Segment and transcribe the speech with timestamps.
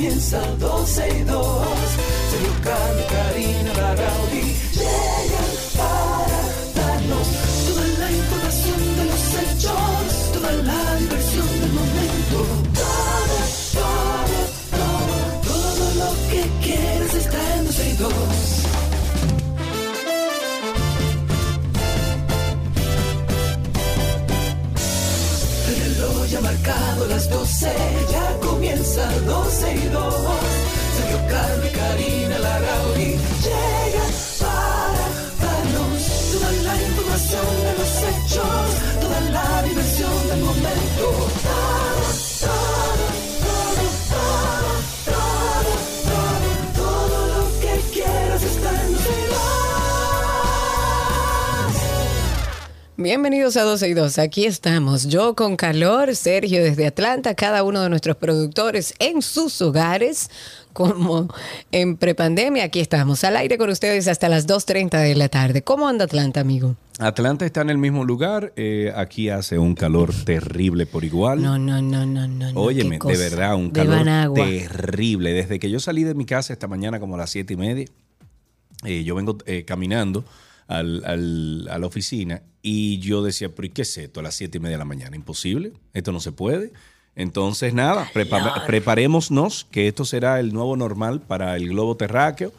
[0.00, 1.66] comienza 12 y 2.
[2.30, 6.40] Sergio Carlos, Karina Larrauri llegan para
[6.74, 7.28] darnos
[7.66, 12.38] toda la información de los hechos, toda la diversión del momento.
[12.80, 13.36] Todo,
[13.76, 14.38] todo,
[14.80, 15.16] todo,
[15.52, 18.12] todo lo que quieras está en 12 y 2.
[25.68, 27.72] El reloj ya ha marcado las 12,
[28.10, 28.39] ya
[28.70, 30.14] comienza 12 y 2.
[30.96, 35.04] Sergio Carlos y Karina Larrauri llegan para
[35.42, 36.02] darnos
[36.32, 41.69] toda la información de los hechos, toda la diversión del momento.
[53.04, 54.18] Bienvenidos a 12 y 2.
[54.18, 55.08] Aquí estamos.
[55.08, 60.28] Yo con calor, Sergio desde Atlanta, cada uno de nuestros productores en sus hogares,
[60.74, 61.26] como
[61.72, 62.64] en prepandemia.
[62.64, 65.62] Aquí estamos al aire con ustedes hasta las 2.30 de la tarde.
[65.62, 66.76] ¿Cómo anda Atlanta, amigo?
[66.98, 68.52] Atlanta está en el mismo lugar.
[68.56, 71.40] eh, aquí hace un calor terrible por igual.
[71.40, 72.50] No, no, no, no, no.
[72.60, 74.44] Óyeme, de verdad, un Beban calor agua.
[74.44, 75.32] terrible.
[75.32, 77.86] Desde que yo salí de mi casa esta mañana como a las siete y media,
[78.84, 80.22] eh, yo vengo eh, caminando
[80.68, 84.34] al- al- a la oficina y yo decía, pero ¿y qué es esto a las
[84.34, 85.16] siete y media de la mañana?
[85.16, 86.72] Imposible, esto no se puede.
[87.16, 92.52] Entonces, nada, prepa- preparémonos que esto será el nuevo normal para el globo terráqueo.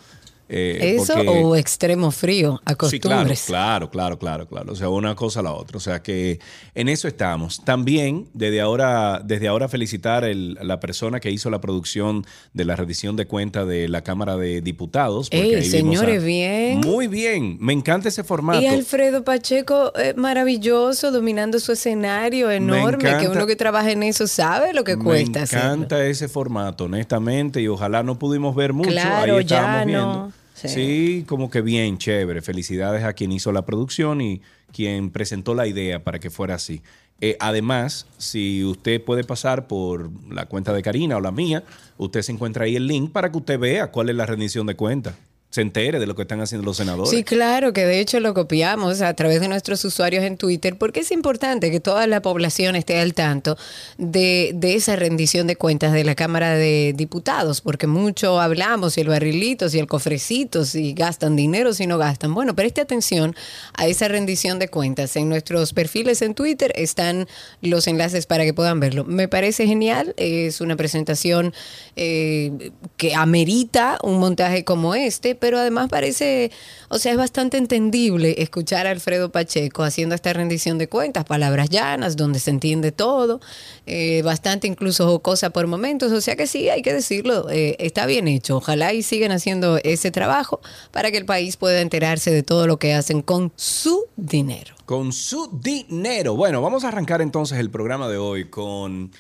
[0.54, 2.60] Eh, ¿Eso porque- o extremo frío?
[2.60, 3.44] Sí, claro, Acostumbres.
[3.48, 4.74] claro, claro, claro, claro.
[4.74, 5.78] O sea, una cosa a la otra.
[5.78, 6.40] O sea que
[6.76, 7.64] en eso estamos.
[7.64, 12.66] También, desde ahora, desde ahora felicitar el- a la persona que hizo la producción de
[12.66, 15.30] la rendición de cuenta de la Cámara de Diputados.
[15.30, 16.80] porque Ey, señores, bien.
[16.82, 17.58] Muy bien.
[17.62, 18.60] Me encanta ese formato.
[18.62, 24.28] Y Alfredo Pacheco, eh, maravilloso, dominando su escenario enorme, que uno que trabaja en eso
[24.28, 25.66] sabe lo que Me cuesta hacerlo.
[25.74, 28.90] encanta ese formato, honestamente, y ojalá no pudimos ver mucho.
[28.90, 30.32] Claro, Ahí ya viendo.
[30.68, 31.26] Sí.
[31.28, 32.42] como que bien, chévere.
[32.42, 34.42] Felicidades a quien hizo la producción y
[34.72, 36.82] quien presentó la idea para que fuera así.
[37.20, 41.64] Eh, además, si usted puede pasar por la cuenta de Karina o la mía,
[41.98, 44.76] usted se encuentra ahí el link para que usted vea cuál es la rendición de
[44.76, 45.14] cuentas.
[45.52, 47.10] Se entere de lo que están haciendo los senadores.
[47.10, 51.02] Sí, claro, que de hecho lo copiamos a través de nuestros usuarios en Twitter, porque
[51.02, 53.58] es importante que toda la población esté al tanto
[53.98, 59.02] de, de esa rendición de cuentas de la Cámara de Diputados, porque mucho hablamos, si
[59.02, 62.34] el barrilito, si el cofrecito, si gastan dinero, si no gastan.
[62.34, 63.36] Bueno, preste atención
[63.74, 65.16] a esa rendición de cuentas.
[65.18, 67.28] En nuestros perfiles en Twitter están
[67.62, 69.04] los enlaces para que puedan verlo.
[69.04, 71.54] Me parece genial, es una presentación
[71.98, 76.52] eh, que amerita un montaje como este, pero además parece,
[76.88, 81.70] o sea, es bastante entendible escuchar a Alfredo Pacheco haciendo esta rendición de cuentas, palabras
[81.70, 83.42] llanas, donde se entiende todo,
[83.88, 88.06] eh, bastante incluso jocosa por momentos, o sea que sí, hay que decirlo, eh, está
[88.06, 88.58] bien hecho.
[88.58, 92.78] Ojalá y sigan haciendo ese trabajo para que el país pueda enterarse de todo lo
[92.78, 94.76] que hacen con su dinero.
[94.86, 96.36] Con su dinero.
[96.36, 99.12] Bueno, vamos a arrancar entonces el programa de hoy con,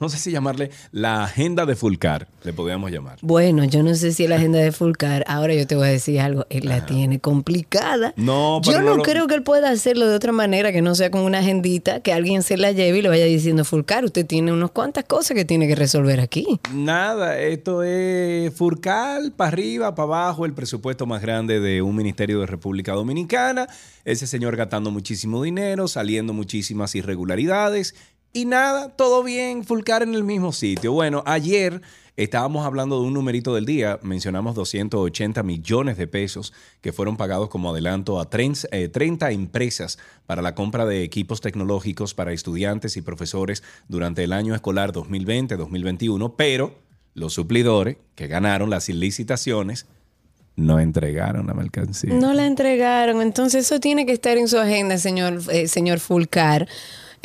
[0.00, 3.18] no sé si llamarle la agenda de Fulcar, le podríamos llamar.
[3.22, 6.20] Bueno, yo no sé si la agenda de Fulcar, ahora yo te voy a decir
[6.20, 8.12] algo, él la tiene complicada.
[8.16, 10.82] No, yo pero no no lo- creo que él pueda hacerlo de otra manera que
[10.82, 14.04] no sea con una agendita, que alguien se la lleve y le vaya diciendo, Fulcar,
[14.04, 16.60] usted tiene unas cuantas cosas que tiene que resolver aquí.
[16.72, 22.40] Nada, esto es Furcal, para arriba, para abajo, el presupuesto más grande de un ministerio
[22.40, 23.68] de República Dominicana.
[24.04, 27.94] Ese señor gastando muchísimo dinero, saliendo muchísimas irregularidades.
[28.36, 30.92] Y nada, todo bien, Fulcar en el mismo sitio.
[30.92, 31.80] Bueno, ayer
[32.16, 37.48] estábamos hablando de un numerito del día, mencionamos 280 millones de pesos que fueron pagados
[37.48, 42.96] como adelanto a 30, eh, 30 empresas para la compra de equipos tecnológicos para estudiantes
[42.96, 46.74] y profesores durante el año escolar 2020-2021, pero
[47.14, 49.86] los suplidores que ganaron las licitaciones
[50.56, 52.12] no entregaron la mercancía.
[52.14, 56.66] No la entregaron, entonces eso tiene que estar en su agenda, señor, eh, señor Fulcar.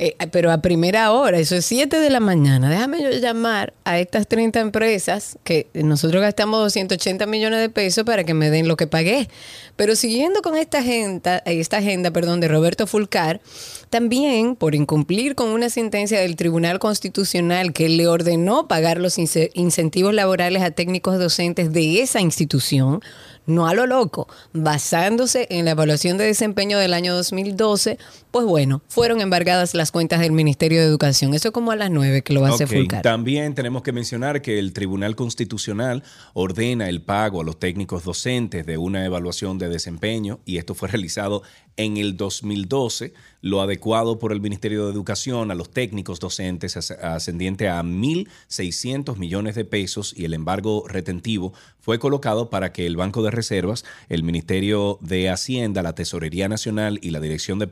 [0.01, 2.69] Eh, pero a primera hora, eso es 7 de la mañana.
[2.69, 8.23] Déjame yo llamar a estas 30 empresas que nosotros gastamos 280 millones de pesos para
[8.23, 9.27] que me den lo que pagué.
[9.75, 13.41] Pero siguiendo con esta agenda, eh, esta agenda perdón, de Roberto Fulcar,
[13.89, 19.51] también por incumplir con una sentencia del Tribunal Constitucional que le ordenó pagar los ince-
[19.53, 23.01] incentivos laborales a técnicos docentes de esa institución,
[23.47, 27.97] no a lo loco, basándose en la evaluación de desempeño del año 2012,
[28.31, 31.33] pues bueno, fueron embargadas las cuentas del Ministerio de Educación.
[31.33, 33.01] Eso como a las 9 que lo va a hacer Ok, Fulcar.
[33.01, 36.03] También tenemos que mencionar que el Tribunal Constitucional
[36.33, 40.89] ordena el pago a los técnicos docentes de una evaluación de desempeño y esto fue
[40.89, 41.41] realizado
[41.77, 46.91] en el 2012 lo adecuado por el Ministerio de Educación a los técnicos docentes as-
[46.91, 52.97] ascendiente a 1.600 millones de pesos y el embargo retentivo fue colocado para que el
[52.97, 57.67] Banco de Reservas, el Ministerio de Hacienda, la Tesorería Nacional y la Dirección de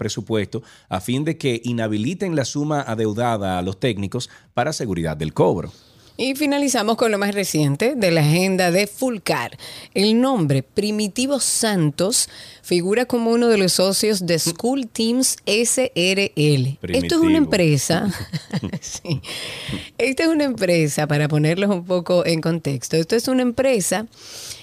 [0.90, 5.72] A fin de que inhabiliten la suma adeudada a los técnicos para seguridad del cobro.
[6.20, 9.56] Y finalizamos con lo más reciente de la agenda de Fulcar.
[9.94, 12.28] El nombre Primitivo Santos
[12.64, 16.80] figura como uno de los socios de School Teams SRL.
[16.82, 18.12] Esto es una empresa.
[18.82, 19.22] sí.
[20.00, 24.08] Esta es una empresa, para ponerlos un poco en contexto, esto es una empresa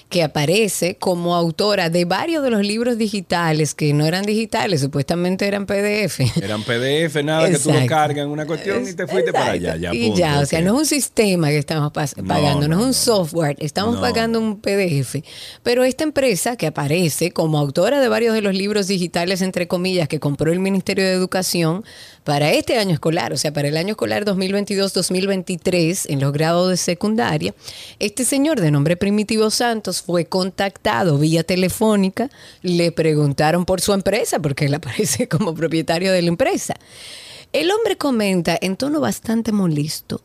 [0.09, 5.47] que aparece como autora de varios de los libros digitales que no eran digitales, supuestamente
[5.47, 6.19] eran PDF.
[6.41, 9.75] Eran PDF, nada que tú lo cargas en una cuestión y te fuiste para allá.
[9.77, 12.75] Ya, y punto, ya, o sea, no es un sistema que estamos No, pagando, no,
[12.75, 14.01] no, es un software, estamos No.
[14.01, 15.23] pagando un PDF.
[15.63, 20.07] Pero esta empresa que aparece como autora de varios de los libros digitales, entre comillas,
[20.07, 21.83] que compró el Ministerio de Educación
[22.25, 26.77] para este año escolar, o sea, para el año escolar 2022-2023 en los grados de
[26.77, 27.53] secundaria,
[27.99, 32.31] este señor de nombre Primitivo Santos fue contactado vía telefónica,
[32.63, 36.73] le preguntaron por su empresa, porque él aparece como propietario de la empresa.
[37.53, 40.21] El hombre comenta en tono bastante molesto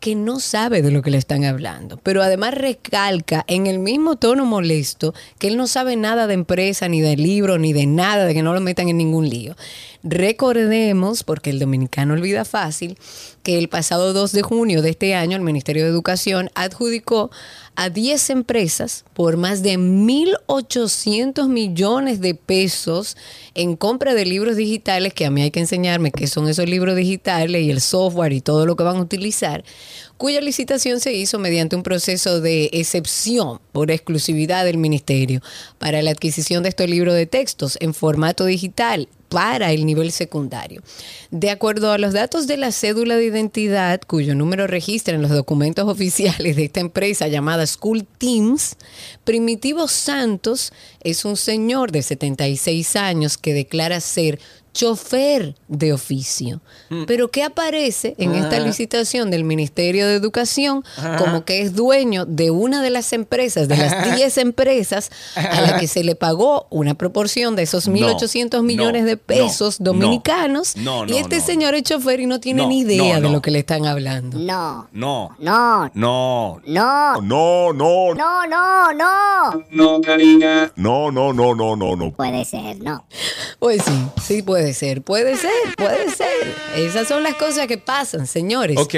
[0.00, 4.16] que no sabe de lo que le están hablando, pero además recalca en el mismo
[4.16, 8.24] tono molesto que él no sabe nada de empresa, ni de libro, ni de nada,
[8.24, 9.56] de que no lo metan en ningún lío.
[10.08, 12.96] Recordemos, porque el dominicano olvida fácil,
[13.42, 17.32] que el pasado 2 de junio de este año el Ministerio de Educación adjudicó
[17.74, 23.16] a 10 empresas por más de 1.800 millones de pesos
[23.56, 26.94] en compra de libros digitales, que a mí hay que enseñarme qué son esos libros
[26.94, 29.64] digitales y el software y todo lo que van a utilizar,
[30.18, 35.40] cuya licitación se hizo mediante un proceso de excepción por exclusividad del Ministerio
[35.78, 40.82] para la adquisición de estos libros de textos en formato digital para el nivel secundario.
[41.30, 45.30] De acuerdo a los datos de la cédula de identidad, cuyo número registra en los
[45.30, 48.76] documentos oficiales de esta empresa llamada School Teams,
[49.24, 54.38] Primitivo Santos es un señor de 76 años que declara ser
[54.76, 56.60] chofer de oficio,
[57.06, 60.84] pero que aparece en esta licitación del Ministerio de Educación
[61.18, 65.78] como que es dueño de una de las empresas, de las 10 empresas a la
[65.80, 69.92] que se le pagó una proporción de esos No, 1.800 millones no, de pesos no,
[69.92, 73.14] dominicanos no, no, y este no, señor es chofer y no tiene No, ni idea
[73.14, 73.32] no, de no.
[73.32, 74.38] lo que le están hablando.
[74.38, 79.64] No, No, no, no, no, No, no, no, no, no.
[79.70, 80.70] no, cariña.
[80.76, 82.12] No, no, no, no, no, no.
[82.12, 83.06] Puede ser, no.
[83.58, 86.54] Pues sí, sí puede ser, puede ser, puede ser.
[86.76, 88.76] Esas son las cosas que pasan, señores.
[88.78, 88.94] Ok,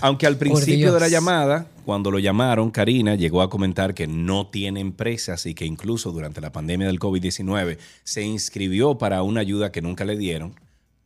[0.00, 4.48] aunque al principio de la llamada, cuando lo llamaron, Karina llegó a comentar que no
[4.48, 9.70] tiene empresas y que incluso durante la pandemia del COVID-19 se inscribió para una ayuda
[9.70, 10.54] que nunca le dieron,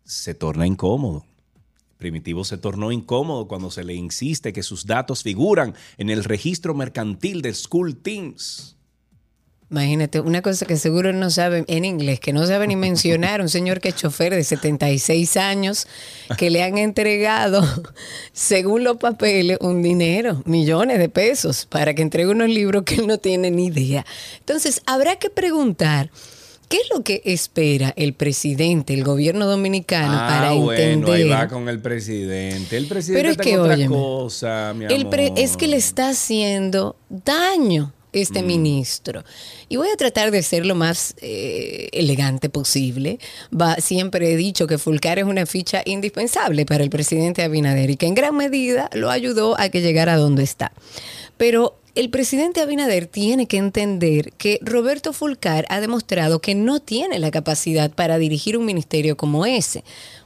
[0.05, 1.25] se torna incómodo.
[1.99, 6.75] Primitivo se tornó incómodo cuando se le insiste que sus datos figuran en el registro
[6.75, 8.77] mercantil de School Teams.
[9.71, 13.49] Imagínate, una cosa que seguro no sabe en inglés, que no sabe ni mencionar, un
[13.49, 15.87] señor que es chofer de 76 años,
[16.37, 17.63] que le han entregado,
[18.33, 23.07] según los papeles, un dinero, millones de pesos, para que entregue unos libros que él
[23.07, 24.05] no tiene ni idea.
[24.41, 26.11] Entonces, habrá que preguntar.
[26.69, 31.15] ¿Qué es lo que espera el presidente, el gobierno dominicano, para Ah, bueno, entender?
[31.15, 32.77] ahí va con el presidente.
[32.77, 35.39] El presidente Pero es que, otra óyeme, cosa, mi El pre- amor.
[35.41, 39.25] es que le está haciendo daño este ministro.
[39.69, 43.19] Y voy a tratar de ser lo más eh, elegante posible.
[43.53, 47.97] Va, siempre he dicho que Fulcar es una ficha indispensable para el presidente Abinader y
[47.97, 50.73] que en gran medida lo ayudó a que llegara a donde está.
[51.37, 57.19] Pero el presidente Abinader tiene que entender que Roberto Fulcar ha demostrado que no tiene
[57.19, 59.83] la capacidad para dirigir un ministerio como ese.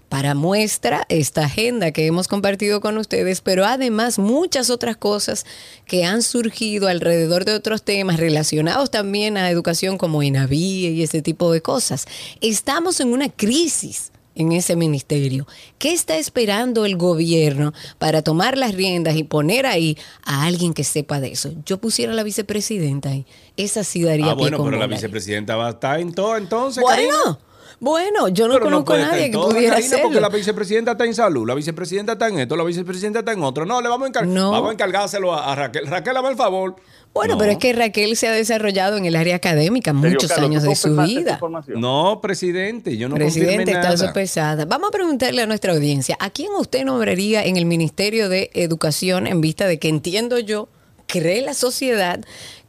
[0.09, 5.45] Para muestra esta agenda que hemos compartido con ustedes, pero además muchas otras cosas
[5.87, 11.23] que han surgido alrededor de otros temas relacionados también a educación como INAVIE y ese
[11.23, 12.07] tipo de cosas.
[12.41, 15.47] Estamos en una crisis en ese ministerio.
[15.79, 20.85] ¿Qué está esperando el gobierno para tomar las riendas y poner ahí a alguien que
[20.85, 21.53] sepa de eso?
[21.65, 23.27] Yo pusiera a la vicepresidenta ahí.
[23.57, 27.39] Esa sí daría Ah, bueno, pero la vicepresidenta va a estar en todo entonces, Karina.
[27.85, 30.21] Bueno, yo no Pero conozco a nadie que pudiera Karina, porque hacerlo.
[30.21, 33.67] la vicepresidenta está en salud, la vicepresidenta está en esto, la vicepresidenta está en otro.
[33.67, 34.51] No, le vamos a, encar- No.
[34.53, 35.87] vamos a encargárselo a, a Raquel.
[35.87, 36.77] Raquel, hazme el favor.
[37.13, 37.39] Bueno, No.
[37.39, 40.71] pero es que Raquel se ha desarrollado en el área académica muchos Carlos, años ¿tú
[40.71, 41.39] de su vida.
[41.77, 44.65] No, presidente, yo no Presidente, está sopesada.
[44.65, 49.27] Vamos a preguntarle a nuestra audiencia, ¿a quién usted nombraría en el Ministerio de Educación
[49.27, 50.69] en vista de que entiendo yo,
[51.07, 52.19] cree la sociedad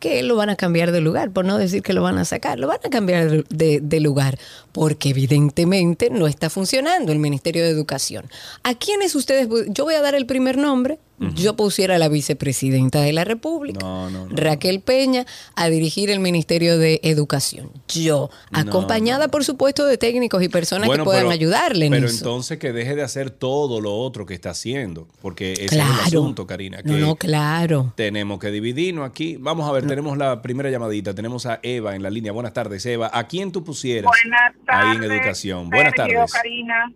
[0.05, 2.59] que lo van a cambiar de lugar, por no decir que lo van a sacar,
[2.59, 4.37] lo van a cambiar de, lugar,
[4.71, 8.25] porque evidentemente no está funcionando el Ministerio de Educación.
[8.61, 9.47] ¿A quiénes ustedes?
[9.69, 10.99] Yo voy a dar el primer nombre.
[11.33, 14.35] Yo pusiera a la vicepresidenta de la República, No, no, no.
[14.35, 17.71] Raquel Peña, a dirigir el Ministerio de Educación.
[17.87, 22.17] Yo, acompañada, por supuesto, de técnicos y personas que puedan pero- ayudarle en Pero eso.
[22.17, 25.07] entonces que deje de hacer todo lo otro que está haciendo.
[25.21, 26.79] Porque ese es el asunto, Karina.
[26.83, 27.93] no, que no, claro.
[27.95, 29.37] Tenemos que dividirnos aquí.
[29.39, 31.15] Vamos a ver, tenemos la primera llamadita.
[31.15, 32.33] Tenemos a Eva en la línea.
[32.33, 33.09] Buenas tardes, Eva.
[33.13, 34.85] ¿A quién tú pusieras Buenas tardes.
[34.89, 35.69] ahí en educación?
[35.69, 36.33] Buenas Sergio, tardes.
[36.33, 36.91] Karina.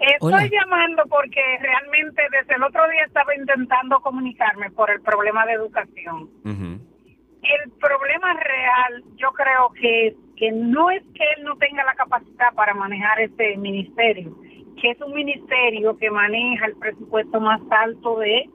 [0.00, 0.48] Estoy Hola.
[0.50, 6.30] llamando porque realmente desde el otro día estaba intentando comunicarme por el problema de educación.
[6.46, 12.54] El problema real, yo creo que, que no es que él no tenga la capacidad
[12.54, 14.34] para manejar este ministerio,
[14.80, 18.48] que es un ministerio que maneja el presupuesto más alto de...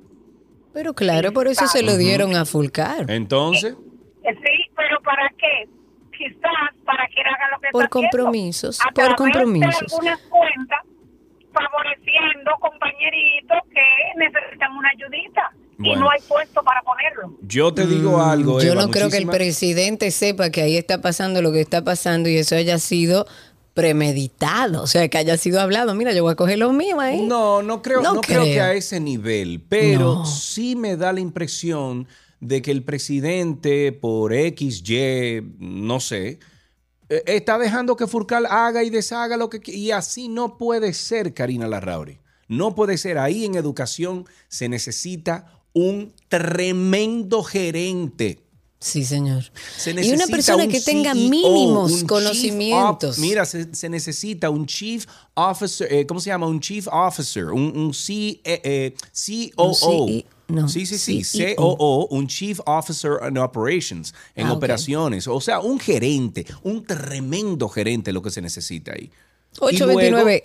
[0.74, 3.10] Pero claro, por eso se lo dieron a Fulcar.
[3.12, 3.74] Entonces,
[4.24, 5.68] Eh, Sí, pero ¿para qué?
[6.16, 8.10] Quizás para que él haga lo que Por está haciendo.
[8.18, 9.80] compromisos, A por compromisos.
[9.80, 10.80] De algunas cuentas
[11.54, 13.82] favoreciendo compañeritos que
[14.18, 15.52] necesitan una ayudita
[15.84, 17.36] y no hay puesto para ponerlo.
[17.42, 20.78] yo te digo algo, Mm, Yo Eva, no creo que el presidente sepa que ahí
[20.78, 23.26] está pasando lo que está pasando y eso haya sido
[23.74, 25.96] premeditado, o sea, que haya sido hablado.
[25.96, 27.26] Mira, yo voy a coger lo mío ahí.
[27.26, 30.26] No, no creo, No no creo que a ese nivel, pero No.
[30.26, 32.08] sí me da la impresión
[32.40, 36.40] de que el presidente, por X, Y, no sé,
[37.10, 41.34] eh, está dejando que Furcal haga y deshaga lo que y así no puede ser,
[41.34, 42.20] Karina Larrauri.
[42.48, 43.18] No puede ser.
[43.18, 48.40] Ahí en educación se necesita un tremendo gerente.
[48.82, 49.44] Sí, señor.
[49.78, 53.20] Se Y una persona un que tenga CEO, mínimos conocimientos.
[53.20, 56.48] mira, se, se necesita un chief officer, eh, ¿cómo se llama?
[56.48, 58.96] Un chief officer, un, un C, eh, eh,
[59.56, 60.06] COO.
[60.06, 61.56] Un no, sí, sí, sí, CEO.
[61.58, 65.28] COO, un chief officer in operations, en Ah, operaciones.
[65.28, 69.12] O sea, un gerente, un tremendo gerente lo que se necesita ahí.
[69.54, 70.42] Y 829,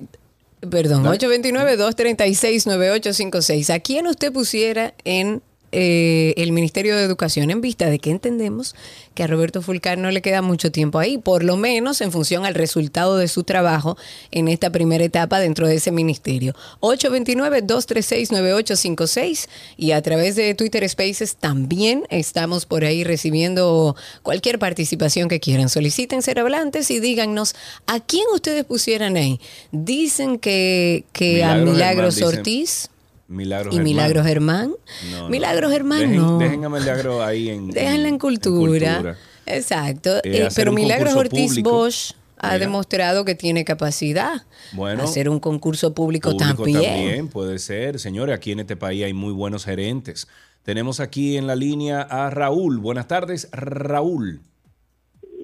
[0.68, 1.18] perdón, Dale.
[1.18, 3.70] 829-236-9856.
[3.70, 5.42] ¿A quién usted pusiera en
[5.78, 8.74] eh, el Ministerio de Educación en vista de que entendemos
[9.12, 12.46] que a Roberto Fulcar no le queda mucho tiempo ahí, por lo menos en función
[12.46, 13.98] al resultado de su trabajo
[14.30, 16.54] en esta primera etapa dentro de ese ministerio?
[16.80, 25.40] 829-236-9856 y a través de Twitter Spaces también estamos por ahí recibiendo cualquier participación que
[25.40, 25.68] quieran.
[25.68, 27.54] Soliciten ser hablantes y díganos
[27.86, 29.40] a quién ustedes pusieran ahí.
[29.72, 32.95] Dicen que, que a Milagros dicen.
[33.28, 33.80] Milagros y.
[33.80, 34.74] Milagros Germán.
[35.10, 35.28] No.
[35.28, 36.38] Milagros Germán Dejen- no.
[36.38, 37.70] Dejen a Milagro ahí en.
[37.70, 39.16] Déjenla en cultura.
[39.46, 40.16] Exacto.
[40.18, 41.70] Eh, Eh, pero Milagros Ortiz público.
[41.70, 42.58] Bosch ha Mira.
[42.58, 44.42] demostrado que tiene capacidad.
[44.72, 45.02] Bueno.
[45.04, 47.28] hacer un concurso público, Público también.
[47.28, 47.98] puede ser.
[47.98, 50.28] Señores, aquí en este país hay muy buenos gerentes.
[50.62, 52.78] Tenemos aquí en la línea a Raúl.
[52.78, 54.40] Buenas tardes, Raúl.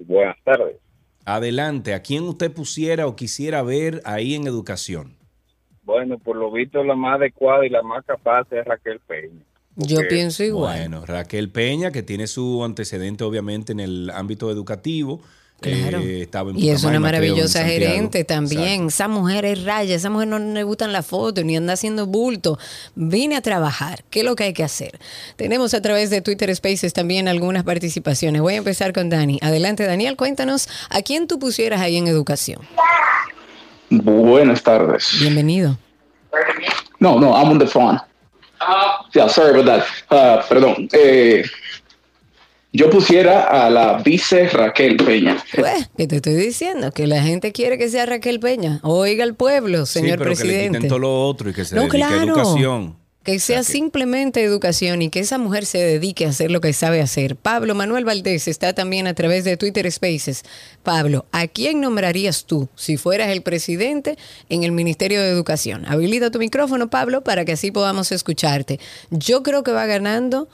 [0.06, 0.76] Buenas tardes.
[1.24, 5.16] Adelante, ¿a quién usted pusiera o quisiera ver ahí en educación?
[5.82, 9.42] Bueno, por lo visto la más adecuada y la más capaz es Raquel Peña.
[9.76, 10.78] Yo pienso igual.
[10.78, 15.20] Bueno, Raquel Peña, que tiene su antecedente obviamente en el ámbito educativo.
[15.60, 16.00] Claro.
[16.00, 18.82] eh, estaba en y es una maravillosa gerente también.
[18.82, 18.88] Exacto.
[18.88, 22.58] Esa mujer es raya, esa mujer no le gustan las fotos ni anda haciendo bulto.
[22.96, 24.02] Vine a trabajar.
[24.10, 24.98] ¿Qué es lo que hay que hacer?
[25.36, 28.42] Tenemos a través de Twitter Spaces también algunas participaciones.
[28.42, 29.38] Voy a empezar con Dani.
[29.40, 32.60] Adelante, Daniel, cuéntanos a quién tú pusieras ahí en educación.
[34.00, 35.16] Buenas tardes.
[35.20, 35.76] Bienvenido.
[36.99, 37.99] No, no, I'm on the phone.
[39.14, 39.84] Yeah, sorry about that.
[40.11, 40.88] Uh, perdón.
[40.92, 41.44] Eh,
[42.72, 45.37] yo pusiera a la vice Raquel Peña.
[45.54, 46.90] Pues, ¿qué te estoy diciendo?
[46.92, 48.80] Que la gente quiere que sea Raquel Peña.
[48.82, 50.78] Oiga el pueblo, Sí, señor pero que le presidente.
[50.78, 52.22] quiten todo lo otro y que se No, dedique a claro.
[52.25, 52.96] educación.
[53.24, 57.00] Que sea simplemente educación y que esa mujer se dedique a hacer lo que sabe
[57.00, 57.36] hacer.
[57.36, 60.42] Pablo Manuel Valdés está también a través de Twitter Spaces.
[60.82, 65.84] Pablo, ¿a quién nombrarías tú si fueras el presidente en el Ministerio de Educación?
[65.86, 68.80] Habilita tu micrófono, Pablo, para que así podamos escucharte.
[69.10, 70.48] Yo creo que va ganando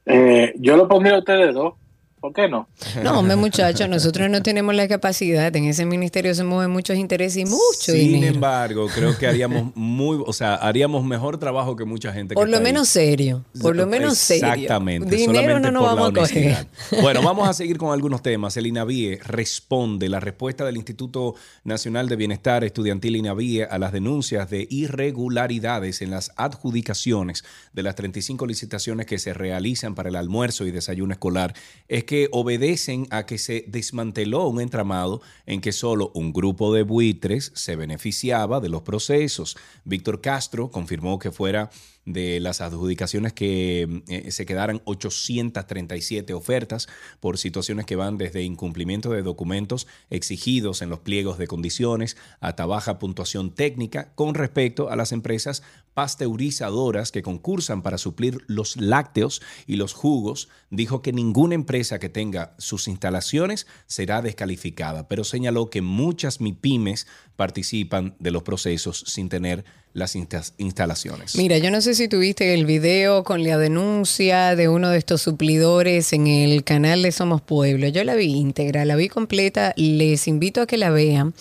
[0.04, 1.74] Eh, yo lo pondría a ustedes dos.
[2.20, 2.68] ¿Por qué no?
[3.02, 5.54] No, hombre, muchachos, nosotros no tenemos la capacidad.
[5.56, 8.34] En ese ministerio se mueven muchos intereses y mucho Sin dinero.
[8.34, 12.34] embargo, creo que haríamos muy, o sea, haríamos mejor trabajo que mucha gente.
[12.34, 12.72] que Por lo está ahí.
[12.72, 13.44] menos serio.
[13.60, 14.52] Por lo menos serio.
[14.52, 15.16] Exactamente.
[15.16, 16.66] Dinero no nos vamos a coger.
[17.00, 18.56] Bueno, vamos a seguir con algunos temas.
[18.56, 21.34] El INAVIE responde la respuesta del Instituto
[21.64, 27.94] Nacional de Bienestar Estudiantil INAVIE a las denuncias de irregularidades en las adjudicaciones de las
[27.94, 31.54] 35 licitaciones que se realizan para el almuerzo y desayuno escolar.
[31.88, 36.82] Es que obedecen a que se desmanteló un entramado en que solo un grupo de
[36.82, 39.56] buitres se beneficiaba de los procesos.
[39.84, 41.70] Víctor Castro confirmó que fuera
[42.04, 46.88] de las adjudicaciones que eh, se quedaran 837 ofertas
[47.20, 52.66] por situaciones que van desde incumplimiento de documentos exigidos en los pliegos de condiciones hasta
[52.66, 55.62] baja puntuación técnica con respecto a las empresas
[55.94, 62.08] pasteurizadoras que concursan para suplir los lácteos y los jugos, dijo que ninguna empresa que
[62.08, 67.06] tenga sus instalaciones será descalificada, pero señaló que muchas MIPIMES
[67.36, 71.34] participan de los procesos sin tener las insta- instalaciones.
[71.34, 75.22] Mira, yo no sé si tuviste el video con la denuncia de uno de estos
[75.22, 77.88] suplidores en el canal de Somos Pueblo.
[77.88, 79.72] Yo la vi íntegra, la vi completa.
[79.76, 81.34] Les invito a que la vean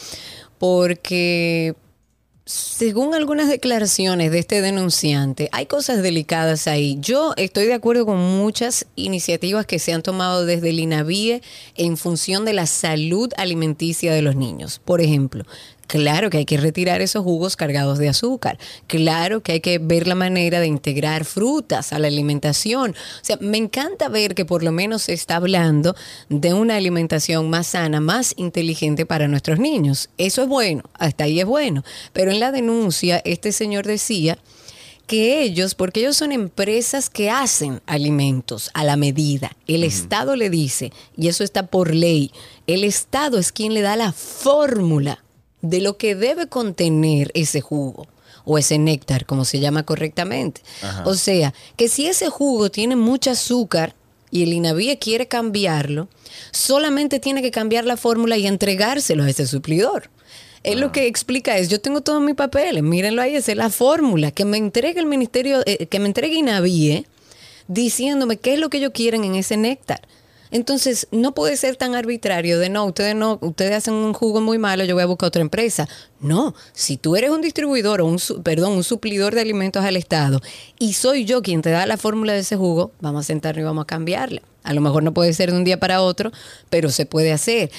[0.57, 1.75] porque
[2.49, 6.97] según algunas declaraciones de este denunciante, hay cosas delicadas ahí.
[6.99, 11.43] Yo estoy de acuerdo con muchas iniciativas que se han tomado desde el INAVIE
[11.75, 14.81] en función de la salud alimenticia de los niños.
[14.83, 15.45] Por ejemplo,
[15.89, 18.59] Claro que hay que retirar esos jugos cargados de azúcar.
[18.85, 22.91] Claro que hay que ver la manera de integrar frutas a la alimentación.
[22.91, 25.95] O sea, me encanta ver que por lo menos se está hablando
[26.29, 30.11] de una alimentación más sana, más inteligente para nuestros niños.
[30.19, 31.83] Eso es bueno, hasta ahí es bueno.
[32.13, 34.37] Pero en la denuncia, este señor decía
[35.07, 40.51] que ellos, porque ellos son empresas que hacen alimentos a la medida, el Estado le
[40.51, 42.31] dice, y eso está por ley,
[42.67, 45.23] el Estado es quien le da la fórmula
[45.61, 48.07] de lo que debe contener ese jugo
[48.45, 50.61] o ese néctar, como se llama correctamente.
[50.81, 51.03] Ajá.
[51.05, 53.95] O sea, que si ese jugo tiene mucho azúcar
[54.31, 56.07] y el INAVIE quiere cambiarlo,
[56.51, 60.09] solamente tiene que cambiar la fórmula y entregárselo a ese suplidor.
[60.63, 63.69] Él lo que explica es, yo tengo todos mis papeles, mírenlo ahí, esa es la
[63.69, 67.05] fórmula, que me entregue el ministerio, eh, que me entregue INAVIE
[67.67, 70.01] diciéndome qué es lo que ellos quieren en ese néctar.
[70.51, 74.57] Entonces, no puede ser tan arbitrario de no, ustedes no, ustedes hacen un jugo muy
[74.57, 75.87] malo, yo voy a buscar otra empresa.
[76.19, 80.41] No, si tú eres un distribuidor o un, perdón, un suplidor de alimentos al Estado
[80.79, 83.65] y soy yo quien te da la fórmula de ese jugo, vamos a sentarnos y
[83.65, 84.41] vamos a cambiarla.
[84.63, 86.31] A lo mejor no puede ser de un día para otro,
[86.69, 87.71] pero se puede hacer.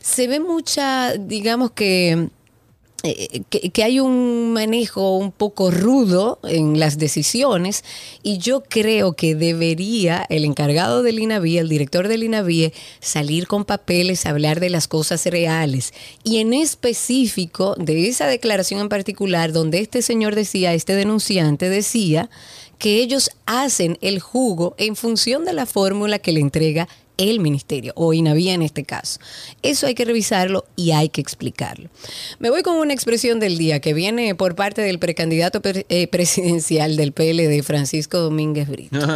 [0.00, 2.28] Se ve mucha, digamos que
[3.02, 7.84] que, que hay un manejo un poco rudo en las decisiones
[8.22, 13.64] y yo creo que debería el encargado del INAVIE, el director del INAVIE, salir con
[13.64, 15.92] papeles, hablar de las cosas reales
[16.24, 22.30] y en específico de esa declaración en particular donde este señor decía, este denunciante decía
[22.78, 27.92] que ellos hacen el jugo en función de la fórmula que le entrega el ministerio
[27.96, 29.18] o INAVIE en este caso.
[29.62, 31.88] Eso hay que revisarlo y hay que explicarlo.
[32.38, 36.06] Me voy con una expresión del día que viene por parte del precandidato pre- eh,
[36.10, 38.98] presidencial del PLD, Francisco Domínguez Brito.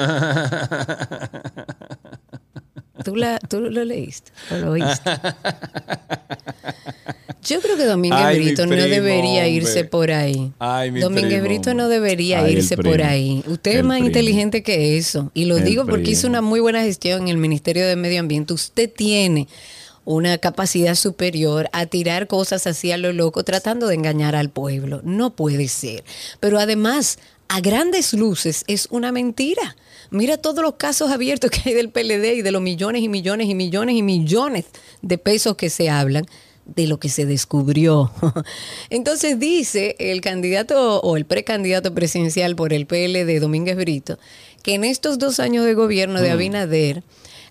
[3.05, 5.11] ¿Tú, la- ¿Tú lo leíste o lo oíste?
[7.43, 9.51] Yo creo que Domínguez Ay, Brito no debería hombre.
[9.51, 10.53] irse por ahí.
[10.59, 13.43] Ay, mi Domínguez primo, Brito no debería Ay, irse por ahí.
[13.47, 14.09] Usted es más primo.
[14.09, 15.31] inteligente que eso.
[15.35, 18.21] Y lo El digo porque hizo una muy buena gestión en el Ministerio de Medio
[18.21, 18.53] Ambiente.
[18.53, 19.49] Usted tiene
[20.05, 25.01] una capacidad superior a tirar cosas así a lo loco tratando de engañar al pueblo.
[25.05, 26.05] No puede ser.
[26.41, 29.77] Pero además a grandes luces es una mentira.
[30.11, 33.49] Mira todos los casos abiertos que hay del PLD y de los millones y millones
[33.49, 34.67] y millones y millones
[35.03, 36.27] de pesos que se hablan
[36.67, 38.11] de lo que se descubrió.
[38.91, 44.19] Entonces dice el candidato o el precandidato presidencial por el PLD, Domínguez Brito,
[44.63, 47.03] que en estos dos años de gobierno de Abinader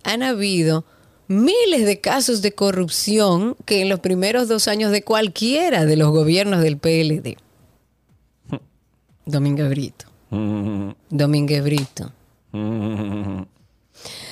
[0.03, 0.85] han habido
[1.27, 6.09] miles de casos de corrupción que en los primeros dos años de cualquiera de los
[6.09, 7.37] gobiernos del PLD.
[9.25, 10.05] Domínguez Brito.
[11.09, 12.11] Domínguez Brito.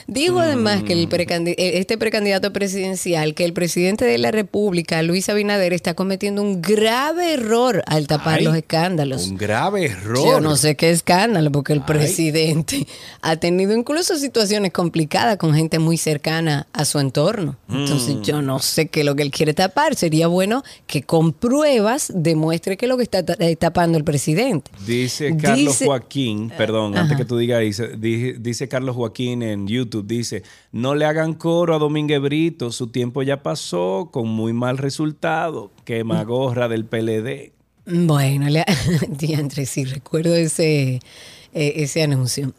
[0.10, 5.02] Dijo además que el precandi- eh, este precandidato presidencial, que el presidente de la República,
[5.04, 9.28] Luis Abinader, está cometiendo un grave error al tapar Ay, los escándalos.
[9.28, 10.18] Un grave error.
[10.26, 12.88] Yo no sé qué escándalo, porque el presidente
[13.22, 17.58] ha tenido incluso situaciones complicadas con gente muy cercana a su entorno.
[17.70, 18.22] Entonces Mm.
[18.22, 19.96] yo no sé qué es lo que él quiere tapar.
[19.96, 24.72] Sería bueno que con pruebas demuestre qué es lo que está eh, tapando el presidente.
[24.86, 29.57] Dice Carlos Dice- Joaquín, perdón, antes que tú digas, dice, di- dice Carlos Joaquín en
[29.66, 34.54] YouTube, dice, no le hagan coro a Domínguez Brito, su tiempo ya pasó con muy
[34.54, 37.54] mal resultado, quema gorra del PLD.
[37.86, 38.66] Bueno, le,
[39.10, 41.00] diantre, sí, recuerdo ese,
[41.58, 42.54] eh, ese anuncio.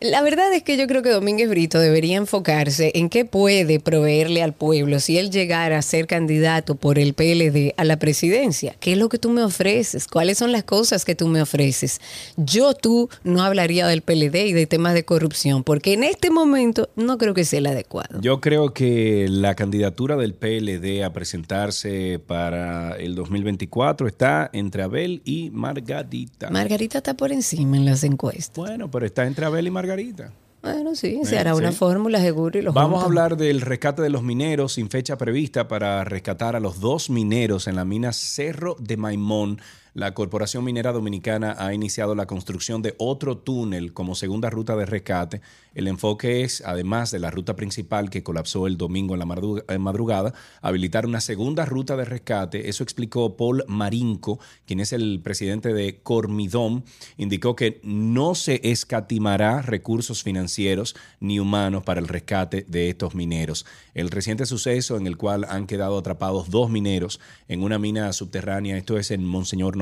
[0.00, 4.42] La verdad es que yo creo que Domínguez Brito debería enfocarse en qué puede proveerle
[4.42, 8.74] al pueblo si él llegara a ser candidato por el PLD a la presidencia.
[8.80, 10.08] ¿Qué es lo que tú me ofreces?
[10.08, 12.00] ¿Cuáles son las cosas que tú me ofreces?
[12.36, 16.88] Yo, tú, no hablaría del PLD y de temas de corrupción, porque en este momento
[16.96, 18.20] no creo que sea el adecuado.
[18.20, 25.22] Yo creo que la candidatura del PLD a presentarse para el 2024 está entre Abel
[25.24, 26.50] y Margarita.
[26.50, 28.39] Margarita está por encima en las encuestas.
[28.54, 30.32] Bueno, pero está entre Abel y Margarita.
[30.62, 31.78] Bueno, sí, se Eh, hará una sí.
[31.78, 35.68] fórmula seguro y lo Vamos a hablar del rescate de los mineros sin fecha prevista
[35.68, 39.60] para rescatar a los dos mineros en la mina Cerro de Maimón.
[39.92, 44.86] La Corporación Minera Dominicana ha iniciado la construcción de otro túnel como segunda ruta de
[44.86, 45.40] rescate.
[45.74, 50.32] El enfoque es, además de la ruta principal que colapsó el domingo en la madrugada,
[50.62, 52.68] habilitar una segunda ruta de rescate.
[52.68, 56.84] Eso explicó Paul Marinco, quien es el presidente de Cormidón.
[57.16, 63.66] Indicó que no se escatimará recursos financieros ni humanos para el rescate de estos mineros.
[63.94, 68.76] El reciente suceso en el cual han quedado atrapados dos mineros en una mina subterránea,
[68.76, 69.79] esto es en Monseñor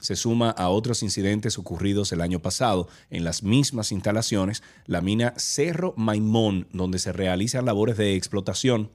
[0.00, 2.88] Se suma a otros incidentes ocurridos el año pasado.
[3.10, 8.90] En las mismas instalaciones, la mina Cerro Maimón, donde se realizan labores de explotación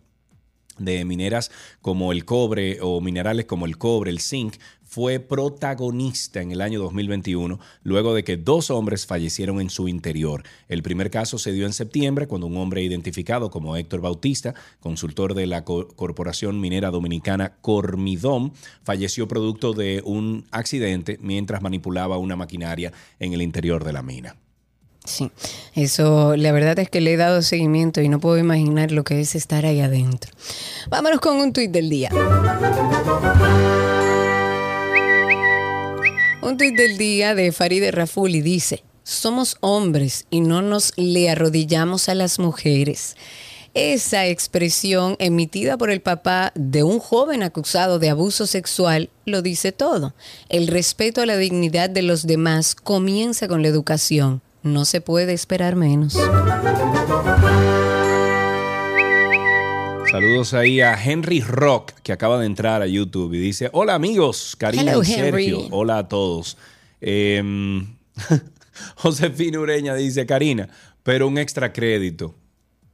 [0.78, 4.56] de mineras como el cobre o minerales como el cobre, el zinc,
[4.94, 10.44] fue protagonista en el año 2021 luego de que dos hombres fallecieron en su interior.
[10.70, 15.34] El primer caso se dio en septiembre cuando un hombre identificado como Héctor Bautista, consultor
[15.34, 18.54] de la Co- Corporación Minera Dominicana Cormidón,
[18.84, 24.36] falleció producto de un accidente mientras manipulaba una maquinaria en el interior de la mina.
[25.06, 25.32] Sí,
[25.74, 29.20] eso la verdad es que le he dado seguimiento y no puedo imaginar lo que
[29.20, 30.32] es estar ahí adentro.
[30.90, 32.10] Vámonos con un tuit del día.
[36.44, 42.10] Un tuit del día de Farideh Rafuli dice, somos hombres y no nos le arrodillamos
[42.10, 43.16] a las mujeres.
[43.74, 49.72] Esa expresión emitida por el papá de un joven acusado de abuso sexual lo dice
[49.72, 50.14] todo.
[50.50, 54.42] El respeto a la dignidad de los demás comienza con la educación.
[54.64, 56.18] No se puede esperar menos.
[60.14, 64.56] Saludos ahí a Henry Rock, que acaba de entrar a YouTube y dice, hola amigos,
[64.60, 65.68] Karina Hello, y Sergio, Henry.
[65.72, 66.56] hola a todos.
[67.02, 67.96] Em,
[68.98, 70.70] Josefina Ureña dice, Karina,
[71.02, 72.36] pero un extra crédito.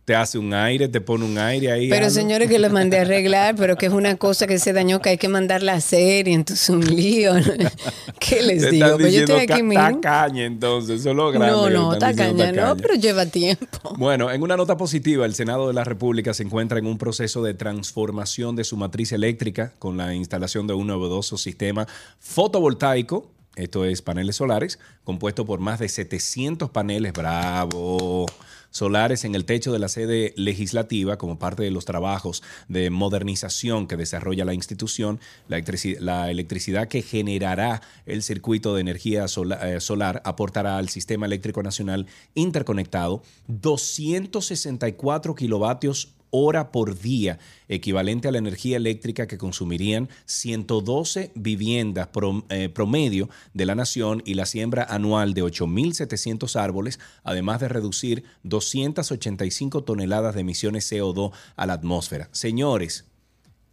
[0.06, 1.88] Te hace un aire, te pone un aire ahí.
[1.88, 2.16] Pero algo.
[2.16, 5.10] señores que lo mandé a arreglar, pero que es una cosa que se dañó, que
[5.10, 7.34] hay que mandarla a hacer y entonces un lío.
[8.20, 8.86] ¿Qué les Te digo?
[8.86, 9.84] están Pues yo estoy aquí mismo.
[10.02, 11.52] tacaña, entonces, eso es lo grande.
[11.52, 12.76] No, no, diciendo tacaña, no, tacaña.
[12.76, 13.68] pero lleva tiempo.
[14.00, 17.44] Bueno, en una nota positiva, el Senado de la República se encuentra en un proceso
[17.44, 21.88] de transformación de su matriz eléctrica con la instalación de un novedoso sistema
[22.20, 28.26] fotovoltaico, esto es paneles solares, compuesto por más de 700 paneles, bravo,
[28.72, 33.88] solares en el techo de la sede legislativa como parte de los trabajos de modernización
[33.88, 35.20] que desarrolla la institución.
[35.48, 40.90] La, electrici- la electricidad que generará el circuito de energía sola- eh, solar aportará al
[40.90, 42.06] sistema eléctrico nacional
[42.36, 52.10] interconectado 264 kilovatios hora por día, equivalente a la energía eléctrica que consumirían 112 viviendas
[52.50, 58.24] eh, promedio de la nación y la siembra anual de 8.700 árboles, además de reducir
[58.44, 62.30] 285 toneladas de emisiones CO2 a la atmósfera.
[62.32, 63.06] Señores,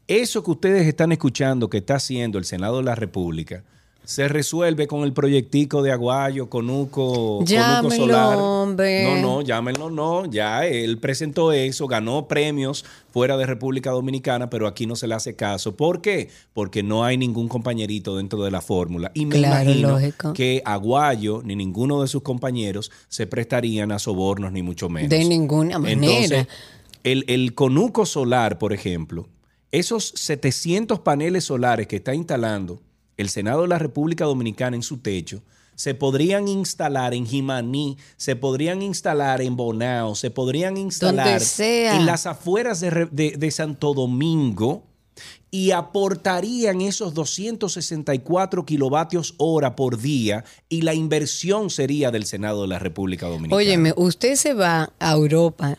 [0.09, 3.65] eso que ustedes están escuchando que está haciendo el Senado de la República
[4.07, 8.37] se resuelve con el proyectico de Aguayo, Conuco, Conuco Solar.
[8.39, 9.03] hombre.
[9.03, 10.27] No, no, llámenlo, no.
[10.27, 15.15] Ya él presentó eso, ganó premios fuera de República Dominicana, pero aquí no se le
[15.17, 15.77] hace caso.
[15.77, 16.29] ¿Por qué?
[16.55, 19.11] Porque no hay ningún compañerito dentro de la fórmula.
[19.13, 20.33] Y me Claro, imagino lógico.
[20.35, 25.11] que Aguayo ni ninguno de sus compañeros se prestarían a sobornos, ni mucho menos.
[25.11, 26.01] De ninguna manera.
[26.23, 26.47] Entonces,
[27.03, 29.27] el, el Conuco Solar, por ejemplo,
[29.73, 32.81] esos 700 paneles solares que está instalando
[33.17, 35.43] el Senado de la República Dominicana en su techo,
[35.75, 41.39] se podrían instalar en Jimaní, se podrían instalar en Bonao, se podrían instalar
[41.95, 44.85] en las afueras de- de Santo Domingo
[45.51, 52.69] y aportarían esos 264 kilovatios hora por día y la inversión sería del Senado de
[52.69, 53.57] la República Dominicana.
[53.57, 55.79] Óyeme, usted se va a Europa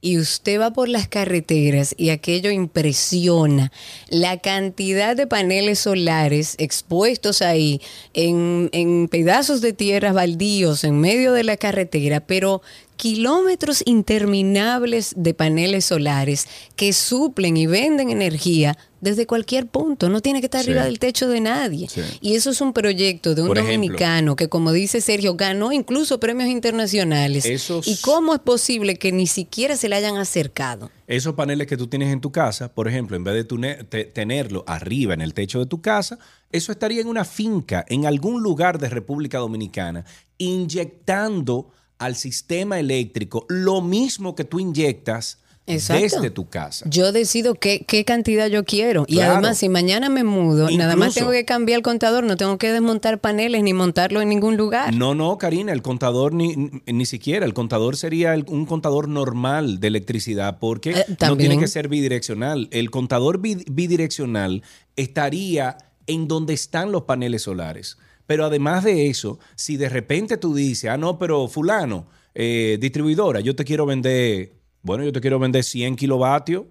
[0.00, 3.72] y usted va por las carreteras y aquello impresiona.
[4.08, 7.80] La cantidad de paneles solares expuestos ahí
[8.14, 12.62] en, en pedazos de tierras baldíos en medio de la carretera, pero
[12.96, 20.40] kilómetros interminables de paneles solares que suplen y venden energía desde cualquier punto, no tiene
[20.40, 20.70] que estar Sí.
[20.70, 21.88] arriba del techo de nadie.
[21.88, 22.00] Sí.
[22.20, 23.74] Y eso es un proyecto de un Por ejemplo.
[23.76, 27.46] dominicano que, como dice Sergio, ganó incluso premios internacionales.
[27.46, 30.90] Esos- ¿Y cómo es posible que ni siquiera se le hayan acercado?
[31.06, 35.14] Esos paneles que tú tienes en tu casa, por ejemplo, en vez de tenerlo arriba
[35.14, 36.18] en el techo de tu casa,
[36.50, 40.04] eso estaría en una finca, en algún lugar de República Dominicana,
[40.38, 46.02] inyectando al sistema eléctrico lo mismo que tú inyectas Exacto.
[46.02, 46.86] desde tu casa.
[46.88, 49.04] Yo decido qué, qué cantidad yo quiero.
[49.08, 52.56] Y además, si mañana me mudo, nada más tengo que cambiar el contador, no tengo
[52.58, 54.94] que desmontar paneles ni montarlo en ningún lugar.
[54.94, 56.54] No, no, Karina, el contador ni,
[56.86, 61.58] ni siquiera, el contador sería el- un contador normal de electricidad porque Eh, no tiene
[61.58, 62.68] que ser bidireccional.
[62.70, 64.62] El contador bi- bidireccional
[64.96, 65.76] estaría
[66.06, 67.96] en donde están los paneles solares.
[68.26, 73.40] Pero además de eso, si de repente tú dices, ah, no, pero fulano, eh, distribuidora,
[73.40, 74.55] yo te quiero vender,
[74.86, 76.64] bueno, yo te quiero vender 100 kilovatios,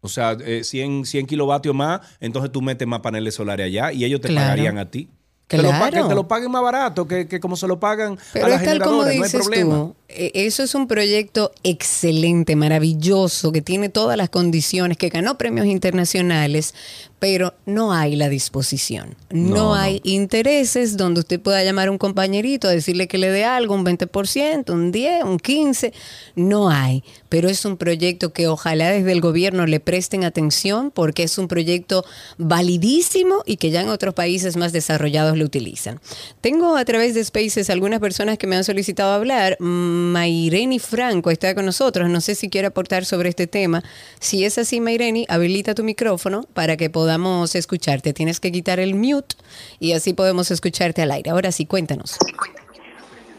[0.00, 4.04] o sea, eh, 100, 100 kilovatios más, entonces tú metes más paneles solares allá y
[4.04, 4.46] ellos te Claro.
[4.46, 5.10] pagarían a ti.
[5.46, 5.68] Que, lo,
[6.08, 8.66] te lo paguen más barato que, que como se lo pagan Pero a las es
[8.66, 9.74] tal como generadoras, no hay dices problema.
[9.74, 15.36] tú, eh, eso es un proyecto excelente, maravilloso, que tiene todas las condiciones, que ganó
[15.36, 16.74] premios internacionales,
[17.18, 19.16] pero no hay la disposición.
[19.30, 19.74] No, No, no.
[19.74, 23.74] hay intereses donde usted pueda llamar a un compañerito a decirle que le dé algo,
[23.74, 25.92] un 20%, un 10, un 15%.
[26.36, 31.22] No hay, pero es un proyecto que ojalá desde el gobierno le presten atención porque
[31.22, 32.04] es un proyecto
[32.38, 36.00] validísimo y que ya en otros países más desarrollados lo utilizan.
[36.40, 39.56] Tengo a través de Spaces algunas personas que me han solicitado hablar.
[39.60, 42.08] Maireni Franco está con nosotros.
[42.08, 43.82] No sé si quiere aportar sobre este tema.
[44.20, 48.12] Si es así, Maireni, habilita tu micrófono para que podamos escucharte.
[48.12, 49.36] Tienes que quitar el mute
[49.80, 51.30] y así podemos escucharte al aire.
[51.30, 52.16] Ahora sí, cuéntanos.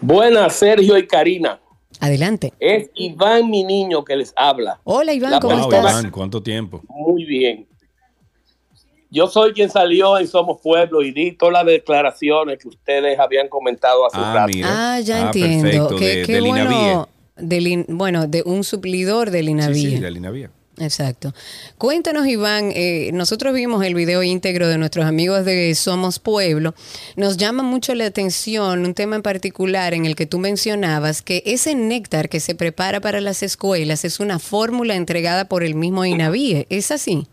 [0.01, 1.60] Buenas, Sergio y Karina.
[1.99, 2.53] Adelante.
[2.60, 4.79] Es Iván, mi niño, que les habla.
[4.84, 5.91] Hola, Iván, La ¿cómo Wow, estás?
[5.91, 6.81] Iván, ¿cuánto tiempo?
[6.89, 7.67] Muy bien.
[9.15, 13.47] Yo soy quien salió en Somos Pueblo y di todas las declaraciones que ustedes habían
[13.47, 14.51] comentado hace un Ah, rato.
[14.54, 14.67] mira.
[14.69, 15.62] Ah, ya Ah, entiendo.
[15.88, 17.08] perfecto, Qué, de- bueno.
[17.88, 19.89] Bueno, de un suplidor del Sí, INAVIE.
[19.89, 20.51] sí, de Vía.
[20.80, 21.34] Exacto.
[21.78, 26.73] Cuéntanos, Iván, eh, nosotros vimos el video íntegro de nuestros amigos de Somos Pueblo.
[27.15, 31.41] Nos llama mucho la atención un tema en particular en el que tú mencionabas que
[31.45, 36.04] ese néctar que se prepara para las escuelas es una fórmula entregada por el mismo
[36.04, 36.67] INAVIE.
[36.69, 37.28] ¿Es así?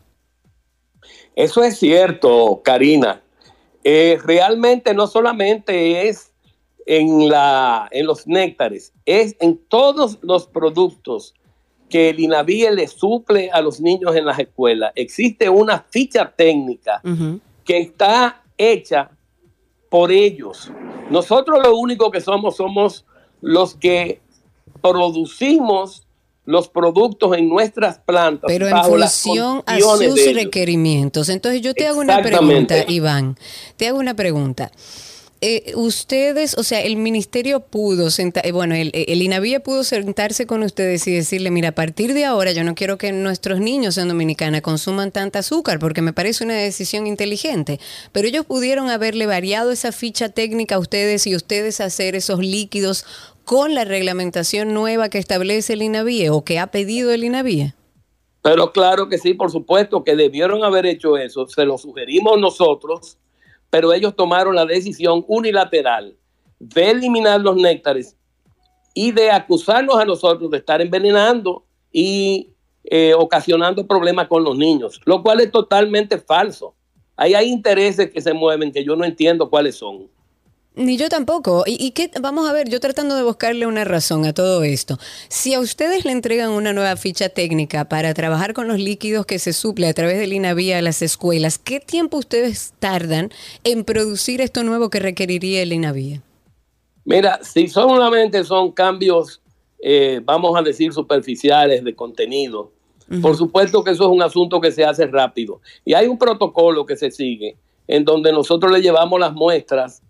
[1.35, 3.23] Eso es cierto, Karina.
[3.85, 6.33] Eh, realmente no solamente es
[6.87, 11.35] en, la, en los néctares, es en todos los productos
[11.89, 14.93] que el INAVIE le suple a los niños en las escuelas.
[14.95, 17.03] Existe una ficha técnica
[17.65, 19.11] que está hecha
[19.91, 20.73] por ellos.
[21.11, 23.05] Nosotros lo único que somos somos
[23.43, 24.21] los que
[24.81, 26.07] producimos
[26.45, 28.49] los productos en nuestras plantas.
[28.49, 31.29] Pero en función a sus requerimientos.
[31.29, 33.37] Entonces yo te hago una pregunta, Iván.
[33.77, 34.71] Te hago una pregunta.
[35.45, 40.47] Eh, ustedes, o sea, el ministerio pudo sentar, eh, bueno, el, el INAVIE pudo sentarse
[40.47, 43.99] con ustedes y decirle, mira, a partir de ahora yo no quiero que nuestros niños
[43.99, 47.81] en Dominicana consuman tanta azúcar, porque me parece una decisión inteligente.
[48.13, 53.05] Pero ellos pudieron haberle variado esa ficha técnica a ustedes y ustedes hacer esos líquidos
[53.53, 57.75] con la reglamentación nueva que establece el INAVIE o que ha pedido el INAVIE.
[58.41, 61.47] Pero claro que sí, por supuesto que debieron haber hecho eso.
[61.47, 63.19] Se lo sugerimos nosotros,
[63.69, 66.17] pero ellos tomaron la decisión unilateral
[66.61, 68.17] de eliminar los néctares
[68.95, 71.63] y de acusarnos a nosotros de estar envenenando
[71.93, 76.75] y eh, ocasionando problemas con los niños, lo cual es totalmente falso.
[77.17, 80.09] Hay intereses que se mueven que yo no entiendo cuáles son.
[80.75, 81.65] Ni yo tampoco.
[81.67, 82.11] ¿Y, y qué?
[82.21, 84.99] Vamos a ver, yo tratando de buscarle una razón a todo esto.
[85.29, 89.39] Si a ustedes le entregan una nueva ficha técnica para trabajar con los líquidos que
[89.39, 93.31] se suple a través del INAVIA a las escuelas, ¿qué tiempo ustedes tardan
[93.65, 96.23] en producir esto nuevo que requeriría el INAVIA?
[97.05, 99.43] Mira, si solamente son cambios,
[99.83, 102.73] eh, vamos a decir, superficiales de contenido,
[103.21, 105.61] por supuesto que eso es un asunto que se hace rápido.
[105.85, 110.03] Y hay un protocolo que se sigue en donde nosotros le llevamos las muestras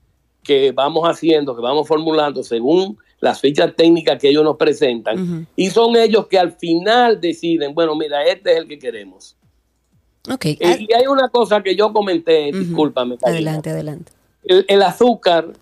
[0.42, 5.46] que vamos haciendo, que vamos formulando según las fichas técnicas que ellos nos presentan.
[5.55, 9.37] Y son ellos que al final deciden, bueno, mira, este es el que queremos.
[10.28, 10.44] Ok.
[10.46, 13.16] Eh, y hay una cosa que yo comenté, discúlpame.
[13.18, 13.37] Karina.
[13.37, 14.12] Adelante, adelante.
[14.44, 15.52] El, el azúcar,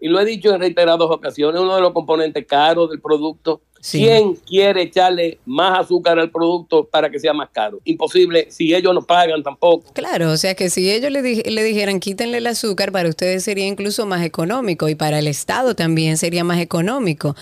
[0.00, 3.62] y lo he dicho en reiteradas ocasiones, es uno de los componentes caros del producto.
[3.80, 3.98] Sí.
[4.00, 7.80] ¿Quién quiere echarle más azúcar al producto para que sea más caro?
[7.84, 9.92] Imposible, si ellos no pagan tampoco.
[9.92, 13.44] Claro, o sea que si ellos le, di- le dijeran quítenle el azúcar, para ustedes
[13.44, 17.34] sería incluso más económico y para el Estado también sería más económico.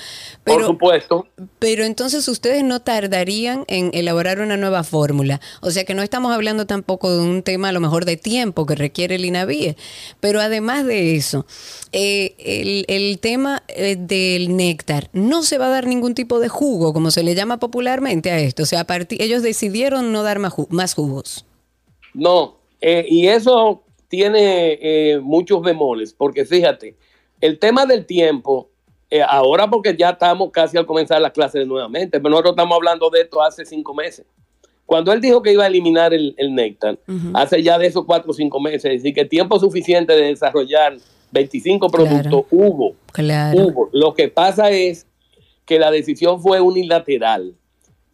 [0.44, 1.26] Por Pero, supuesto.
[1.58, 5.40] pero entonces ustedes no tardarían en elaborar una nueva fórmula.
[5.62, 8.66] O sea que no estamos hablando tampoco de un tema a lo mejor de tiempo
[8.66, 9.76] que requiere el INAVIE.
[10.20, 11.46] Pero además de eso,
[11.92, 16.48] eh, el, el tema eh, del néctar, no se va a dar ningún tipo de
[16.48, 18.64] jugo, como se le llama popularmente a esto.
[18.64, 21.46] O sea, a partir, ellos decidieron no dar más, ju- más jugos.
[22.12, 26.96] No, eh, y eso tiene eh, muchos bemoles, porque fíjate,
[27.40, 28.68] el tema del tiempo,
[29.10, 33.08] eh, ahora porque ya estamos casi al comenzar las clases nuevamente, pero nosotros estamos hablando
[33.10, 34.26] de esto hace cinco meses.
[34.84, 36.96] Cuando él dijo que iba a eliminar el, el néctar,
[37.34, 40.96] hace ya de esos cuatro o cinco meses, es decir, que tiempo suficiente de desarrollar
[41.32, 42.94] 25 productos hubo.
[43.12, 43.60] Claro.
[43.66, 43.88] Hubo.
[43.92, 45.04] Lo que pasa es
[45.66, 47.54] que la decisión fue unilateral.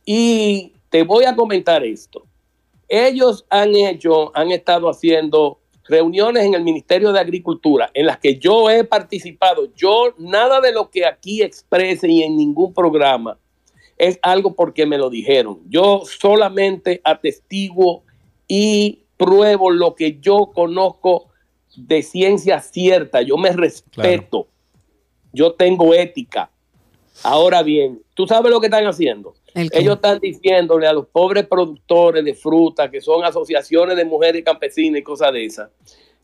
[0.04, 2.26] Y te voy a comentar esto.
[2.88, 8.38] Ellos han hecho, han estado haciendo reuniones en el Ministerio de Agricultura en las que
[8.38, 9.72] yo he participado.
[9.74, 13.38] Yo nada de lo que aquí exprese y en ningún programa
[13.98, 15.60] es algo porque me lo dijeron.
[15.68, 18.02] Yo solamente atestiguo
[18.48, 21.28] y pruebo lo que yo conozco
[21.76, 23.22] de ciencia cierta.
[23.22, 24.48] Yo me respeto.
[25.32, 26.50] Yo tengo ética.
[27.22, 29.34] Ahora bien, ¿tú sabes lo que están haciendo?
[29.54, 35.00] Ellos están diciéndole a los pobres productores de fruta, que son asociaciones de mujeres campesinas
[35.00, 35.70] y cosas de esas,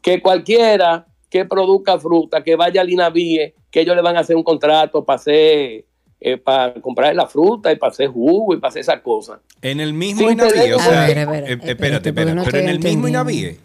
[0.01, 4.35] que cualquiera que produzca fruta, que vaya al INAVIE, que ellos le van a hacer
[4.35, 5.85] un contrato para hacer,
[6.21, 9.41] eh, para comprar la fruta y para hacer jugo y para hacer esas cosas.
[9.61, 12.45] En el mismo INAVIE, o sea, A ver, a ver, eh, espérate, espérate, espérate, no
[12.45, 13.09] pero en el mismo.
[13.09, 13.59] INAVIE.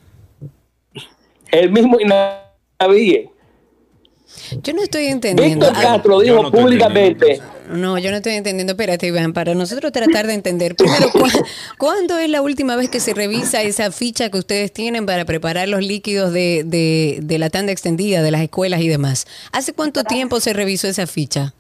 [1.52, 3.33] El mismo INAVIE.
[4.62, 5.66] Yo no estoy entendiendo.
[5.68, 7.42] Víctor Ah, Castro dijo yo no públicamente,
[7.72, 8.74] No, yo no estoy entendiendo.
[8.74, 10.76] Espérate, Iván, para nosotros tratar de entender.
[10.76, 11.26] Primero, ¿cu-
[11.78, 15.68] ¿cuándo es la última vez que se revisa esa ficha que ustedes tienen para preparar
[15.70, 19.26] los líquidos de, de, de la tanda extendida, de las escuelas y demás?
[19.52, 21.54] ¿Hace cuánto tiempo se revisó esa ficha?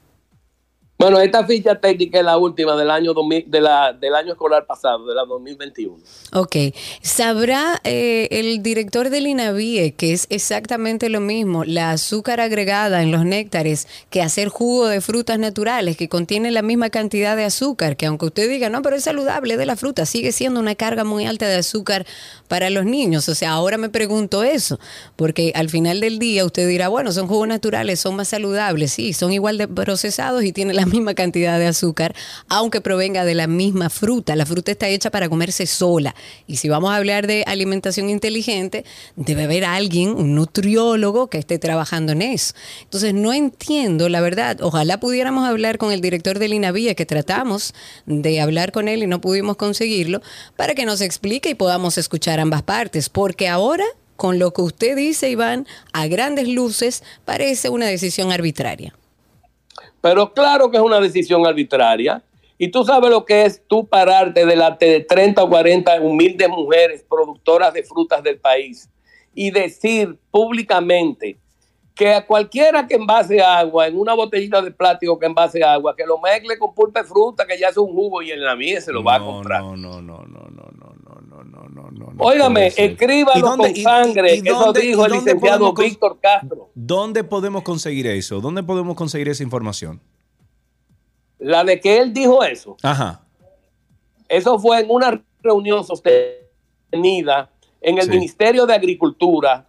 [0.97, 4.65] Bueno, esta ficha técnica es la última del año 2000, de la, del año escolar
[4.65, 5.97] pasado, de la 2021.
[6.33, 6.55] Ok.
[7.01, 13.11] ¿Sabrá eh, el director del INAVIE que es exactamente lo mismo, la azúcar agregada en
[13.11, 17.97] los néctares, que hacer jugo de frutas naturales, que contiene la misma cantidad de azúcar,
[17.97, 21.03] que aunque usted diga, no, pero es saludable de la fruta, sigue siendo una carga
[21.03, 22.05] muy alta de azúcar
[22.47, 23.27] para los niños?
[23.29, 24.79] O sea, ahora me pregunto eso,
[25.15, 29.11] porque al final del día usted dirá, bueno, son jugos naturales, son más saludables, sí,
[29.13, 32.15] son igual de procesados y tienen la misma cantidad de azúcar,
[32.47, 34.35] aunque provenga de la misma fruta.
[34.35, 36.15] La fruta está hecha para comerse sola.
[36.47, 41.59] Y si vamos a hablar de alimentación inteligente, debe haber alguien, un nutriólogo, que esté
[41.59, 42.53] trabajando en eso.
[42.83, 44.61] Entonces, no entiendo, la verdad.
[44.61, 47.73] Ojalá pudiéramos hablar con el director del INAVIE, que tratamos
[48.05, 50.21] de hablar con él y no pudimos conseguirlo,
[50.55, 53.09] para que nos explique y podamos escuchar ambas partes.
[53.09, 58.93] Porque ahora, con lo que usted dice, Iván, a grandes luces, parece una decisión arbitraria.
[60.03, 62.21] Pero claro que es una decisión arbitraria.
[62.57, 67.05] Y tú sabes lo que es tú pararte delante de 30 o 40 humildes mujeres
[67.09, 68.89] productoras de frutas del país
[69.33, 71.37] y decir públicamente
[71.95, 76.05] que a cualquiera que envase agua en una botellita de plástico que envase agua, que
[76.05, 78.81] lo mezcle con pulpa de fruta, que ya es un jugo y en la mía
[78.81, 79.61] se lo va a comprar.
[79.61, 80.52] No, no, no, no.
[82.17, 82.89] Óigame, puede ser.
[82.89, 86.69] ¿Y escríbalo dónde- con y- sangre, y eso dónde- dijo el licenciado Víctor Castro.
[86.75, 88.39] ¿Dónde podemos conseguir eso?
[88.41, 90.01] ¿Dónde podemos conseguir esa información?
[91.39, 92.77] La de que él dijo eso.
[92.83, 93.21] Ajá.
[94.29, 97.49] Eso fue en una reunión sostenida
[97.81, 98.09] en el Sí.
[98.11, 99.67] Ministerio de Agricultura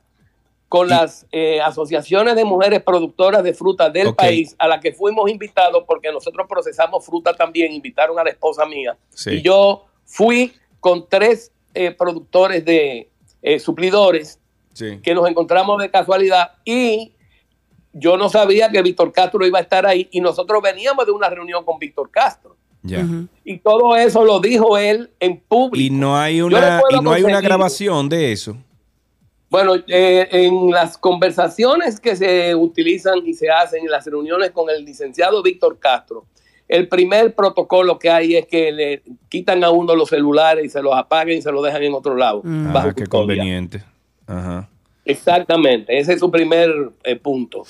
[0.68, 4.92] con Y- las eh, asociaciones de mujeres productoras de fruta del país a la que
[4.92, 8.96] fuimos invitados porque nosotros procesamos fruta también, invitaron a la esposa mía.
[9.10, 9.30] Sí.
[9.34, 13.10] Y yo fui con tres eh, productores de,
[13.42, 14.40] eh, suplidores
[14.72, 14.98] Sí.
[15.02, 17.12] que nos encontramos de casualidad y
[17.92, 21.28] yo no sabía que Víctor Castro iba a estar ahí y nosotros veníamos de una
[21.30, 22.56] reunión con Víctor Castro.
[22.82, 23.06] Ya.
[23.44, 25.80] Y todo eso lo dijo él en público.
[25.80, 28.56] Y no hay una, y no hay una grabación de eso.
[29.48, 34.68] Bueno, eh, en las conversaciones que se utilizan y se hacen en las reuniones con
[34.68, 36.26] el licenciado Víctor Castro,
[36.68, 40.80] el primer protocolo que hay es que le quitan a uno los celulares y se
[40.82, 42.40] los apagan y se los dejan en otro lado.
[42.44, 43.82] bajo Ah, qué conveniente.
[44.26, 44.68] Ajá.
[45.04, 46.70] Exactamente, ese es su primer
[47.04, 47.64] eh, punto.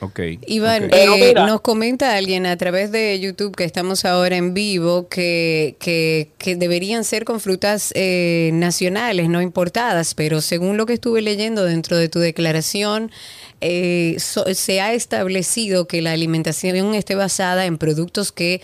[0.00, 0.20] Ok.
[0.46, 0.90] Iván, ok.
[0.90, 5.08] Pero eh, mira- nos comenta alguien a través de YouTube que estamos ahora en vivo
[5.08, 10.92] que, que, que deberían ser con frutas eh, nacionales, no importadas, pero según lo que
[10.92, 13.10] estuve leyendo dentro de tu declaración,
[13.60, 18.60] eh, so- se ha establecido que la alimentación esté basada en productos que,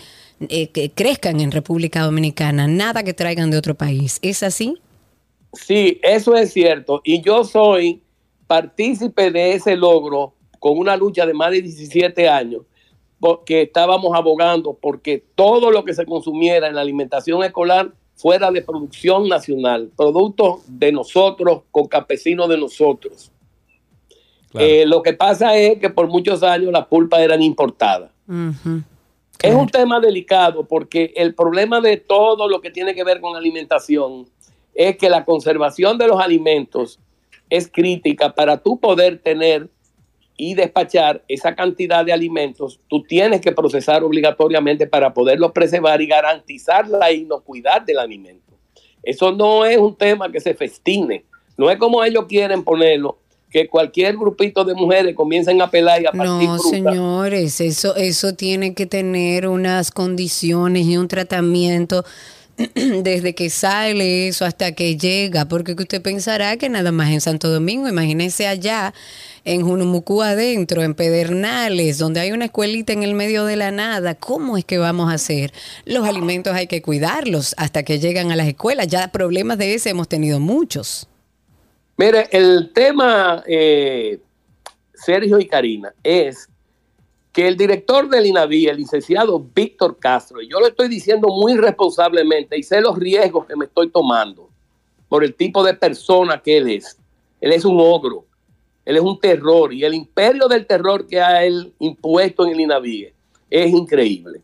[0.49, 4.19] eh, que crezcan en República Dominicana, nada que traigan de otro país.
[4.21, 4.77] ¿Es así?
[5.53, 7.01] Sí, eso es cierto.
[7.03, 8.01] Y yo soy
[8.47, 12.61] partícipe de ese logro con una lucha de más de 17 años,
[13.19, 18.61] porque estábamos abogando porque todo lo que se consumiera en la alimentación escolar fuera de
[18.61, 23.31] producción nacional, productos de nosotros, con campesinos de nosotros.
[24.53, 24.65] Claro.
[24.65, 28.11] Eh, lo que pasa es que por muchos años las pulpas eran importadas.
[29.41, 33.35] Es un tema delicado porque el problema de todo lo que tiene que ver con
[33.35, 34.25] alimentación
[34.73, 36.99] es que la conservación de los alimentos
[37.49, 39.69] es crítica para tú poder tener
[40.37, 46.07] y despachar esa cantidad de alimentos, tú tienes que procesar obligatoriamente para poderlos preservar y
[46.07, 48.53] garantizar la inocuidad del alimento.
[49.03, 51.25] Eso no es un tema que se festine,
[51.57, 53.19] no es como ellos quieren ponerlo,
[53.53, 56.69] que cualquier grupito de mujeres comiencen a pelar y a partir No, fruta.
[56.91, 62.03] señores, eso, eso tiene que tener unas condiciones y un tratamiento
[62.75, 67.21] desde que sale eso hasta que llega, porque que usted pensará que nada más en
[67.21, 68.93] Santo Domingo, imagínese allá
[69.45, 74.15] en Junumucú adentro, en Pedernales, donde hay una escuelita en el medio de la nada,
[74.15, 75.53] ¿cómo es que vamos a hacer?
[75.85, 79.91] Los alimentos hay que cuidarlos hasta que llegan a las escuelas, ya problemas de ese
[79.91, 81.07] hemos tenido muchos.
[81.95, 84.19] Mire, el tema, eh,
[84.93, 86.49] Sergio y Karina, es
[87.31, 91.55] que el director del INAVI, el licenciado Víctor Castro, y yo lo estoy diciendo muy
[91.55, 94.49] responsablemente y sé los riesgos que me estoy tomando
[95.07, 96.97] por el tipo de persona que él es.
[97.41, 98.25] Él es un ogro,
[98.85, 102.59] él es un terror y el imperio del terror que ha él impuesto en el
[102.61, 103.13] INAVI
[103.49, 104.41] es increíble.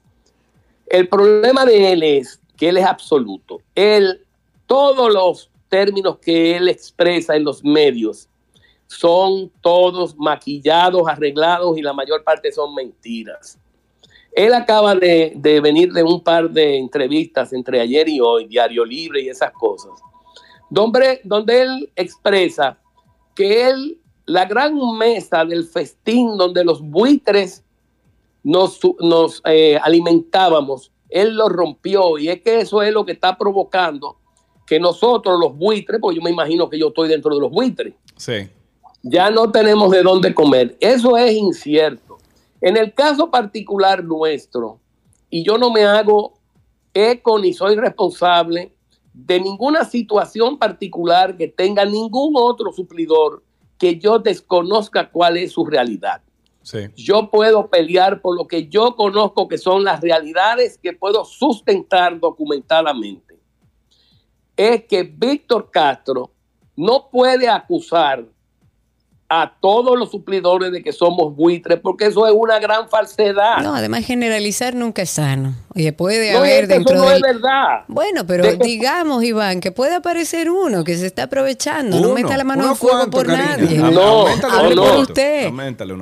[0.85, 3.61] El problema de él es que él es absoluto.
[3.73, 4.25] Él,
[4.65, 8.28] todos los términos que él expresa en los medios
[8.88, 13.59] son todos maquillados, arreglados y la mayor parte son mentiras.
[14.32, 19.22] Él acaba de, venir de un par de entrevistas entre ayer y hoy, Diario Libre
[19.22, 19.91] y esas cosas,
[20.70, 22.80] donde, donde él expresa
[23.36, 27.63] que él, la gran mesa del festín donde los buitres
[28.43, 34.17] nos eh, alimentábamos, él lo rompió y es que eso es lo que está provocando
[34.70, 37.95] que nosotros los buitres, porque yo me imagino que yo estoy dentro de los buitres,
[38.15, 38.47] Sí.
[39.01, 40.78] ya no tenemos de dónde comer.
[40.80, 42.17] Eso es incierto.
[42.61, 44.80] En el caso particular nuestro,
[45.28, 46.34] y yo no me hago
[46.93, 48.72] eco ni soy responsable
[49.11, 53.41] de ninguna situación particular que tenga ningún otro suplidor
[53.80, 56.22] que yo desconozca cuál es su realidad.
[56.61, 56.80] Sí.
[56.95, 62.20] Yo puedo pelear por lo que yo conozco que son las realidades que puedo sustentar
[62.20, 63.28] documentadamente.
[64.62, 66.32] Es que Víctor Castro
[66.76, 68.26] no puede acusar
[69.32, 73.60] a todos los suplidores de que somos buitres, porque eso es una gran falsedad.
[73.62, 75.53] No, además generalizar nunca es sano.
[75.76, 77.18] Oye, puede No, haber es que dentro eso no del...
[77.18, 77.84] es verdad.
[77.88, 81.97] Bueno, pero De que- digamos, Iván, que puede aparecer uno que se está aprovechando.
[81.99, 83.55] no Uno, meta la mano en fuego cuanto, por Karina.
[83.57, 83.78] nadie.
[83.78, 84.82] No, no, no.
[84.82, 85.10] cuantos.
[85.10, 85.51] Usted.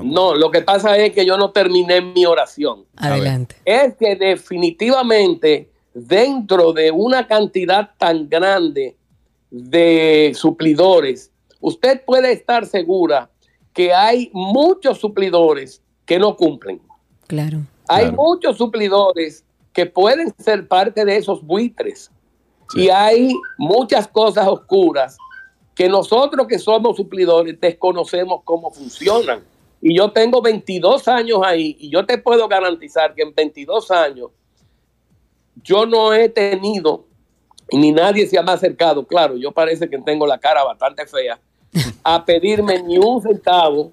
[0.03, 2.85] No, lo que pasa es que yo no terminé mi oración.
[2.95, 3.57] Adelante.
[3.65, 5.69] es que definitivamente
[6.05, 8.95] dentro de una cantidad tan grande
[9.49, 13.29] de suplidores, usted puede estar segura
[13.73, 16.81] que hay muchos suplidores que no cumplen.
[17.27, 17.59] Claro.
[17.87, 18.17] Hay Claro.
[18.17, 19.43] muchos suplidores
[19.73, 22.11] que pueden ser parte de esos buitres.
[22.75, 25.17] Y hay muchas cosas oscuras
[25.73, 29.43] que nosotros que somos suplidores desconocemos cómo funcionan.
[29.81, 34.31] Y yo tengo 22 años ahí y yo te puedo garantizar que en 22 años
[35.63, 37.05] yo no he tenido,
[37.71, 41.39] ni nadie se me ha acercado, claro, yo parece que tengo la cara bastante fea,
[42.03, 43.91] a pedirme ni un centavo,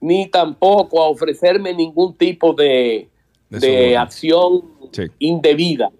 [0.00, 3.08] ni tampoco a ofrecerme ningún tipo de,
[3.50, 5.02] De acción Sí.
[5.18, 5.90] indebida.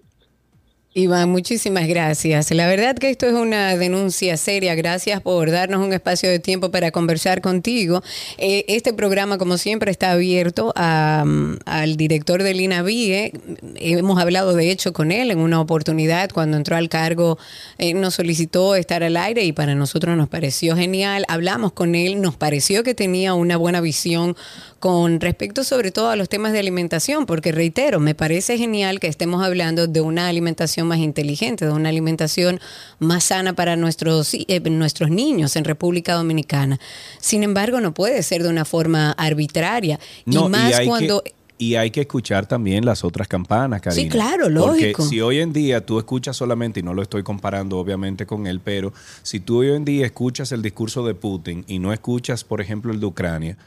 [0.95, 2.49] Iván, muchísimas gracias.
[2.49, 4.73] La verdad que esto es una denuncia seria.
[4.73, 8.01] Gracias por darnos un espacio de tiempo para conversar contigo.
[8.39, 11.25] Eh, este programa, como siempre, está abierto a,
[11.65, 13.33] al director del INAVIE.
[13.75, 17.37] Hemos hablado, de hecho, con él en una oportunidad cuando entró al cargo.
[17.77, 21.23] eh, nos solicitó estar al aire y para nosotros nos pareció genial.
[21.27, 24.35] Hablamos con él, nos pareció que tenía una buena visión
[24.79, 29.07] con respecto sobre todo a los temas de alimentación, porque reitero, me parece genial que
[29.07, 32.59] estemos hablando de una alimentación más inteligente, de una alimentación
[32.99, 36.79] más sana para nuestros, eh, nuestros niños en República Dominicana.
[37.19, 39.99] Sin embargo, no puede ser de una forma arbitraria.
[40.25, 41.23] No, y más cuando...
[41.23, 44.01] Que, y hay que escuchar también las otras campanas, Karina.
[44.01, 45.03] Sí, claro, lógico.
[45.03, 48.47] Porque si hoy en día tú escuchas solamente, y no lo estoy comparando obviamente con
[48.47, 52.45] él, pero si tú hoy en día escuchas el discurso de Putin y no escuchas,
[52.45, 53.57] por ejemplo, el de Ucrania,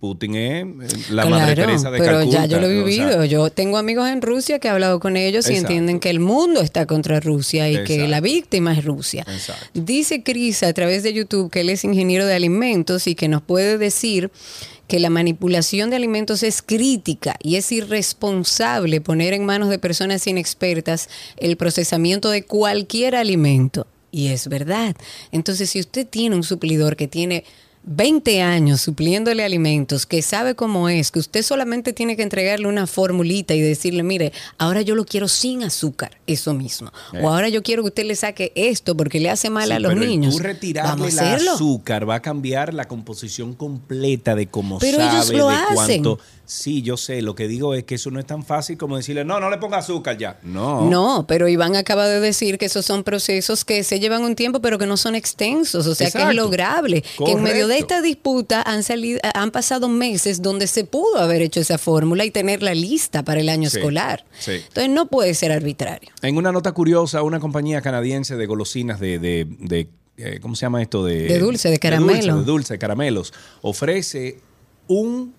[0.00, 2.38] Putin es eh, la Madre Claro, Teresa de pero Calcuta.
[2.38, 3.24] ya yo lo he o sea, vivido.
[3.24, 5.68] yo tengo amigos en Rusia que he hablado con ellos y Exacto.
[5.72, 8.06] entienden que el mundo está contra Rusia y que Exacto.
[8.08, 9.24] la víctima es Rusia.
[9.74, 13.42] Dice Cris a través de YouTube que él es ingeniero de alimentos y que nos
[13.42, 14.30] puede decir
[14.88, 20.26] que la manipulación de alimentos es crítica y es irresponsable poner en manos de personas
[20.26, 21.08] inexpertas
[21.38, 23.86] el procesamiento de cualquier alimento.
[24.10, 24.94] Y es verdad.
[25.30, 27.44] Entonces, si usted tiene un suplidor que tiene
[27.84, 32.86] 20 años supliéndole alimentos, que sabe cómo es, que usted solamente tiene que entregarle una
[32.86, 36.92] formulita y decirle, mire, ahora yo lo quiero sin azúcar, eso mismo.
[37.12, 37.20] Eh.
[37.22, 39.78] O ahora yo quiero que usted le saque esto porque le hace mal Sí, a
[39.80, 40.36] los pero niños.
[40.36, 45.32] Tú retirarle el azúcar va a cambiar la composición completa de cómo Pero sabe, ellos
[45.32, 45.74] lo de hacen.
[45.74, 46.18] cuánto.
[46.44, 47.22] Sí, yo sé.
[47.22, 49.58] Lo que digo es que eso no es tan fácil como decirle, no, no le
[49.58, 50.38] ponga azúcar ya.
[50.42, 50.88] No.
[50.90, 54.60] No, pero Iván acaba de decir que esos son procesos que se llevan un tiempo,
[54.60, 57.02] pero que no son extensos, o sea que es lograble.
[57.24, 61.40] Que en medio de esta disputa han salido, han pasado meses donde se pudo haber
[61.42, 64.24] hecho esa fórmula y tenerla lista para el año Sí, escolar.
[64.38, 64.52] sí.
[64.68, 66.10] Entonces no puede ser arbitrario.
[66.22, 69.88] En una nota curiosa, una compañía canadiense de golosinas de, de- de,
[70.18, 71.04] eh, ¿cómo se llama esto?
[71.04, 72.36] De, De dulce, de dulce, caramelo.
[72.38, 73.32] De dulce, caramelos.
[73.62, 74.40] Ofrece
[74.88, 75.34] un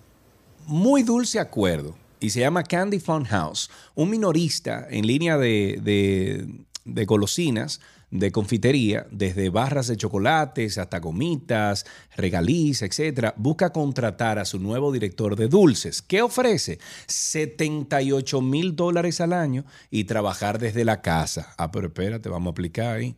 [0.66, 6.46] muy dulce acuerdo y se llama Candy Fun House, un minorista en línea de, de-
[6.84, 11.84] de golosinas, de confitería, desde barras de chocolates hasta gomitas,
[12.16, 16.00] regaliz, etcétera, busca contratar a su nuevo director de dulces.
[16.02, 16.78] ¿Qué ofrece?
[17.06, 21.54] 78 mil dólares al año y trabajar desde la casa.
[21.58, 23.16] Ah, pero espérate, vamos a aplicar ahí.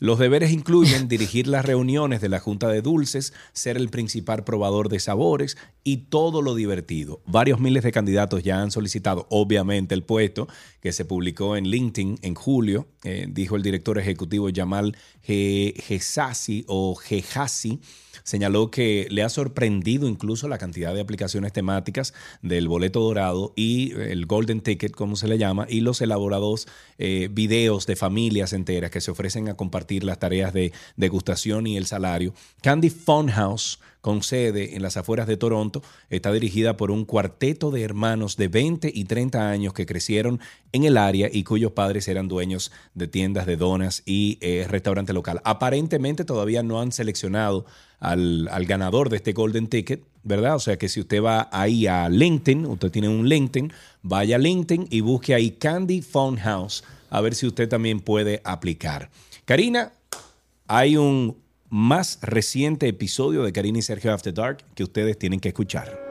[0.00, 4.88] Los deberes incluyen dirigir las reuniones de la Junta de Dulces, ser el principal probador
[4.88, 7.20] de sabores y todo lo divertido.
[7.26, 10.48] Varios miles de candidatos ya han solicitado, obviamente, el puesto
[10.80, 16.64] que se publicó en LinkedIn en julio, eh, dijo el director ejecutivo Yamal Ge- Gesasi
[16.68, 17.80] o Gehasi.
[18.22, 23.92] Señaló que le ha sorprendido incluso la cantidad de aplicaciones temáticas del boleto dorado y
[23.92, 28.90] el golden ticket, como se le llama, y los elaborados eh, videos de familias enteras
[28.90, 32.34] que se ofrecen a compartir las tareas de degustación y el salario.
[32.62, 37.82] Candy Funhouse, con sede en las afueras de Toronto, está dirigida por un cuarteto de
[37.82, 40.38] hermanos de 20 y 30 años que crecieron
[40.70, 45.12] en el área y cuyos padres eran dueños de tiendas de donas y eh, restaurante
[45.12, 45.40] local.
[45.42, 47.66] Aparentemente todavía no han seleccionado
[47.98, 50.54] al, al ganador de este Golden Ticket, ¿verdad?
[50.54, 54.38] O sea que si usted va ahí a LinkedIn, usted tiene un LinkedIn, vaya a
[54.38, 59.10] LinkedIn y busque ahí Candy Phone House a ver si usted también puede aplicar.
[59.44, 59.90] Karina,
[60.68, 65.48] hay un más reciente episodio de Karina y Sergio After Dark que ustedes tienen que
[65.48, 66.06] escuchar.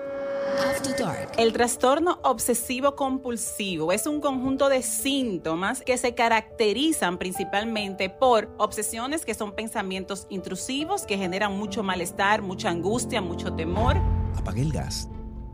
[1.38, 9.26] El trastorno obsesivo compulsivo es un conjunto de síntomas que se caracterizan principalmente por obsesiones
[9.26, 13.98] que son pensamientos intrusivos que generan mucho malestar, mucha angustia, mucho temor.
[14.36, 15.10] Apague el gas,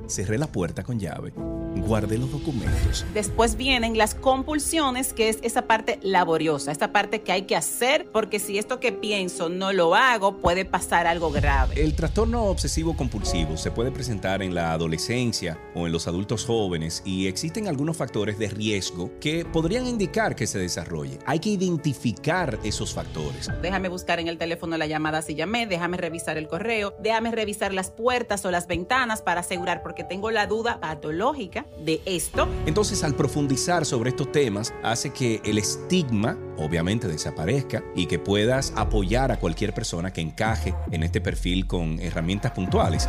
[0.08, 1.34] cerré la puerta con llave,
[1.80, 3.06] guardé los documentos.
[3.14, 8.10] Después vienen las compulsiones, que es esa parte laboriosa, esta parte que hay que hacer,
[8.12, 11.82] porque si esto que pienso no lo hago, puede pasar algo grave.
[11.82, 17.02] El trastorno obsesivo compulsivo se puede presentar en la adolescencia o en los adultos jóvenes
[17.06, 21.20] y existen algunos factores de riesgo que podrían indicar que se desarrolle.
[21.26, 23.50] Hay que identificar esos factores.
[23.62, 27.74] Déjame buscar en el teléfono la llamada si llamé, déjame revisar el correo, déjame revisar
[27.74, 32.48] las puertas o las ventanas para asegurar, porque tengo la duda patológica de esto.
[32.66, 38.74] Entonces, al profundizar sobre estos temas, hace que el estigma, obviamente, desaparezca y que puedas
[38.76, 43.08] apoyar a cualquier persona que encaje en este perfil con herramientas puntuales.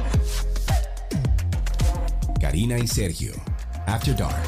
[2.41, 3.33] Karina y Sergio,
[3.87, 4.43] After Dark.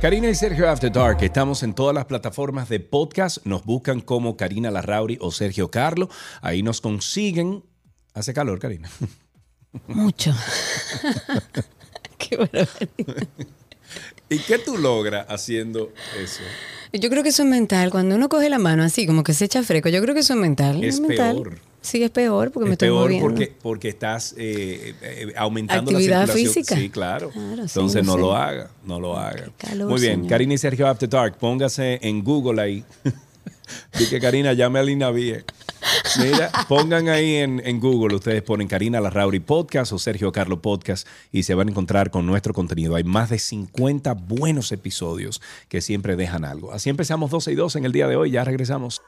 [0.00, 4.36] Karina y Sergio After Dark, estamos en todas las plataformas de podcast, nos buscan como
[4.36, 6.08] Karina Larrauri o Sergio Carlo,
[6.40, 7.64] ahí nos consiguen.
[8.14, 8.88] Hace calor, Karina.
[9.88, 10.32] Mucho.
[12.28, 12.68] Qué barbaridad.
[14.30, 15.90] ¿Y qué tú logras haciendo
[16.22, 16.42] eso?
[16.92, 17.90] Yo creo que eso es mental.
[17.90, 20.34] Cuando uno coge la mano así, como que se echa fresco, yo creo que eso
[20.34, 20.84] es mental.
[20.84, 21.36] Es mental.
[21.36, 21.58] peor.
[21.80, 23.26] Sí, es peor porque me Es estoy peor moviendo.
[23.28, 26.54] porque, porque estás eh, eh, aumentando Actividad la circulación.
[26.54, 26.76] física.
[26.76, 27.30] Sí, claro.
[27.30, 28.18] Claro, sí, Entonces no sé.
[28.20, 29.48] lo haga, no lo haga.
[29.56, 30.28] calor, Muy bien, señor.
[30.28, 32.84] Karina y Sergio After Dark, póngase en Google ahí.
[33.98, 35.44] Di que Karina llame al INAVIE.
[36.18, 41.06] Mira, pongan ahí en, en Google, ustedes ponen Karina Larrauri Podcast o Sergio Carlo Podcast
[41.32, 42.94] y se van a encontrar con nuestro contenido.
[42.94, 46.72] Hay más de 50 buenos episodios que siempre dejan algo.
[46.72, 48.30] Así empezamos 12 y 2 en el día de hoy.
[48.30, 49.02] Ya regresamos.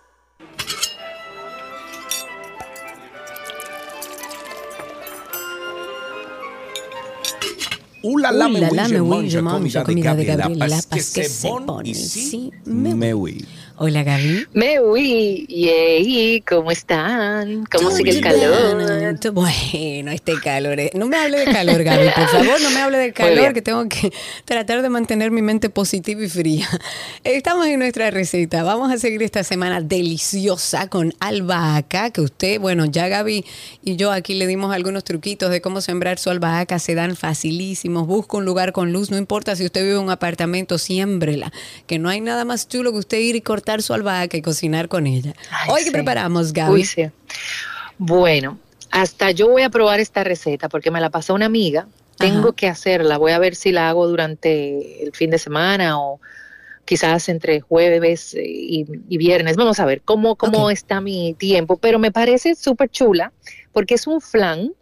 [8.02, 12.20] Ula la Ula la me me mange manje comida de Gabriela, que se bon ici,
[12.20, 12.94] ici, me.
[13.82, 14.46] Hola, Gaby.
[14.52, 17.64] Me huí, yey, ¿cómo están?
[17.64, 18.76] ¿Cómo sigue el calor?
[19.32, 20.78] Bueno, este calor.
[20.78, 23.62] es- No me hable de calor, Gaby, por favor, no me hable de calor, que
[23.62, 24.12] tengo que
[24.44, 26.68] tratar de mantener mi mente positiva y fría.
[27.24, 28.62] Estamos en nuestra receta.
[28.64, 33.46] Vamos a seguir esta semana deliciosa con albahaca, que usted, bueno, ya Gaby
[33.82, 38.06] y yo aquí le dimos algunos truquitos de cómo sembrar su albahaca, se dan facilísimos.
[38.06, 41.50] Busca un lugar con luz, no importa si usted vive en un apartamento, siémbrela,
[41.86, 44.88] que no hay nada más chulo que usted ir y cortar su albahaca y cocinar
[44.88, 45.34] con ella.
[45.50, 45.90] Ay, Hoy, ¿qué sí.
[45.92, 46.72] preparamos, Gaby?
[46.72, 47.08] Uy, sí.
[47.98, 48.58] Bueno,
[48.90, 51.86] hasta yo voy a probar esta receta porque me la pasó una amiga.
[52.18, 52.56] Tengo Ajá.
[52.56, 53.16] que hacerla.
[53.18, 56.20] Voy a ver si la hago durante el fin de semana o
[56.84, 59.56] quizás entre jueves eh, y, y viernes.
[59.56, 61.76] Vamos a ver cómo, cómo está mi tiempo.
[61.76, 63.32] Pero me parece súper chula
[63.72, 64.72] porque es un flan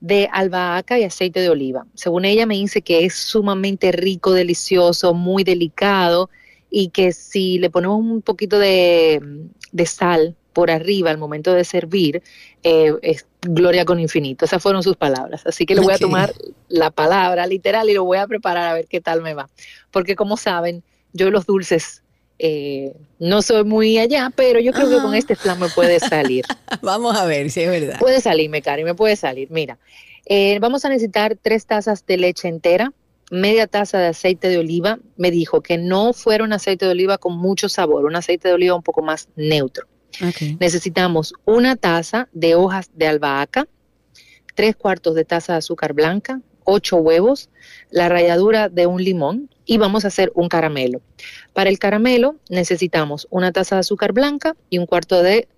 [0.00, 1.86] de albahaca y aceite de oliva.
[1.94, 6.28] Según ella me dice que es sumamente rico, delicioso, muy delicado
[6.76, 9.20] y que si le ponemos un poquito de,
[9.70, 12.20] de sal por arriba al momento de servir,
[12.64, 14.44] eh, es gloria con infinito.
[14.44, 15.46] Esas fueron sus palabras.
[15.46, 16.34] Así que le voy a tomar
[16.68, 19.48] la palabra literal y lo voy a preparar a ver qué tal me va.
[19.92, 22.02] Porque como saben, yo los dulces
[22.40, 25.18] eh, no soy muy allá, pero yo creo que con Ajá.
[25.18, 26.44] este flan me puede salir.
[26.82, 28.00] Vamos a ver si es verdad.
[28.00, 29.48] Puede salirme, Cari, me puede salir.
[29.48, 29.78] Mira,
[30.26, 32.92] eh, vamos a necesitar tres tazas de leche entera,
[33.30, 34.98] media taza de aceite de oliva.
[35.16, 38.54] Me dijo que no fuera un aceite de oliva con mucho sabor, un aceite de
[38.54, 39.86] oliva un poco más neutro.
[40.60, 43.66] Necesitamos una taza de hojas de albahaca,
[44.54, 47.50] tres cuartos de taza de azúcar blanca, ocho huevos,
[47.90, 51.00] la ralladura de un limón y vamos a hacer un caramelo.
[51.52, 55.48] Para el caramelo necesitamos una taza de azúcar blanca y un cuarto de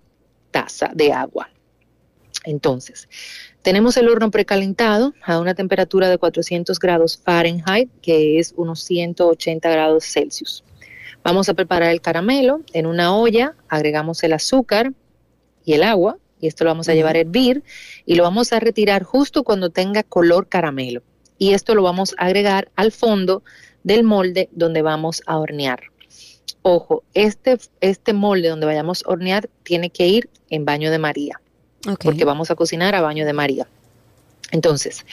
[0.51, 1.49] taza de agua.
[2.43, 3.09] Entonces,
[3.67, 9.69] tenemos el horno precalentado a una temperatura de 400 grados Fahrenheit, que es unos 180
[9.69, 10.63] grados Celsius.
[11.21, 14.93] Vamos a preparar el caramelo en una olla, agregamos el azúcar
[15.65, 17.61] y el agua, y esto lo vamos a llevar a hervir,
[18.05, 21.03] y lo vamos a retirar justo cuando tenga color caramelo.
[21.37, 23.43] Y esto lo vamos a agregar al fondo
[23.83, 25.81] del molde donde vamos a hornear.
[26.61, 31.41] Ojo, este, este molde donde vayamos a hornear tiene que ir en baño de María
[31.95, 33.67] Porque vamos a cocinar a baño de María.
[34.51, 35.05] Entonces,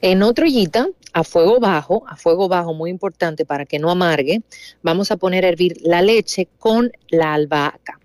[0.00, 4.42] en otra ollita, a fuego bajo, a fuego bajo, muy importante para que no amargue,
[4.82, 8.00] vamos a poner a hervir la leche con la albahaca.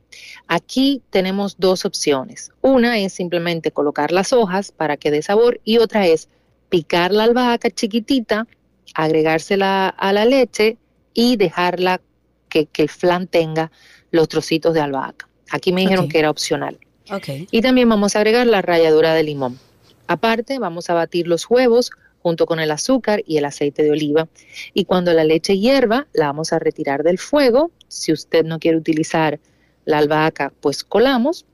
[0.47, 2.51] Aquí tenemos dos opciones.
[2.61, 6.29] Una es simplemente colocar las hojas para que dé sabor y otra es
[6.69, 8.47] picar la albahaca chiquitita,
[8.93, 10.77] agregársela a la leche
[11.13, 11.99] y dejarla
[12.47, 13.71] que, que el flan tenga
[14.11, 15.27] los trocitos de albahaca.
[15.49, 16.79] Aquí me dijeron que era opcional.
[17.11, 17.27] Ok.
[17.51, 19.59] Y también vamos a agregar la ralladura de limón.
[20.07, 21.91] Aparte, vamos a batir los huevos
[22.21, 24.27] junto con el azúcar y el aceite de oliva.
[24.73, 27.71] Y cuando la leche hierva, la vamos a retirar del fuego.
[27.87, 29.39] Si usted no quiere utilizar
[29.85, 31.45] la albahaca, pues colamos.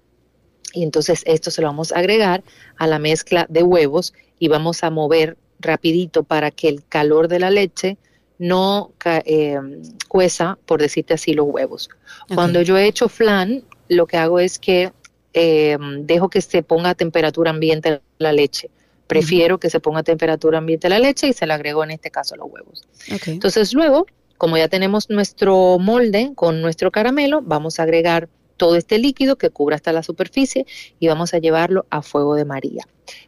[0.74, 2.44] Y entonces esto se lo vamos a agregar
[2.78, 7.40] a la mezcla de huevos y vamos a mover rapidito para que el calor de
[7.40, 7.98] la leche
[8.40, 8.92] no
[9.26, 9.60] eh,
[10.08, 11.90] cueza, por decirte así, los huevos.
[12.34, 14.92] Cuando yo he hecho flan, lo que hago es que
[15.34, 18.70] eh, dejo que se ponga a temperatura ambiente la leche.
[19.08, 22.12] Prefiero que se ponga a temperatura ambiente la leche y se le agrego en este
[22.12, 22.88] caso los huevos.
[23.26, 24.06] Entonces luego,
[24.38, 29.50] como ya tenemos nuestro molde con nuestro caramelo, vamos a agregar todo este líquido que
[29.50, 30.66] cubra hasta la superficie
[31.00, 32.84] y vamos a llevarlo a fuego de María.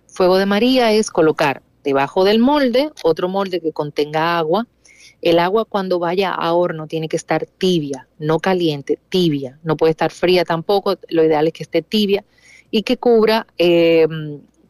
[0.07, 4.67] Fuego de María es colocar debajo del molde otro molde que contenga agua.
[5.23, 9.57] El agua cuando vaya a horno tiene que estar tibia, no caliente, tibia.
[9.63, 10.97] No puede estar fría tampoco.
[11.07, 12.25] Lo ideal es que esté tibia
[12.69, 14.05] y que cubra eh,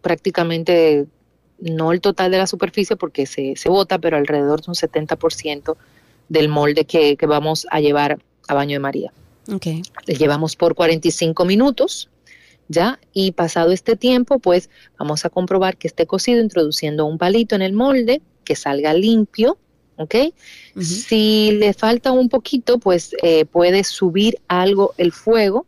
[0.02, 1.08] prácticamente
[1.58, 5.76] no el total de la superficie porque se, se bota, pero alrededor de un 70%
[6.30, 9.12] del molde que, que vamos a llevar a baño de María.
[9.52, 9.66] Ok.
[10.06, 12.10] Le llevamos por 45 minutos,
[12.68, 13.00] ¿ya?
[13.12, 17.64] Y pasado este tiempo, pues vamos a comprobar que esté cocido introduciendo un palito en
[17.64, 19.58] el molde, que salga limpio,
[20.04, 20.16] ¿ok?
[20.80, 25.66] Si le falta un poquito, pues eh, puedes subir algo el fuego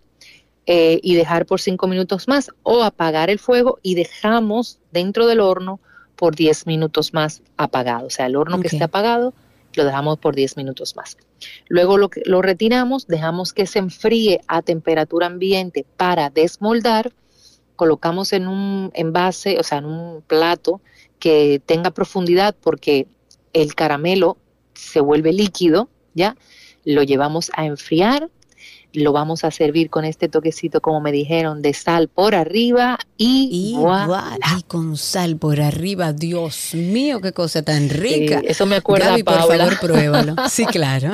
[0.67, 5.39] eh, y dejar por cinco minutos más o apagar el fuego y dejamos dentro del
[5.39, 5.79] horno
[6.15, 8.07] por 10 minutos más apagado.
[8.07, 9.33] O sea, el horno que esté apagado
[9.73, 11.17] lo dejamos por 10 minutos más.
[11.67, 17.11] Luego lo, lo retiramos, dejamos que se enfríe a temperatura ambiente para desmoldar,
[17.75, 20.81] colocamos en un envase, o sea, en un plato
[21.19, 23.07] que tenga profundidad porque
[23.55, 24.37] el caramelo
[24.73, 26.35] se vuelve líquido, ¿ya?
[26.83, 28.29] Lo llevamos a enfriar,
[28.93, 33.73] lo vamos a servir con este toquecito, como me dijeron, de sal por arriba y,
[33.77, 34.61] Igual, voilà.
[34.67, 38.39] con sal por arriba, Dios mío, qué cosa tan rica.
[38.39, 40.35] Sí, eso me acuerda a por favor, pruébalo.
[40.49, 41.11] Sí, claro.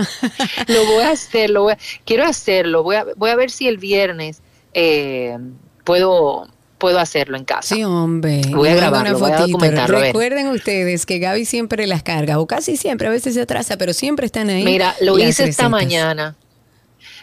[0.68, 3.68] Lo voy a hacer, lo voy a- quiero hacerlo, voy a, voy a ver si
[3.68, 4.42] el viernes
[4.74, 5.38] eh,
[5.84, 6.48] puedo,
[6.82, 7.76] puedo hacerlo en casa.
[7.76, 8.42] Sí, hombre.
[8.50, 9.88] Voy a grabarlo, voy a.
[9.88, 13.94] Recuerden ustedes que Gaby siempre las carga, o casi siempre, a veces se atrasa, pero
[13.94, 14.66] siempre están ahí.
[14.66, 16.36] Mira, lo hice esta mañana.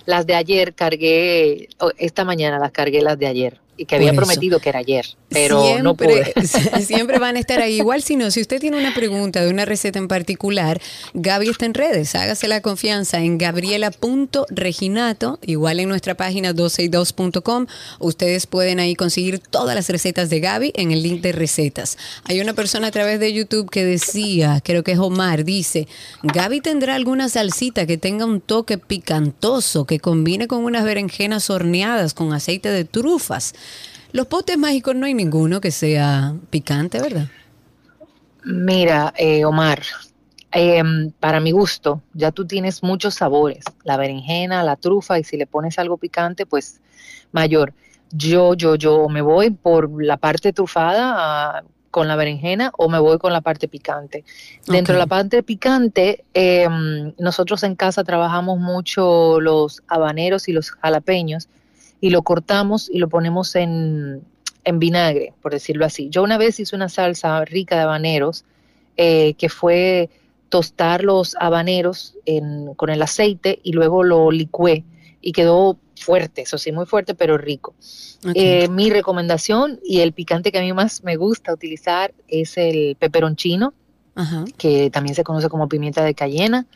[0.07, 3.61] Las de ayer cargué, esta mañana las cargué las de ayer.
[3.87, 4.27] Que había Por eso.
[4.27, 6.33] prometido que era ayer, pero no pude.
[6.85, 7.77] siempre van a estar ahí.
[7.77, 10.81] Igual si no, si usted tiene una pregunta de una receta en particular,
[11.15, 12.15] Gaby está en redes.
[12.15, 17.67] Hágase la confianza en gabriela.reginato, igual en nuestra página 12y2.com.
[18.01, 21.99] Ustedes pueden ahí conseguir todas las recetas de Gaby en el link de recetas.
[22.25, 25.87] Hay una persona a través de YouTube que decía, creo que es Omar, dice,
[26.23, 32.15] Gaby tendrá alguna salsita que tenga un toque picantoso, que combine con unas berenjenas horneadas
[32.15, 33.55] con aceite de trufas.
[34.13, 37.29] Los potes mágicos no hay ninguno que sea picante, ¿verdad?
[38.45, 39.83] Mira, eh, Omar,
[40.51, 45.37] em, para mi gusto, ya tú tienes muchos sabores, la berenjena, la trufa, y si
[45.37, 46.81] le pones algo picante, pues
[47.33, 47.75] mayor.
[48.11, 52.99] Yo, yo, yo me voy por la parte trufada ah, con la berenjena o me
[52.99, 54.25] voy con la parte picante.
[54.67, 60.71] Dentro de la parte picante, em, nosotros en casa trabajamos mucho los habaneros y los
[60.71, 61.49] jalapeños
[62.01, 64.23] y lo cortamos y lo ponemos en,
[64.65, 66.09] en vinagre, por decirlo así.
[66.11, 68.45] Yo una vez hice una salsa rica de habaneros
[68.97, 70.11] eh, que fue
[70.49, 74.85] tostar los habaneros en- con el aceite y luego lo licué
[75.21, 77.75] y quedó fuerte, eso sí, muy fuerte, pero rico.
[78.35, 82.97] Eh, mi recomendación y el picante que a mí más me gusta utilizar es el
[82.97, 83.75] peperoncino,
[84.15, 84.45] Ajá.
[84.57, 86.67] que también se conoce como pimienta de cayena,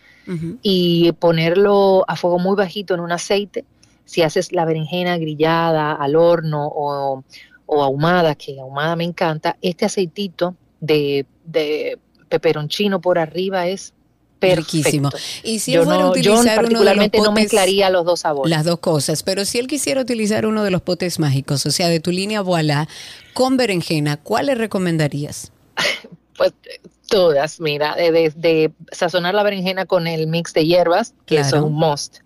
[0.62, 3.64] y ponerlo a fuego muy bajito en un aceite.
[4.04, 7.24] Si haces la berenjena grillada al horno o,
[7.66, 11.98] o ahumada, que ahumada me encanta, este aceitito de, de
[12.28, 13.92] peperoncino por arriba es
[14.38, 14.72] perfecto.
[14.72, 15.10] Riquísimo.
[15.44, 17.90] Y si yo él fuera no, yo utilizar uno de los particularmente no potes- mezclaría
[17.90, 18.50] los dos sabores.
[18.50, 21.88] Las dos cosas, pero si él quisiera utilizar uno de los potes mágicos, o sea,
[21.88, 22.88] de tu línea Voilà,
[23.34, 25.52] con berenjena, ¿cuál le recomendarías?
[26.36, 26.54] Pues
[27.08, 31.56] todas, mira, de, de- de sazonar la berenjena con el mix de hierbas, que eso
[31.56, 32.16] es un must.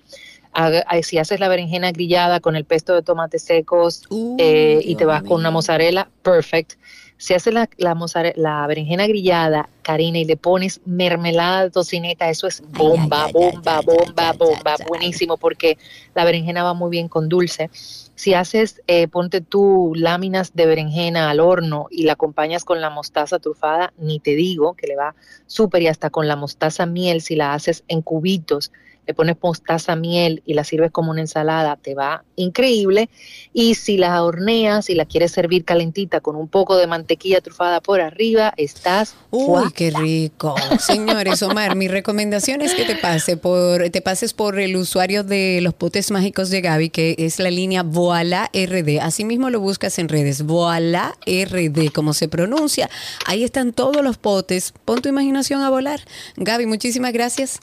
[0.57, 4.05] Eh, si haces la berenjena grillada con el pesto de tomates secos
[4.39, 6.75] eh, y te vas con una mozzarella, perfect.
[7.19, 12.29] Si haces la, la, mozzare- la berenjena grillada, Karina, y le pones mermelada de tocineta,
[12.29, 15.79] eso es bomba, bomba, bomba, bomba, buenísimo, porque
[16.15, 17.71] la berenjena va muy bien con dulce.
[17.73, 22.91] Si haces, eh, ponte tú láminas de berenjena al horno y la acompañas con la
[22.91, 25.15] mostaza trufada, ni te digo que le va
[25.47, 28.73] súper y hasta con la mostaza miel, si la haces en cubitos,
[29.07, 33.09] le pones mostaza miel y la sirves como una ensalada, te va increíble.
[33.53, 37.81] Y si la horneas y la quieres servir calentita con un poco de mantequilla trufada
[37.81, 40.55] por arriba, estás Uy, qué rico.
[40.81, 45.61] Señores, Omar, mi recomendación es que te pase por, te pases por el usuario de
[45.63, 49.01] los potes mágicos de Gaby, que es la línea Voila RD.
[49.01, 52.91] Asimismo lo buscas en redes, Voila RD, como se pronuncia.
[53.27, 54.75] Ahí están todos los potes.
[54.85, 56.01] Pon tu imaginación a volar.
[56.37, 57.61] Gaby, muchísimas gracias.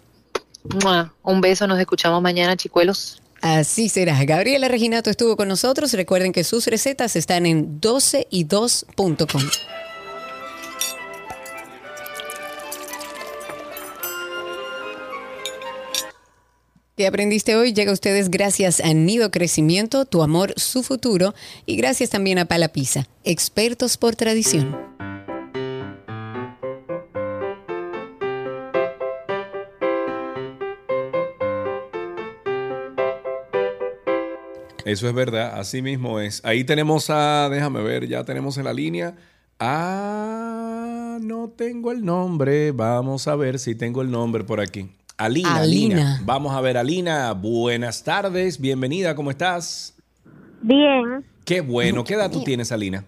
[1.24, 3.22] Un beso, nos escuchamos mañana, chicuelos.
[3.42, 4.24] Así será.
[4.24, 5.92] Gabriela Reginato estuvo con nosotros.
[5.94, 9.42] Recuerden que sus recetas están en 12y2.com.
[16.96, 17.74] ¿Qué aprendiste hoy?
[17.74, 21.34] Llega a ustedes gracias a Nido Crecimiento, Tu Amor, Su Futuro
[21.66, 24.78] y gracias también a Pala Pizza, expertos por tradición.
[34.86, 36.44] Eso es verdad, así mismo es.
[36.44, 39.16] Ahí tenemos a, déjame ver, ya tenemos en la línea.
[39.58, 42.74] Ah, no tengo el nombre.
[42.74, 44.90] Vamos a ver si tengo el nombre por aquí.
[45.18, 45.96] Alina, Alina.
[45.96, 46.22] Alina.
[46.26, 47.32] Vamos a ver, Alina.
[47.32, 49.96] Buenas tardes, bienvenida, ¿cómo estás?
[50.62, 52.04] Bien, Qué bueno.
[52.04, 53.06] ¿Qué edad tú tienes, Alina?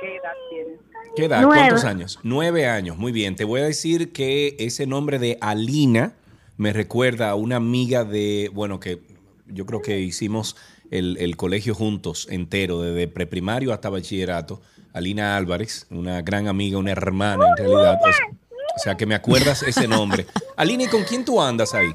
[0.00, 0.80] ¿Qué edad tienes?
[1.16, 1.42] ¿Qué edad?
[1.42, 1.60] Nueve.
[1.60, 2.18] ¿Cuántos años?
[2.22, 3.36] Nueve años, muy bien.
[3.36, 6.14] Te voy a decir que ese nombre de Alina
[6.56, 9.13] me recuerda a una amiga de, bueno, que
[9.46, 10.56] yo creo que hicimos
[10.90, 14.60] el, el colegio juntos entero, desde preprimario hasta bachillerato.
[14.92, 17.98] Alina Álvarez, una gran amiga, una hermana en realidad.
[18.00, 18.26] O sea,
[18.74, 20.26] o sea, que me acuerdas ese nombre.
[20.56, 21.94] Alina, ¿y con quién tú andas ahí?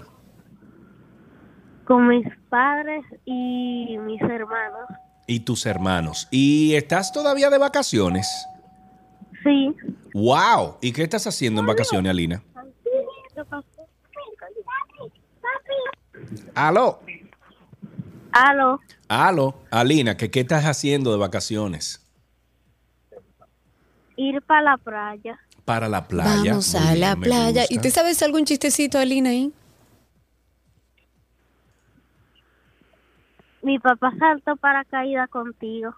[1.85, 4.87] Con mis padres y mis hermanos.
[5.27, 6.27] Y tus hermanos.
[6.31, 8.27] ¿Y estás todavía de vacaciones?
[9.43, 9.75] Sí.
[10.13, 10.77] ¡Wow!
[10.81, 12.41] ¿Y qué estás haciendo en vacaciones, Alina?
[16.55, 16.99] Aló.
[18.31, 18.79] Aló.
[19.07, 19.55] Aló.
[19.71, 22.05] Alina, ¿qué, ¿qué estás haciendo de vacaciones?
[24.15, 25.39] Ir para la playa.
[25.65, 26.51] Para la playa.
[26.51, 27.61] Vamos Muy a bien, la playa.
[27.61, 27.73] gusta.
[27.73, 29.51] ¿Y te sabes algún chistecito, Alina, ahí?
[33.61, 35.93] Mi papá saltó paracaídas contigo.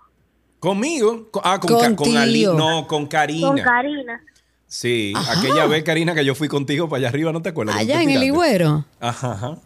[0.60, 1.30] ¿Conmigo?
[1.32, 2.54] Co- Ah, con, Ca- con Ali- Contigo.
[2.54, 3.48] No, con Karina.
[3.48, 4.22] Con Karina.
[4.68, 5.40] Sí, Ajá.
[5.40, 7.76] aquella vez, Karina, que yo fui contigo para allá arriba, ¿no te acuerdas?
[7.76, 8.24] Allá en el?
[8.24, 8.86] Higüero.
[9.00, 9.58] Ajá, ajá.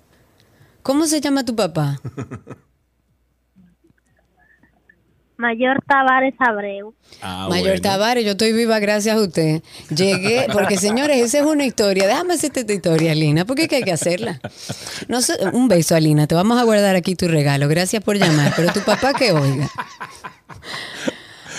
[0.85, 1.99] ¿Cómo se llama tu papá?
[5.37, 6.93] Mayor Tavares Abreu.
[7.23, 7.81] Ah, Mayor bueno.
[7.81, 9.63] Tavares, yo estoy viva gracias a usted.
[9.89, 12.05] Llegué, porque señores, esa es una historia.
[12.05, 14.39] Déjame hacerte esta historia, Alina, porque es que hay que hacerla.
[15.07, 16.27] No sé, un beso, Alina.
[16.27, 17.67] Te vamos a guardar aquí tu regalo.
[17.67, 18.53] Gracias por llamar.
[18.55, 19.67] Pero tu papá que oiga.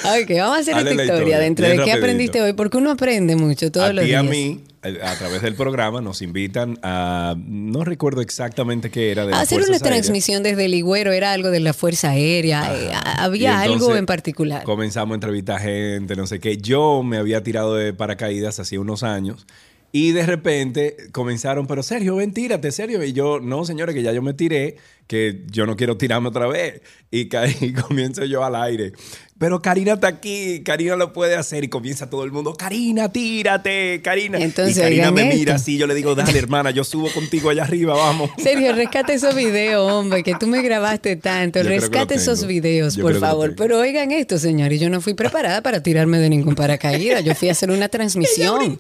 [0.05, 1.15] Ok, vamos a hacer Dale esta historia.
[1.17, 1.99] historia, Dentro de qué rapidito.
[1.99, 4.21] aprendiste hoy, porque uno aprende mucho todos a los días.
[4.21, 4.63] a mí,
[5.03, 7.35] a través del programa, nos invitan a.
[7.39, 9.27] No recuerdo exactamente qué era.
[9.27, 10.03] De A hacer una Fuerzas Aéreas.
[10.03, 14.63] transmisión desde el Higüero, era algo de la Fuerza Aérea, eh, había algo en particular.
[14.65, 16.57] Comenzamos a entrevistar gente, no sé qué.
[16.57, 19.47] Yo me había tirado de paracaídas hacía unos años.
[19.93, 23.03] Y de repente comenzaron, pero Sergio, ven, tírate, Sergio.
[23.03, 24.77] Y yo, no, señores, que ya yo me tiré,
[25.07, 26.83] que yo no quiero tirarme otra vez.
[27.11, 28.93] Y, caí, y comienzo yo al aire.
[29.39, 31.63] Pero Karina está aquí, Karina lo puede hacer.
[31.65, 34.39] Y comienza todo el mundo, Karina, tírate, Karina.
[34.39, 35.37] Entonces, y Karina me esto.
[35.37, 38.31] mira así, yo le digo, dale, hermana, yo subo contigo allá arriba, vamos.
[38.39, 41.63] Sergio, rescate esos videos, hombre, que tú me grabaste tanto.
[41.63, 43.55] Yo Rescate esos videos, Yo por favor.
[43.57, 47.23] Pero oigan esto, señores, yo no fui preparada para tirarme de ningún paracaídas.
[47.23, 48.79] Yo fui a hacer una transmisión.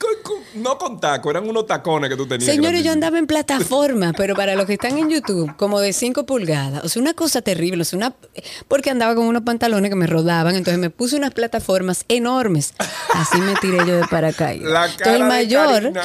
[0.54, 2.50] No con taco, eran unos tacones que tú tenías.
[2.50, 6.24] Señores, yo andaba en plataforma, pero para los que están en YouTube, como de 5
[6.24, 6.82] pulgadas.
[6.84, 7.82] O sea, una cosa terrible.
[7.82, 8.14] O sea, una...
[8.66, 12.74] Porque andaba con unos pantalones que me rodaban, entonces me puse unas plataformas enormes.
[13.14, 14.70] Así me tiré yo de paracaídas.
[14.70, 15.82] La Entonces, cara el de mayor.
[15.82, 16.03] Karina,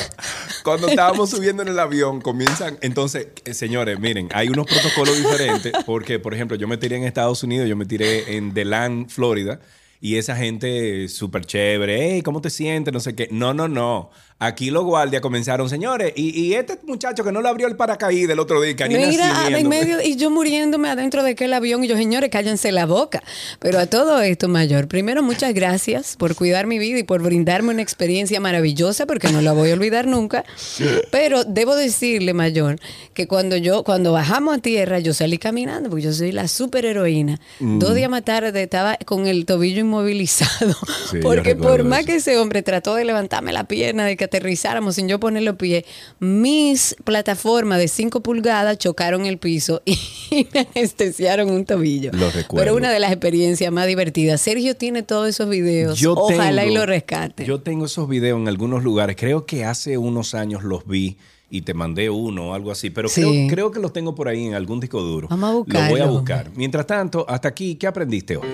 [0.64, 2.78] cuando estábamos subiendo en el avión, comienzan.
[2.82, 5.74] Entonces, eh, señores, miren, hay unos protocolos diferentes.
[5.86, 9.60] Porque, por ejemplo, yo me tiré en Estados Unidos, yo me tiré en DeLand, Florida.
[10.04, 12.92] Y esa gente súper chévere, hey, ¿cómo te sientes?
[12.92, 13.28] No sé qué.
[13.32, 14.10] No, no, no.
[14.44, 18.32] Aquí los guardias comenzaron, señores, y, y este muchacho que no le abrió el paracaídas
[18.32, 21.88] el otro día, así Mira, en medio, y yo muriéndome adentro de aquel avión, y
[21.88, 23.22] yo, señores, cállense la boca.
[23.60, 27.72] Pero a todo esto, Mayor, primero, muchas gracias por cuidar mi vida y por brindarme
[27.72, 30.44] una experiencia maravillosa, porque no la voy a olvidar nunca.
[31.12, 32.80] Pero debo decirle, Mayor,
[33.14, 37.40] que cuando yo, cuando bajamos a tierra, yo salí caminando, porque yo soy la superheroína.
[37.60, 37.78] Mm.
[37.78, 40.74] Dos días más tarde estaba con el tobillo inmovilizado,
[41.12, 42.08] Sí, porque por más eso.
[42.08, 45.56] que ese hombre trató de levantarme la pierna, de que aterrizáramos sin yo poner los
[45.56, 45.84] pies,
[46.20, 52.12] mis plataformas de 5 pulgadas chocaron el piso y me anestesiaron un tobillo.
[52.14, 52.56] Lo recuerdo.
[52.64, 54.42] Pero una de las experiencias más divertidas.
[54.42, 56.00] Sergio tiene todos esos videos.
[56.00, 57.46] Yo Ojalá y lo rescate.
[57.46, 59.16] Yo tengo esos videos en algunos lugares.
[59.20, 61.18] Creo que hace unos años los vi
[61.50, 62.90] y te mandé uno o algo así.
[62.90, 63.22] Pero Sí.
[63.22, 65.28] creo, creo que los tengo por ahí en algún disco duro.
[65.30, 66.50] Vamos a Lo voy a buscar.
[66.56, 68.48] Mientras tanto, hasta aquí, ¿qué aprendiste hoy?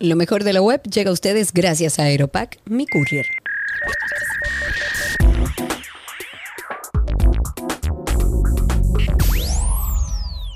[0.00, 3.26] Lo mejor de la web llega a ustedes gracias a Aeropack, mi courier.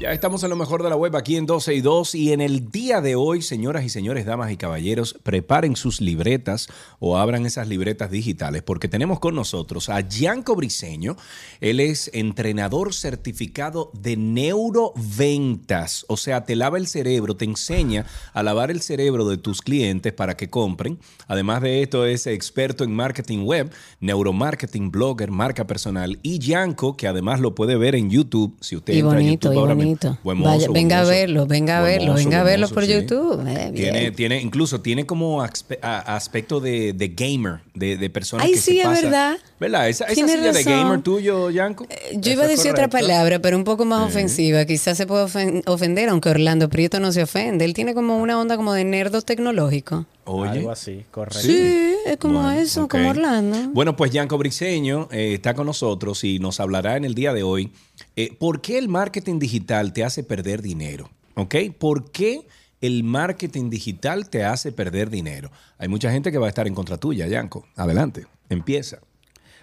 [0.03, 2.41] Ya estamos en lo mejor de la web aquí en 12 y 2 y en
[2.41, 7.47] el día de hoy, señoras y señores, damas y caballeros, preparen sus libretas o abran
[7.47, 11.15] esas libretas digitales porque tenemos con nosotros a Gianco Briseño.
[11.61, 18.43] Él es entrenador certificado de neuroventas, o sea, te lava el cerebro, te enseña a
[18.43, 20.99] lavar el cerebro de tus clientes para que compren.
[21.29, 27.07] Además de esto, es experto en marketing web, neuromarketing, blogger, marca personal y Gianco, que
[27.07, 30.19] además lo puede ver en YouTube, si usted Y entra bonito, YouTube ahora bonito.
[30.23, 31.11] Buen mozo, Vaya, buen venga a mozo.
[31.11, 32.93] verlo, venga a Buen verlo, mozo, venga a buen verlo mozo, por sí.
[32.93, 33.47] YouTube.
[33.49, 33.73] Eh.
[33.75, 38.53] Tiene, tiene, incluso tiene como aspe- a- aspecto de, de gamer, de, de personas Ay,
[38.53, 39.37] que sí, se es pasa- verdad.
[39.61, 39.89] ¿Verdad?
[39.89, 40.73] Esa, esa silla de razón.
[40.73, 41.87] gamer tuyo, Yanko.
[42.17, 44.65] Yo iba a decir otra palabra, pero un poco más ofensiva.
[44.65, 47.65] Quizás se puede ofen- ofender, aunque Orlando Prieto no se ofende.
[47.65, 50.05] Él tiene como una onda como de nerdo tecnológico.
[50.25, 50.51] Oye.
[50.51, 51.41] Algo así, correcto.
[51.41, 53.57] Sí, es como Bueno, eso, como Orlando.
[53.73, 57.43] Bueno, pues Yanko Briseño eh, está con nosotros y nos hablará en el día de
[57.45, 57.71] hoy
[58.17, 61.11] eh, por qué el marketing digital te hace perder dinero.
[61.35, 61.55] ¿Ok?
[61.79, 62.47] ¿Por qué
[62.81, 65.51] el marketing digital te hace perder dinero?
[65.79, 67.67] Hay mucha gente que va a estar en contra tuya, Yanko.
[67.77, 68.99] Adelante, empieza.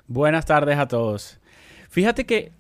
[0.07, 1.37] Buenas tardes a todos.
[1.89, 2.51] Fíjate que,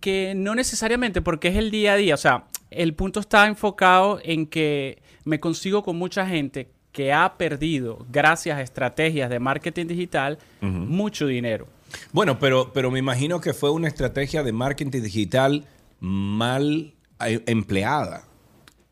[0.00, 4.20] que no necesariamente porque es el día a día, o sea, el punto está enfocado
[4.22, 9.86] en que me consigo con mucha gente que ha perdido, gracias a estrategias de marketing
[9.86, 11.68] digital, mucho dinero.
[12.12, 15.66] Bueno, pero, pero me imagino que fue una estrategia de marketing digital
[16.00, 18.24] mal eh, empleada.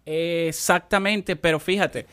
[0.04, 2.06] Exactamente, pero fíjate,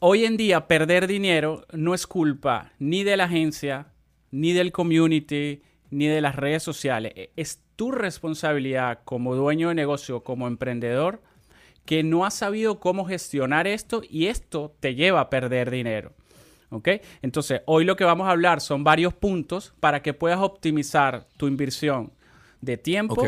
[0.00, 3.86] hoy en día perder dinero no es culpa ni de la agencia,
[4.30, 7.12] ni del community, ni de las redes sociales.
[7.16, 11.22] E- Es tu responsabilidad como dueño de negocio, como emprendedor,
[11.84, 16.12] que no has sabido cómo gestionar esto y esto te lleva a perder dinero.
[16.72, 16.88] ¿Ok?
[17.20, 21.46] Entonces, hoy lo que vamos a hablar son varios puntos para que puedas optimizar tu
[21.46, 22.12] inversión
[22.60, 23.22] de tiempo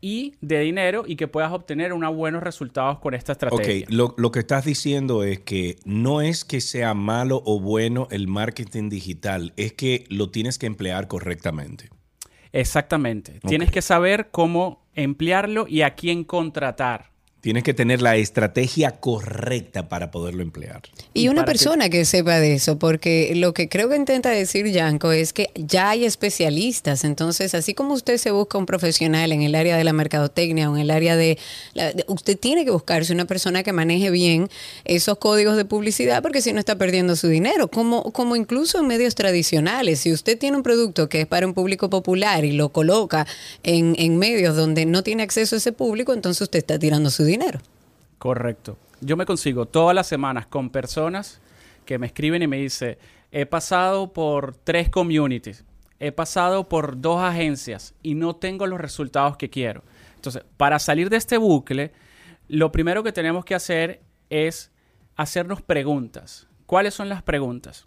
[0.00, 3.84] y de dinero y que puedas obtener unos buenos resultados con esta estrategia.
[3.84, 8.08] Ok, lo, lo que estás diciendo es que no es que sea malo o bueno
[8.10, 11.90] el marketing digital, es que lo tienes que emplear correctamente.
[12.52, 13.40] Exactamente.
[13.46, 17.10] Tienes que saber cómo emplearlo y a quién contratar.
[17.40, 20.82] Tienes que tener la estrategia correcta para poderlo emplear.
[21.14, 22.04] Y una que- persona que...
[22.04, 26.04] sepa de eso, porque lo que creo que intenta decir Yanko es que ya hay
[26.04, 30.70] especialistas, entonces así como usted se busca un profesional en el área de la mercadotecnia
[30.70, 31.38] o en el área de,
[31.72, 34.48] la- de- usted tiene que buscarse una persona que maneje bien
[34.84, 38.86] esos códigos de publicidad, porque si no está perdiendo su dinero, como, como incluso en
[38.86, 42.68] medios tradicionales, si usted tiene un producto que es para un público popular y lo
[42.70, 43.26] coloca
[43.62, 47.22] en, en medios donde no tiene acceso a ese público, entonces usted está tirando su
[47.22, 47.29] dinero.
[48.18, 48.76] Correcto.
[49.00, 51.40] Yo me consigo todas las semanas con personas
[51.84, 52.98] que me escriben y me dicen,
[53.32, 55.64] he pasado por tres communities,
[55.98, 59.82] he pasado por dos agencias y no tengo los resultados que quiero.
[60.16, 61.92] Entonces, para salir de este bucle,
[62.48, 64.70] lo primero que tenemos que hacer es
[65.16, 66.46] hacernos preguntas.
[66.66, 67.86] ¿Cuáles son las preguntas?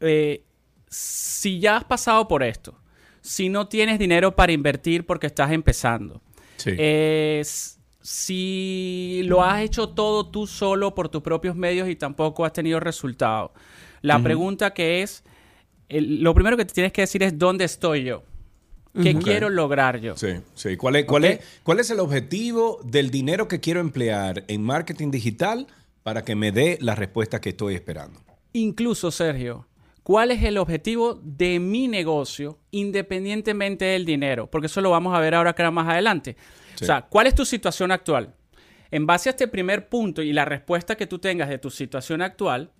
[0.00, 0.44] Eh,
[0.88, 2.78] si ya has pasado por esto,
[3.20, 6.20] si no tienes dinero para invertir porque estás empezando,
[6.56, 6.70] Sí.
[6.78, 7.42] eh,
[8.06, 12.78] si lo has hecho todo tú solo por tus propios medios y tampoco has tenido
[12.78, 13.50] resultados.
[14.00, 15.24] La pregunta que es,
[15.88, 18.22] el- lo primero que te tienes que decir es ¿dónde estoy yo?
[19.02, 20.16] ¿Qué quiero lograr yo?
[20.16, 20.76] Sí, sí.
[20.76, 25.10] ¿Cuál es, cuál, es, ¿Cuál es el objetivo del dinero que quiero emplear en marketing
[25.10, 25.66] digital
[26.04, 28.20] para que me dé la respuesta que estoy esperando?
[28.52, 29.66] Incluso, Sergio,
[30.04, 34.48] ¿cuál es el objetivo de mi negocio independientemente del dinero?
[34.48, 36.36] Porque eso lo vamos a ver ahora acá más adelante.
[36.76, 36.84] Sí.
[36.84, 38.34] O sea, ¿cuál es tu situación actual?
[38.90, 42.22] En base a este primer punto y la respuesta que tú tengas de tu situación
[42.22, 42.70] actual,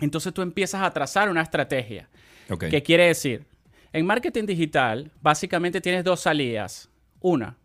[0.00, 2.08] entonces tú empiezas a trazar una estrategia.
[2.50, 2.66] Ok.
[2.68, 3.46] ¿Qué quiere decir?
[3.92, 6.90] En marketing digital, básicamente tienes dos salidas.
[7.20, 7.56] Una,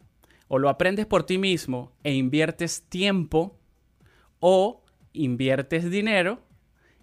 [0.48, 3.60] o lo aprendes por ti mismo e inviertes tiempo,
[4.40, 4.84] o
[5.14, 6.42] inviertes dinero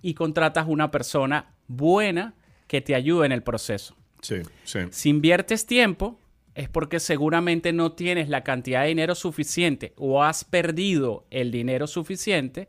[0.02, 2.34] y contratas una persona buena
[2.66, 3.96] que te ayude en el proceso.
[4.22, 4.80] Sí, sí.
[4.90, 6.18] Si inviertes tiempo,
[6.56, 11.86] es porque seguramente no tienes la cantidad de dinero suficiente o has perdido el dinero
[11.86, 12.68] suficiente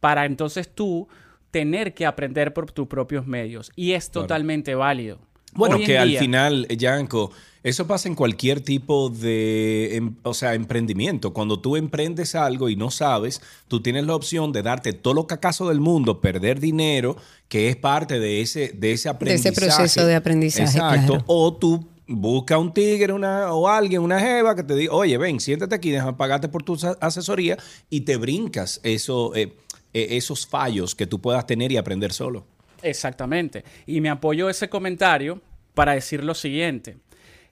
[0.00, 1.08] para entonces tú
[1.50, 3.72] tener que aprender por tus propios medios.
[3.76, 4.22] Y es Claro.
[4.26, 5.18] totalmente válido.
[5.54, 7.30] Bueno, que al final, Yanko,
[7.62, 11.32] eso pasa en cualquier tipo de, em- o sea, emprendimiento.
[11.32, 15.26] Cuando tú emprendes algo y no sabes, tú tienes la opción de darte todo lo
[15.26, 17.16] cacazo del mundo, perder dinero,
[17.48, 19.54] que es parte de ese, de ese aprendizaje.
[19.56, 21.06] proceso de aprendizaje, Exacto.
[21.14, 21.24] claro.
[21.26, 25.40] O tú busca un tigre una, o alguien, una jeva que te diga, oye, ven,
[25.40, 27.56] siéntate aquí, déjame pagarte por tu asesoría
[27.90, 29.56] y te brincas eso, eh,
[29.92, 32.46] eh, esos fallos que tú puedas tener y aprender solo.
[32.82, 33.64] Exactamente.
[33.86, 35.40] Y me apoyo ese comentario
[35.74, 36.98] para decir lo siguiente.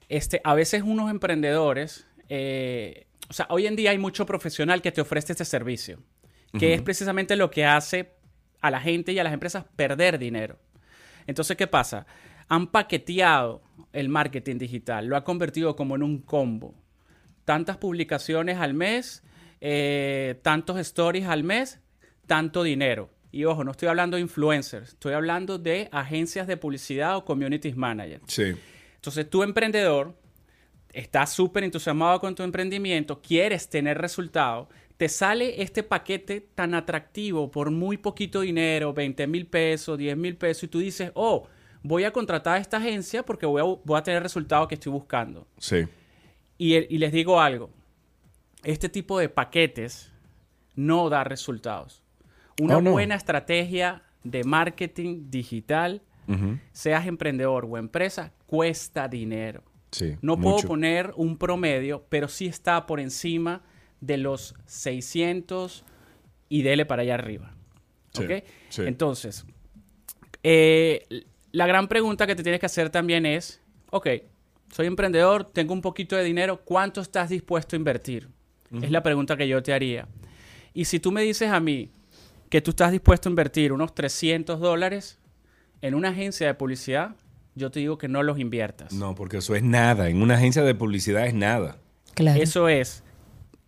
[0.07, 4.91] Este, a veces unos emprendedores, eh, o sea, hoy en día hay mucho profesional que
[4.91, 5.99] te ofrece este servicio,
[6.57, 8.13] que es precisamente lo que hace
[8.61, 10.57] a la gente y a las empresas perder dinero.
[11.27, 12.05] Entonces, ¿qué pasa?
[12.47, 13.61] Han paqueteado
[13.95, 16.75] el marketing digital, lo ha convertido como en un combo.
[17.45, 19.23] Tantas publicaciones al mes,
[19.61, 21.79] eh, tantos stories al mes,
[22.27, 23.09] tanto dinero.
[23.31, 27.73] Y ojo, no estoy hablando de influencers, estoy hablando de agencias de publicidad o community
[27.73, 28.21] manager.
[28.27, 28.55] Sí.
[28.95, 30.17] Entonces, tú emprendedor,
[30.93, 34.67] estás súper entusiasmado con tu emprendimiento, quieres tener resultados,
[34.97, 40.37] te sale este paquete tan atractivo por muy poquito dinero, 20 mil pesos, 10 mil
[40.37, 41.47] pesos, y tú dices, oh,
[41.87, 44.73] voy a contratar a esta agencia porque voy a, voy a tener el resultado que
[44.75, 45.47] estoy buscando.
[45.59, 45.85] Sí.
[46.57, 47.69] Y, y les digo algo,
[48.63, 50.11] este tipo de paquetes
[50.75, 52.01] no da resultados.
[52.59, 52.91] Una Oh, no.
[52.91, 56.01] buena estrategia de marketing digital,
[56.71, 59.61] seas emprendedor o empresa, cuesta dinero.
[59.91, 63.61] Sí, No puedo poner un promedio, pero sí está por encima
[64.01, 65.85] de los 600
[66.49, 67.53] y dele para allá arriba.
[68.11, 68.81] Sí.
[68.81, 69.45] Entonces,
[70.43, 71.25] eh,
[71.55, 74.07] la gran pregunta que te tienes que hacer también es, ok,
[74.73, 78.27] soy emprendedor, tengo un poquito de dinero, ¿cuánto estás dispuesto a invertir?
[78.81, 80.05] Es la pregunta que yo te haría.
[80.73, 81.91] Y si tú me dices a mí
[82.49, 85.17] que tú estás dispuesto a invertir unos 300 dólares
[85.79, 87.15] en una agencia de publicidad,
[87.53, 88.91] yo te digo que no los inviertas.
[88.91, 90.09] No, porque eso es nada.
[90.09, 91.77] En una agencia de publicidad es nada.
[92.17, 93.01] Eso es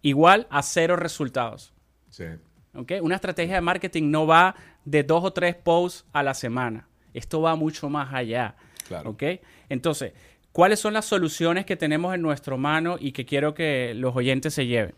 [0.02, 1.74] igual a cero resultados.
[2.10, 2.26] Sí.
[2.74, 2.94] ¿ok?
[3.02, 6.87] Una estrategia de marketing no va de dos o tres posts a la semana.
[7.18, 8.56] Esto va mucho más allá.
[8.88, 9.10] Claro.
[9.12, 9.24] ¿ok?
[9.70, 10.14] Entonces,
[10.52, 14.54] ¿cuáles son las soluciones que tenemos en nuestro mano y que quiero que los oyentes
[14.54, 14.96] se lleven?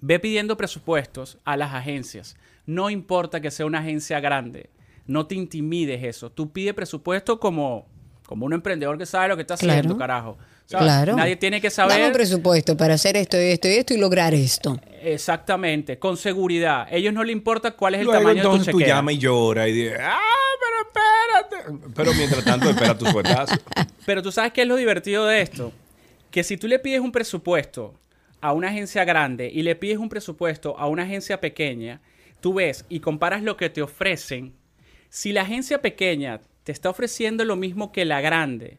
[0.00, 2.36] Ve pidiendo presupuestos a las agencias.
[2.66, 4.70] No importa que sea una agencia grande.
[5.06, 6.30] No te intimides eso.
[6.30, 7.86] Tú pide presupuesto como,
[8.26, 9.78] como un emprendedor que sabe lo que está Claro.
[9.78, 10.38] haciendo, carajo.
[10.66, 10.86] ¿Sabes?
[10.86, 11.16] Claro.
[11.16, 14.32] Nadie tiene que Dame un saber presupuesto para hacer esto, esto y esto y lograr
[14.32, 14.78] esto.
[15.02, 16.82] exactamente, con seguridad.
[16.82, 18.96] A ellos no les importa cuál es el Luego tamaño de tu entonces tú chequera.
[18.96, 20.18] llamas y lloras y dices, ah,
[20.82, 21.90] espérate.
[21.94, 23.56] Pero mientras tanto espera tu sueldazo.
[24.06, 25.72] Pero tú sabes qué es lo divertido de esto.
[26.30, 27.94] Que si tú le pides un presupuesto
[28.40, 32.00] a una agencia grande y le pides un presupuesto a una agencia pequeña,
[32.40, 34.54] tú ves y comparas lo que te ofrecen.
[35.08, 38.78] Si la agencia pequeña te está ofreciendo lo mismo que la grande,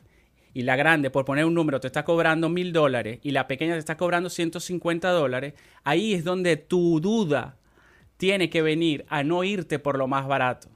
[0.53, 3.73] y la grande, por poner un número, te está cobrando mil dólares y la pequeña
[3.73, 7.57] te está cobrando 150 dólares, ahí es donde tu duda
[8.17, 10.69] tiene que venir a no irte por lo más barato.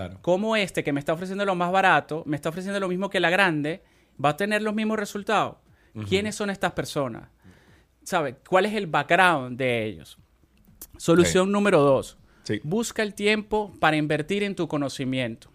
[0.00, 0.18] Claro.
[0.22, 3.20] ¿Cómo este que me está ofreciendo lo más barato, me está ofreciendo lo mismo que
[3.20, 3.82] la grande,
[4.22, 5.56] va a tener los mismos resultados?
[6.08, 7.28] ¿Quiénes son estas personas?
[8.02, 8.36] ¿Sabe?
[8.48, 10.16] ¿Cuál es el background de ellos?
[10.96, 12.16] Solución número dos.
[12.62, 15.50] Busca el tiempo para invertir en tu conocimiento.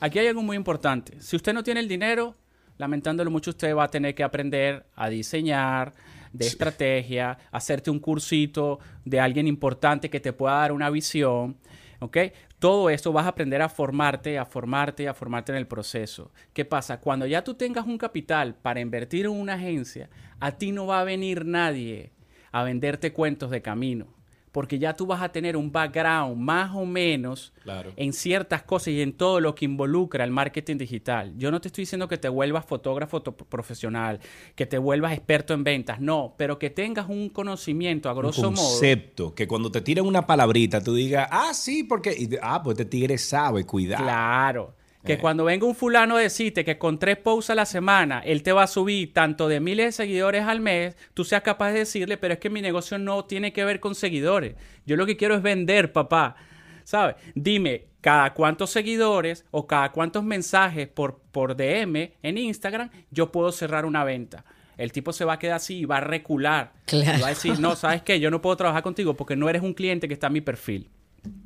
[0.00, 1.20] Aquí hay algo muy importante.
[1.20, 2.34] Si usted no tiene el dinero,
[2.78, 5.92] lamentándolo mucho, usted va a tener que aprender a diseñar,
[6.32, 11.56] de estrategia, hacerte un cursito de alguien importante que te pueda dar una visión.
[12.00, 12.16] ¿Ok?
[12.58, 16.32] Todo esto vas a aprender a formarte, a formarte, a formarte en el proceso.
[16.52, 17.00] ¿Qué pasa?
[17.00, 20.08] Cuando ya tú tengas un capital para invertir en una agencia,
[20.40, 22.12] a ti no va a venir nadie
[22.52, 24.19] a venderte cuentos de camino.
[24.52, 27.92] Porque ya tú vas a tener un background más o menos Claro.
[27.96, 31.32] en ciertas cosas y en todo lo que involucra el marketing digital.
[31.36, 34.18] Yo no te estoy diciendo que te vuelvas fotógrafo profesional,
[34.56, 38.54] que te vuelvas experto en ventas, no, pero que tengas un conocimiento a grosso un
[38.54, 38.64] modo.
[38.68, 42.86] concepto, que cuando te tiran una palabrita, tú digas, ah, sí, porque, ah, pues este
[42.90, 44.02] tigre sabe, cuidado.
[44.04, 44.74] Claro.
[45.04, 45.18] Que Eh.
[45.18, 48.52] cuando venga un fulano a decirte que con tres posts a la semana él te
[48.52, 52.18] va a subir tanto de miles de seguidores al mes, tú seas capaz de decirle,
[52.18, 54.56] pero es que mi negocio no tiene que ver con seguidores.
[54.84, 56.36] Yo lo que quiero es vender, papá.
[56.84, 57.16] ¿Sabes?
[57.34, 63.52] Dime, cada cuántos seguidores o cada cuántos mensajes por, por DM en Instagram yo puedo
[63.52, 64.44] cerrar una venta.
[64.76, 66.72] El tipo se va a quedar así y va a recular.
[66.86, 67.18] Claro.
[67.18, 68.18] Y va a decir, no, ¿sabes qué?
[68.18, 70.88] Yo no puedo trabajar contigo porque no eres un cliente que está en mi perfil.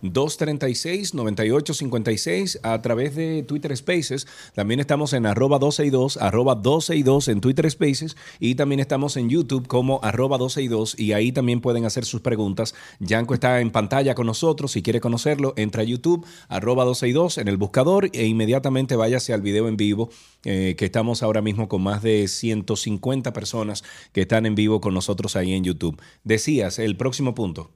[0.00, 4.28] 829-236-9856 a través de Twitter Spaces.
[4.54, 9.66] También estamos en arroba 262, arroba 262 en Twitter Spaces y también estamos en YouTube
[9.66, 12.76] como arroba 262 y ahí también pueden hacer sus preguntas.
[13.00, 14.70] Yanko está en pantalla con nosotros.
[14.70, 19.42] Si quiere conocerlo, entra a YouTube, arroba 262 en el buscador e inmediatamente váyase al
[19.42, 20.10] video en vivo
[20.50, 24.94] eh, que estamos ahora mismo con más de 150 personas que están en vivo con
[24.94, 26.00] nosotros ahí en YouTube.
[26.24, 27.70] Decías, el próximo punto.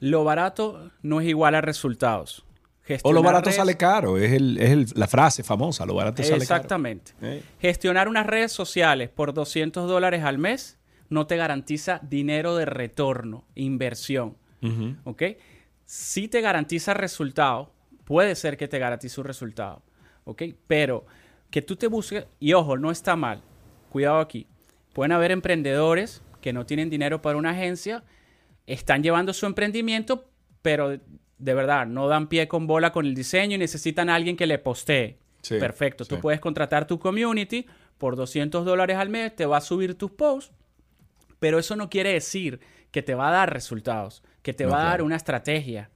[0.00, 2.44] Lo barato no es igual a resultados.
[3.02, 6.22] O lo barato redes- sale caro, es, el- es el- la frase famosa, lo barato
[6.22, 6.42] sale caro.
[6.42, 7.12] Exactamente.
[7.22, 7.42] Eh.
[7.58, 10.76] Gestionar unas redes sociales por 200 dólares al mes
[11.08, 14.36] no te garantiza dinero de retorno, inversión.
[14.62, 14.96] Ujú.
[15.04, 15.22] ¿Ok?
[15.86, 17.72] Si te garantiza resultado,
[18.04, 19.82] puede ser que te garantice un resultado.
[20.24, 20.42] ¿Ok?
[20.66, 21.06] Pero
[21.54, 23.40] que tú te busques, y ojo, no está mal.
[23.88, 24.48] Cuidado aquí.
[24.92, 28.02] Pueden haber emprendedores que no tienen dinero para una agencia,
[28.66, 30.24] están llevando su emprendimiento,
[30.62, 30.98] pero
[31.38, 34.48] de verdad no dan pie con bola con el diseño y necesitan a alguien que
[34.48, 35.16] le postee.
[35.42, 36.04] Sí, Perfecto.
[36.04, 37.66] Tú puedes contratar tu community
[37.98, 40.52] por 200 dólares al mes, te va a subir tus posts,
[41.38, 42.58] pero eso no quiere decir
[42.90, 45.04] que te va a dar resultados, que te No, va a dar claro.
[45.04, 45.88] una estrategia.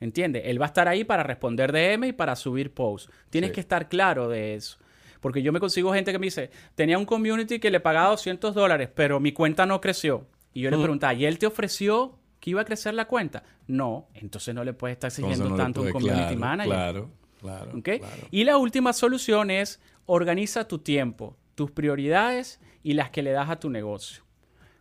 [0.00, 0.42] ¿Entiendes?
[0.44, 3.10] Él va a estar ahí para responder DM y para subir posts.
[3.30, 3.54] Tienes Sí.
[3.54, 4.76] que estar claro de eso.
[5.20, 8.54] Porque yo me consigo gente que me dice, tenía un community que le pagaba 200
[8.54, 10.26] dólares, pero mi cuenta no creció.
[10.52, 13.42] Y yo le preguntaba, ¿y él te ofreció que iba a crecer la cuenta?
[13.66, 16.72] No, entonces no le puedes estar exigiendo no tanto un community claro, manager.
[16.72, 17.78] Claro, claro.
[17.78, 17.88] ¿Ok?
[18.30, 21.36] Y la última solución es organiza tu tiempo.
[21.58, 24.22] tus prioridades y las que le das a tu negocio.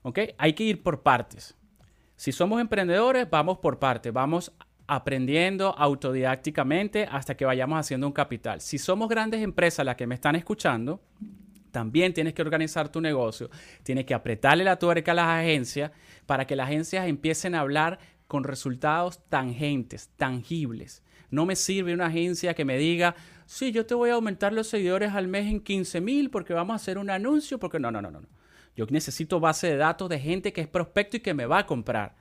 [0.03, 0.19] ¿Ok?
[0.37, 1.55] Hay que ir por partes.
[2.15, 4.13] Si somos emprendedores, vamos por partes.
[4.13, 4.53] Vamos
[4.87, 8.61] aprendiendo autodidácticamente hasta que vayamos haciendo un capital.
[8.61, 11.01] Si somos grandes empresas las que me están escuchando,
[11.71, 13.49] también tienes que organizar tu negocio,
[13.83, 15.91] tienes que apretarle la tuerca a las agencias
[16.25, 21.03] para que las agencias empiecen a hablar con resultados tangentes, tangibles.
[21.29, 23.15] No me sirve una agencia que me diga,
[23.45, 26.73] sí, yo te voy a aumentar los seguidores al mes en 15 mil porque vamos
[26.73, 28.21] a hacer un anuncio, porque no, no, no, no.
[28.21, 28.27] no.
[28.77, 31.65] Yo necesito base de datos de gente que es prospecto y que me va a
[31.65, 32.15] comprar.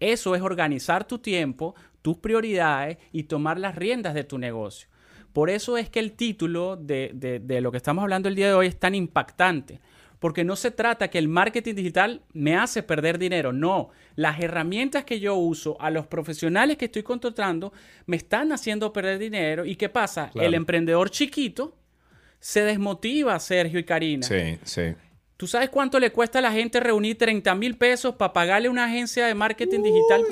[0.00, 4.88] Eso es organizar tu tiempo, tus prioridades y tomar las riendas de tu negocio.
[5.32, 8.46] Por eso es que el título de, de- de lo que estamos hablando el día
[8.48, 9.80] de hoy es tan impactante.
[10.18, 13.52] Porque no se trata que el marketing digital me hace perder dinero.
[13.52, 17.72] No, las herramientas que yo uso a los profesionales que estoy contratando
[18.06, 19.64] me están haciendo perder dinero.
[19.64, 20.30] ¿Y qué pasa?
[20.30, 20.48] Claro.
[20.48, 21.76] El emprendedor chiquito
[22.40, 24.26] se desmotiva, Sergio y Karina.
[24.26, 24.94] Sí, sí.
[25.38, 28.86] ¿Tú sabes cuánto le cuesta a la gente reunir 30 mil pesos para pagarle una
[28.86, 30.24] agencia de marketing digital?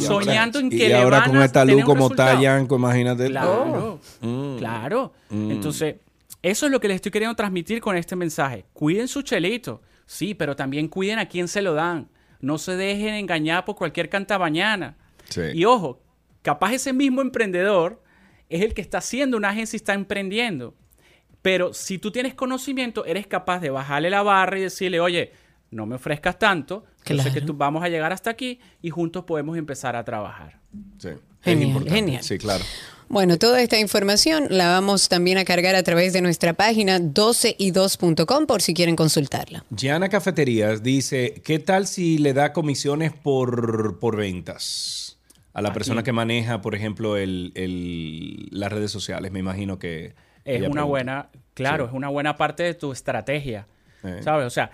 [0.00, 2.40] soñando en que y le ahora van con a esta luz como está.
[2.40, 3.26] Yanko, imagínate.
[3.26, 4.56] Claro, Mm.
[4.56, 5.12] claro.
[5.28, 5.50] Mm.
[5.50, 5.96] Entonces,
[6.40, 8.64] eso es lo que les estoy queriendo transmitir con este mensaje.
[8.72, 12.08] Cuiden su chelito, sí, pero también cuiden a quién se lo dan.
[12.40, 14.96] No se dejen engañar por cualquier cantabañana.
[15.28, 15.42] Sí.
[15.52, 16.00] Y ojo,
[16.40, 18.02] capaz ese mismo emprendedor
[18.48, 20.74] es el que está haciendo una agencia y está emprendiendo.
[21.46, 25.30] Pero si tú tienes conocimiento, eres capaz de bajarle la barra y decirle, oye,
[25.70, 27.46] no me ofrezcas tanto, yo sé que Claro.
[27.46, 30.58] tú vamos a llegar hasta aquí y juntos podemos empezar a trabajar.
[30.98, 31.10] Sí.
[31.42, 32.24] Genial, genial.
[32.24, 32.64] Sí, claro.
[33.08, 38.46] Bueno, toda esta información la vamos también a cargar a través de nuestra página 12y2.com
[38.46, 39.64] por si quieren consultarla.
[39.70, 45.18] Gianna Cafeterías dice, ¿qué tal si le da comisiones por, por ventas
[45.52, 46.06] a la ¿A persona quién?
[46.06, 49.30] que maneja, por ejemplo, el, el- las redes sociales?
[49.30, 50.14] Me imagino que...
[50.46, 50.82] Es una pregunta.
[50.84, 51.88] buena, claro, Sí.
[51.90, 53.66] es una buena parte de tu estrategia,
[54.04, 54.20] Eh.
[54.22, 54.46] ¿sabes?
[54.46, 54.70] O sea,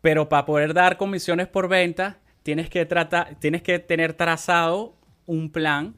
[0.00, 4.94] pero para poder dar comisiones por venta, tienes que tratar, tienes que tener trazado
[5.26, 5.94] un plan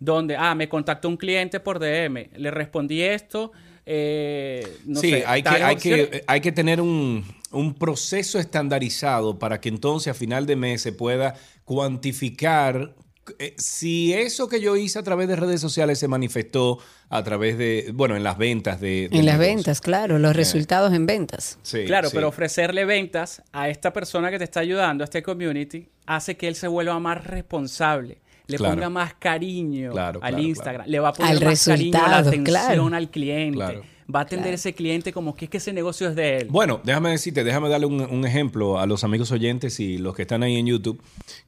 [0.00, 3.52] donde, ah, me contactó un cliente por DM, le respondí esto,
[3.86, 9.38] eh, no sí, sé, hay, que, hay, que, hay que tener un, un proceso estandarizado
[9.38, 11.34] para que entonces a final de mes se pueda
[11.64, 12.94] cuantificar
[13.38, 16.78] eh, si eso que yo hice a través de redes sociales se manifestó
[17.08, 19.08] a través de, bueno, en las ventas de...
[19.12, 20.34] En las ventas, claro, los Eh.
[20.34, 21.58] resultados en ventas.
[21.62, 22.14] Sí, claro, sí.
[22.16, 26.48] pero ofrecerle ventas a esta persona que te está ayudando, a este community, hace que
[26.48, 28.74] él se vuelva más responsable, le Claro.
[28.74, 30.90] ponga más cariño Claro, al claro, Instagram, claro.
[30.90, 32.94] le va a poner Al más cariño a la atención claro.
[32.94, 33.82] al cliente, Claro.
[34.12, 36.48] Va a atender ese cliente como que es que ese negocio es de él.
[36.50, 40.22] Bueno, déjame decirte, déjame darle un, un ejemplo a los amigos oyentes y los que
[40.22, 41.02] están ahí en YouTube,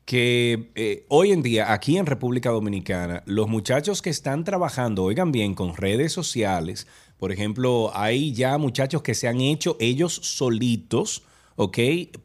[0.05, 5.33] que eh, hoy en día aquí en República Dominicana, los muchachos que están trabajando, oigan
[5.33, 6.87] bien, con redes sociales,
[7.19, 11.23] por ejemplo, hay ya muchachos que se han hecho ellos solitos.
[11.57, 11.78] ¿Ok?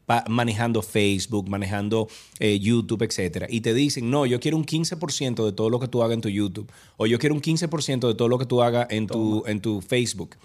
[0.06, 2.08] Pa- manejando Facebook, manejando
[2.40, 3.48] eh, YouTube, etcétera.
[3.50, 6.22] Y te dicen, no, yo quiero un 15% de todo lo que tú hagas en
[6.22, 6.70] tu YouTube.
[6.98, 9.82] O yo quiero un 15% de todo lo que tú hagas en tu, en tu
[9.82, 10.36] Facebook.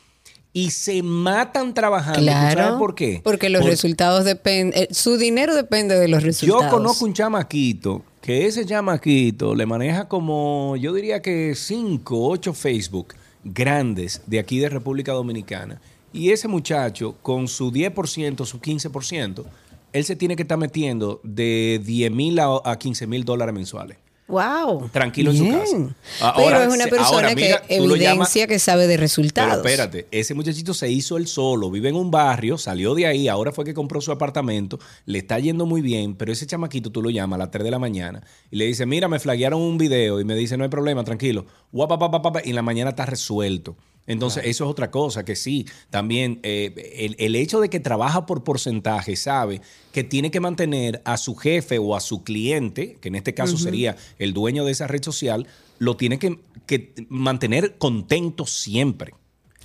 [0.53, 2.19] Y se matan trabajando.
[2.21, 2.63] ¿Tú Claro.
[2.63, 3.21] sabes por qué?
[3.23, 6.65] Porque los Por- resultados dependen, su dinero depende de los resultados.
[6.65, 12.55] Yo conozco un chamaquito que ese chamaquito le maneja como, yo diría que 5, 8
[12.55, 13.15] Facebook
[13.45, 15.81] grandes de aquí de República Dominicana.
[16.13, 19.45] Y ese muchacho, con su 10%, su 15%,
[19.93, 23.99] él se tiene que estar metiendo de 10 mil a, a 15 mil dólares mensuales.
[24.29, 24.89] Wow.
[24.91, 25.77] Tranquilo en su casa.
[26.19, 29.59] Pero Ahora, es una persona ahora, mira, que evidencia llamas- que sabe de resultados.
[29.63, 33.29] Pero espérate, ese muchachito se hizo él solo, vive en un barrio, salió de ahí,
[33.29, 37.03] ahora fue que compró su apartamento, le está yendo muy bien, pero ese chamaquito tú
[37.03, 38.21] lo llamas a las 3 de la mañana
[38.51, 41.47] y le dice, mira, me flaguearon un video y me dice, no hay problema, tranquilo,
[41.71, 43.77] Guapa, pa, pa, pa, pa, y en la mañana está resuelto.
[44.07, 48.25] Entonces, eso es otra cosa, que sí, también eh, el, el hecho de que trabaja
[48.27, 49.61] por porcentaje, sabe
[49.93, 53.57] que tiene que mantener a su jefe o a su cliente, que en este caso
[53.59, 55.47] sería el dueño de esa red social,
[55.79, 59.13] lo tiene que, que mantener contento siempre.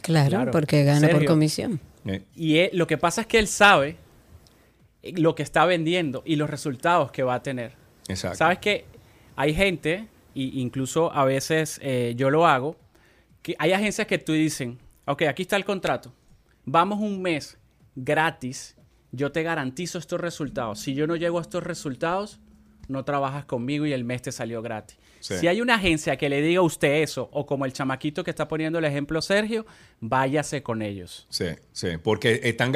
[0.02, 0.52] Claro, Claro.
[0.52, 1.80] porque gana por comisión.
[2.06, 3.96] Eh, Y él- lo que pasa es que él sabe
[5.04, 7.74] eh, lo que está vendiendo y los resultados que va a tener.
[8.08, 8.38] Exacto.
[8.40, 8.86] Sabes que
[9.36, 12.76] hay gente, y incluso a veces eh, yo lo hago,
[13.42, 16.14] que hay agencias que tú dicen, ok, aquí está el contrato,
[16.66, 17.58] vamos un mes
[17.96, 18.76] gratis,
[19.12, 20.80] yo te garantizo estos resultados.
[20.80, 22.40] Si yo no llego a estos resultados,
[22.88, 24.98] no trabajas conmigo y el mes te salió gratis.
[25.20, 25.36] Sí.
[25.38, 28.32] Si hay una agencia que le diga a usted eso, o como el chamaquito que
[28.32, 29.66] está poniendo el ejemplo Sergio,
[30.00, 31.28] váyase con ellos.
[31.30, 32.74] Sí, sí, porque están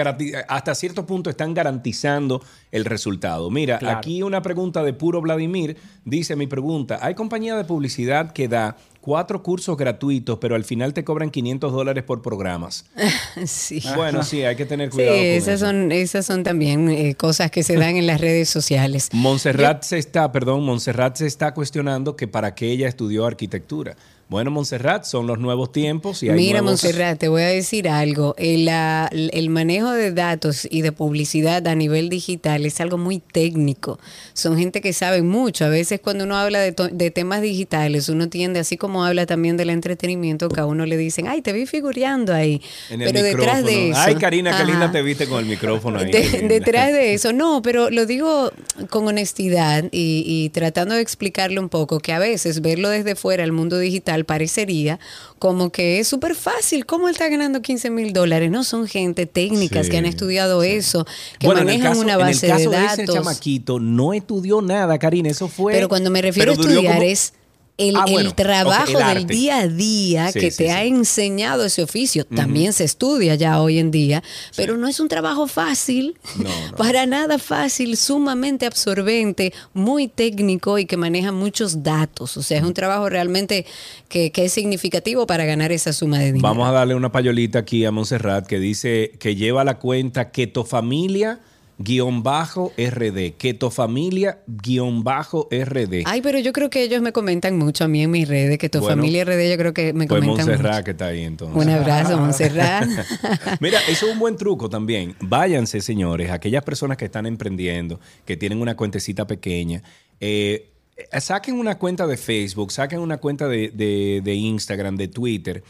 [0.47, 3.49] hasta cierto punto están garantizando el resultado.
[3.49, 3.97] Mira, Claro.
[3.97, 8.77] aquí una pregunta de puro Vladimir dice mi pregunta, ¿hay compañía de publicidad que da
[9.05, 12.85] cuatro cursos gratuitos, pero al final te cobran 500 dólares por programas.
[13.45, 13.79] sí.
[13.95, 15.15] Bueno, sí, hay que tener Sí, cuidado.
[15.15, 15.65] con esas eso.
[15.67, 19.09] son, esas son también eh, cosas que se dan en las redes sociales.
[19.13, 23.95] Montserrat se está, perdón, Montserrat se está cuestionando que para qué ella estudió arquitectura.
[24.27, 27.87] Bueno, Montserrat, son los nuevos tiempos y hay Mira, nuevos- Montserrat, te voy a decir
[27.87, 28.33] algo.
[28.39, 33.19] El, la- el manejo de datos y de publicidad a nivel digital es algo muy
[33.19, 33.99] técnico.
[34.33, 35.65] Son gente que sabe mucho.
[35.65, 36.71] A veces cuando uno habla de,
[37.11, 41.27] temas digitales, uno tiende, así como habla también del entretenimiento, que a uno le dicen,
[41.27, 42.63] ay, te vi figureando ahí.
[42.89, 43.99] En el Pero detrás de eso...
[43.99, 44.65] Ay, Karina, qué Ajá.
[44.65, 46.11] linda te viste con el micrófono ahí.
[46.11, 48.51] De- detrás de eso, no, pero lo digo
[48.89, 53.43] con honestidad y, y tratando de explicarle un poco que a veces verlo desde fuera
[53.43, 54.99] al mundo digital parecería
[55.39, 56.85] como que es súper fácil.
[56.85, 58.49] ¿Cómo él está ganando 15 mil dólares?
[58.49, 61.05] No son gente técnicas Sí, que han estudiado eso,
[61.39, 63.15] que Bueno, manejan caso- una base en el caso de de ese datos.
[63.15, 65.73] chamaquito no estudió nada, Karina, eso fue...
[65.73, 67.33] Pero cuando me refiero a estudiar como- es
[67.77, 70.69] el, Ah, el bueno, trabajo el del día a día Sí, que sí, te sí.
[70.69, 72.25] ha enseñado ese oficio.
[72.25, 74.23] También se estudia ya hoy en día,
[74.55, 76.17] pero no es un trabajo fácil,
[76.77, 82.37] para nada fácil, sumamente absorbente, muy técnico y que maneja muchos datos.
[82.37, 83.65] O sea, es un trabajo realmente
[84.07, 86.43] que, que es significativo para ganar esa suma de dinero.
[86.47, 90.63] Vamos a darle una payolita aquí a Montserrat que dice que lleva la cuenta Keto
[90.63, 91.39] Familia
[91.77, 93.33] guion bajo RD.
[93.37, 96.03] Keto Familia guion bajo RD.
[96.05, 98.69] Ay, pero yo creo que ellos me comentan mucho a mí en mis redes, que
[98.69, 100.83] tu Bueno, familia RD yo creo que me Pues comentan Montserrat mucho.
[100.85, 101.55] que está ahí entonces.
[101.63, 102.87] Un abrazo, Montserrat.
[103.59, 105.15] Mira, eso es un buen truco también.
[105.19, 109.81] Váyanse, señores, aquellas personas que están emprendiendo, que tienen una cuentecita pequeña,
[110.19, 115.09] eh, eh, saquen una cuenta de Facebook, saquen una cuenta de, de- de Instagram, de
[115.09, 115.61] Twitter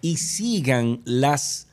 [0.00, 1.66] y sigan las,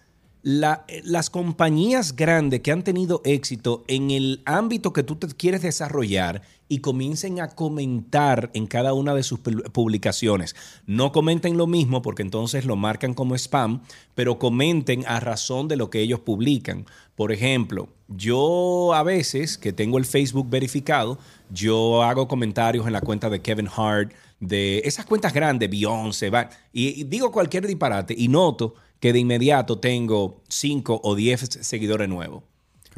[0.49, 5.61] la- las compañías grandes que han tenido éxito en el ámbito que tú te quieres
[5.61, 10.55] desarrollar y comiencen a comentar en cada una de sus pu- publicaciones.
[10.85, 13.81] No comenten lo mismo porque entonces lo marcan como spam,
[14.15, 16.85] pero comenten a razón de lo que ellos publican.
[17.17, 21.19] Por ejemplo, yo a veces que tengo el Facebook verificado,
[21.49, 26.31] yo hago comentarios en la cuenta de Kevin Hart, de esas cuentas grandes, Beyoncé,
[26.71, 32.09] y, y digo cualquier disparate y noto que de inmediato tengo 5 o 10 seguidores
[32.09, 32.43] nuevos.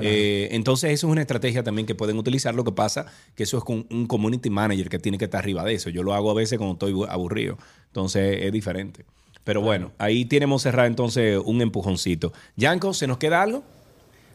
[0.01, 2.55] Eh, entonces, eso es una estrategia también que pueden utilizar.
[2.55, 3.05] Lo que pasa
[3.35, 5.89] que eso es con un community manager que tiene que estar arriba de eso.
[5.89, 7.57] Yo lo hago a veces cuando estoy aburrido.
[7.87, 9.05] Entonces, es diferente.
[9.43, 12.31] Pero bueno, ahí tenemos cerrar entonces un empujoncito.
[12.55, 13.63] Yanko, ¿se nos queda algo?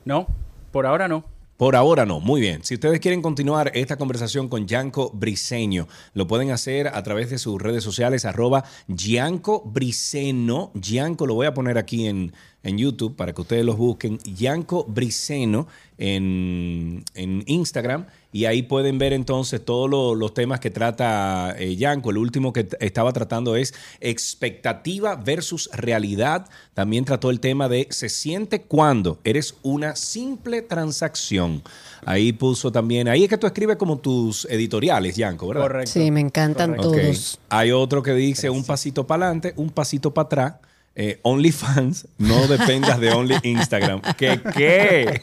[0.04, 0.26] No,
[0.72, 1.24] por ahora no.
[1.56, 2.64] Por ahora no, muy bien.
[2.64, 7.38] Si ustedes quieren continuar esta conversación con Yanko Briseño, lo pueden hacer a través de
[7.38, 10.72] sus redes sociales, arroba Yanko Briseno.
[10.74, 12.32] Yanko lo voy a poner aquí en,
[12.64, 14.18] en YouTube para que ustedes los busquen.
[14.24, 15.68] Yanko Briseno
[15.98, 18.06] en, en Instagram.
[18.32, 22.10] Y ahí pueden ver entonces todos lo- los temas que trata eh, Yanko.
[22.10, 26.48] El último que estaba tratando es expectativa versus realidad.
[26.74, 31.62] También trató el tema de se siente cuando eres una simple transacción.
[32.04, 35.62] Ahí puso también, ahí es que tú escribes como tus editoriales, Yanko, ¿verdad?
[35.62, 35.92] Correcto.
[35.92, 37.38] Sí, me encantan todos.
[37.48, 40.54] Hay otro que dice un pasito para adelante, un pasito para atrás.
[40.96, 44.00] Eh, OnlyFans, no dependas de Only Instagram.
[44.16, 45.22] ¿Qué qué?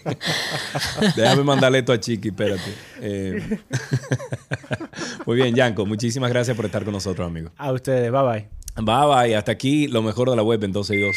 [1.15, 2.73] Déjame mandarle esto a Chiqui, espérate.
[2.99, 3.59] Eh,
[5.25, 7.51] Muy bien, Yanko, muchísimas gracias por estar con nosotros, amigo.
[7.57, 8.49] A ustedes, bye bye.
[8.75, 11.15] Bye bye, hasta aquí lo mejor de la web en 12 y 2.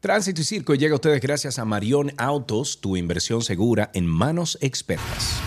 [0.00, 4.56] Tránsito y Circo llega a ustedes gracias a Marión Autos, tu inversión segura en manos
[4.60, 5.42] expertas.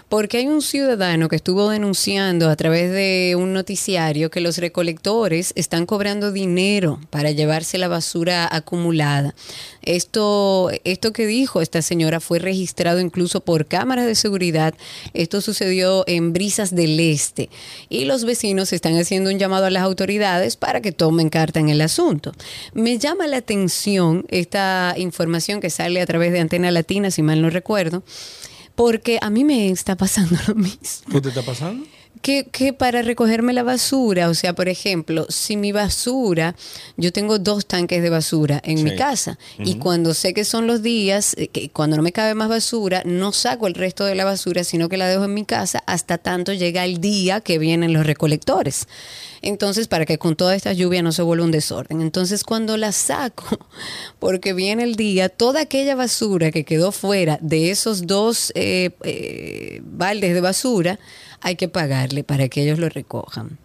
[0.10, 5.53] Porque hay un ciudadano que estuvo denunciando a través de un noticiario que los recolectores
[5.55, 9.35] están cobrando dinero para llevarse la basura acumulada.
[9.81, 14.73] Esto, esto que dijo esta señora fue registrado incluso por cámaras de seguridad.
[15.13, 17.49] Esto sucedió en Brisas del Este.
[17.89, 21.69] Y los vecinos están haciendo un llamado a las autoridades para que tomen carta en
[21.69, 22.34] el asunto.
[22.73, 27.41] Me llama la atención esta información que sale a través de Antena Latina, si mal
[27.41, 28.03] no recuerdo,
[28.77, 31.11] porque a mí me está pasando lo mismo.
[31.11, 31.83] ¿Qué te está pasando?
[32.21, 36.55] que, que para recogerme la basura, o sea, por ejemplo, si mi basura,
[36.95, 40.81] yo tengo dos tanques de basura en mi casa y cuando sé que son los
[40.81, 44.25] días, eh, que cuando no me cabe más basura, no saco el resto de la
[44.25, 47.93] basura, sino que la dejo en mi casa hasta tanto llega el día que vienen
[47.93, 48.87] los recolectores.
[49.41, 52.01] Entonces, para que con toda esta lluvia no se vuelva un desorden.
[52.01, 53.45] Entonces, cuando la saco,
[54.19, 59.81] porque viene el día, toda aquella basura que quedó fuera de esos dos eh, eh,
[59.84, 60.99] baldes de basura,
[61.41, 63.57] hay que pagarle para que ellos lo recojan.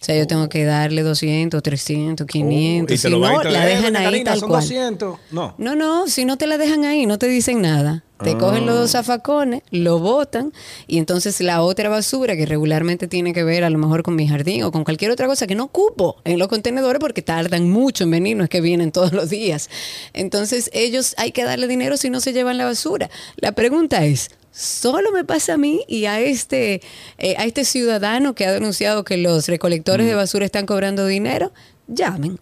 [0.00, 2.90] O sea, yo tengo que darle 200, 300, 500.
[2.90, 4.60] Oh, y si no, la dejan ahí Karina, tal son cual.
[4.62, 5.18] 200.
[5.32, 5.54] No.
[5.58, 8.04] No, no, si no te la dejan ahí, no te dicen nada.
[8.22, 8.38] Te Ah.
[8.38, 10.52] cogen los dos zafacones, lo botan
[10.86, 14.26] y entonces la otra basura que regularmente tiene que ver a lo mejor con mi
[14.26, 18.04] jardín o con cualquier otra cosa que no ocupo en los contenedores porque tardan mucho
[18.04, 19.68] en venir, no es que vienen todos los días.
[20.14, 23.10] Entonces ellos hay que darle dinero si no se llevan la basura.
[23.36, 26.80] La pregunta es, ¿solo me pasa a mí y a este,
[27.18, 31.52] eh, a este ciudadano que ha denunciado que los recolectores de basura están cobrando dinero?
[31.88, 32.38] Llamen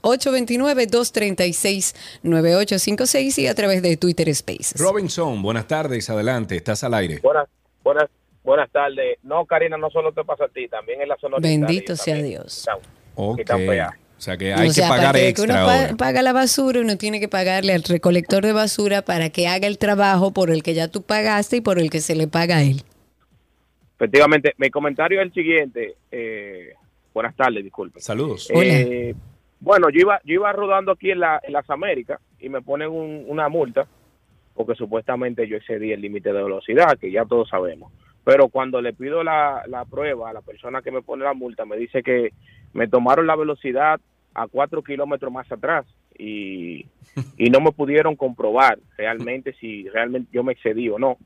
[2.24, 4.74] 829-236-9856 y a través de Twitter Spaces.
[4.80, 7.20] Robinson, buenas tardes, adelante, estás al aire.
[7.22, 7.48] Buenas,
[7.82, 8.08] buenas,
[8.42, 9.18] buenas tardes.
[9.22, 12.14] No, Karina, no solo te pasa a ti, también en la zona oriental Bendito sea
[12.14, 12.58] también Dios.
[12.58, 12.78] están-
[13.16, 13.36] Ok.
[13.36, 14.00] que están peajes.
[14.16, 15.96] O sea que hay O sea, que pagar que extra uno ahora.
[15.96, 19.76] paga la basura, uno tiene que pagarle al recolector de basura para que haga el
[19.76, 22.62] trabajo por el que ya tú pagaste y por el que se le paga a
[22.62, 22.82] él.
[23.96, 25.96] Efectivamente, mi comentario es el siguiente.
[26.10, 26.72] eh,
[27.12, 28.00] buenas tardes, disculpe.
[28.00, 28.48] Saludos.
[28.54, 29.14] Eh,
[29.60, 32.88] bueno, yo iba, yo iba rodando aquí en, la- en las Américas y me ponen
[32.90, 33.86] un- una multa
[34.54, 37.92] porque supuestamente yo excedí el límite de velocidad, que ya todos sabemos.
[38.24, 41.64] Pero cuando le pido la, la prueba a la persona que me pone la multa,
[41.66, 42.30] me dice que
[42.72, 44.00] me tomaron la velocidad
[44.32, 45.84] a cuatro kilómetros más atrás
[46.16, 46.86] y,
[47.36, 51.18] y no me pudieron comprobar realmente si realmente yo me excedí o no.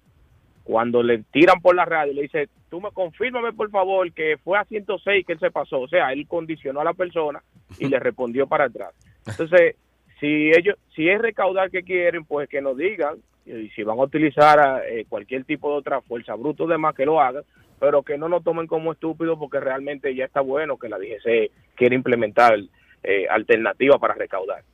[0.68, 4.58] Cuando le tiran por la radio, le dice, tú me confírmame por favor que fue
[4.58, 5.80] a 106 que él se pasó.
[5.80, 7.42] O sea, él condicionó a la persona
[7.78, 8.92] y le respondió para atrás.
[9.26, 9.76] Entonces,
[10.20, 13.16] si ellos, si es recaudar que quieren, pues que nos digan
[13.46, 17.06] y si van a utilizar eh, cualquier tipo de otra fuerza bruta o demás que
[17.06, 17.44] lo hagan,
[17.80, 21.50] pero que no nos tomen como estúpidos porque realmente ya está bueno que la DGC
[21.76, 22.58] quiere implementar
[23.02, 24.64] eh, alternativas para recaudar.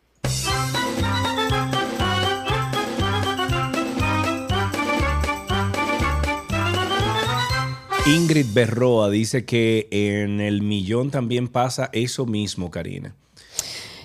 [8.07, 13.17] Ingrid Berroa dice que en el millón también pasa eso mismo, Karina.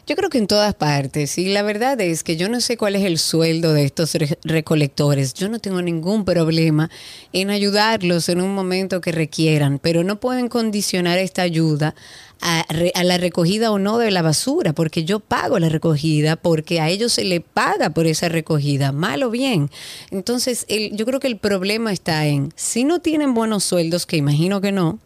[0.10, 1.38] Yo creo que en todas partes.
[1.38, 4.40] Y la verdad es que yo no sé cuál es el sueldo de estos re-
[4.44, 5.36] recolectores.
[5.36, 6.90] Yo no tengo ningún problema
[7.32, 11.94] en ayudarlos en un momento que requieran, pero no pueden condicionar esta ayuda
[12.42, 16.38] a, re- a la recogida o no de la basura, porque yo pago la recogida,
[16.38, 19.70] porque a ellos se le paga por esa recogida, mal o bien.
[20.10, 24.18] Entonces, el- yo creo que el problema está en, si no tienen buenos sueldos, que
[24.18, 24.98] imagino que no,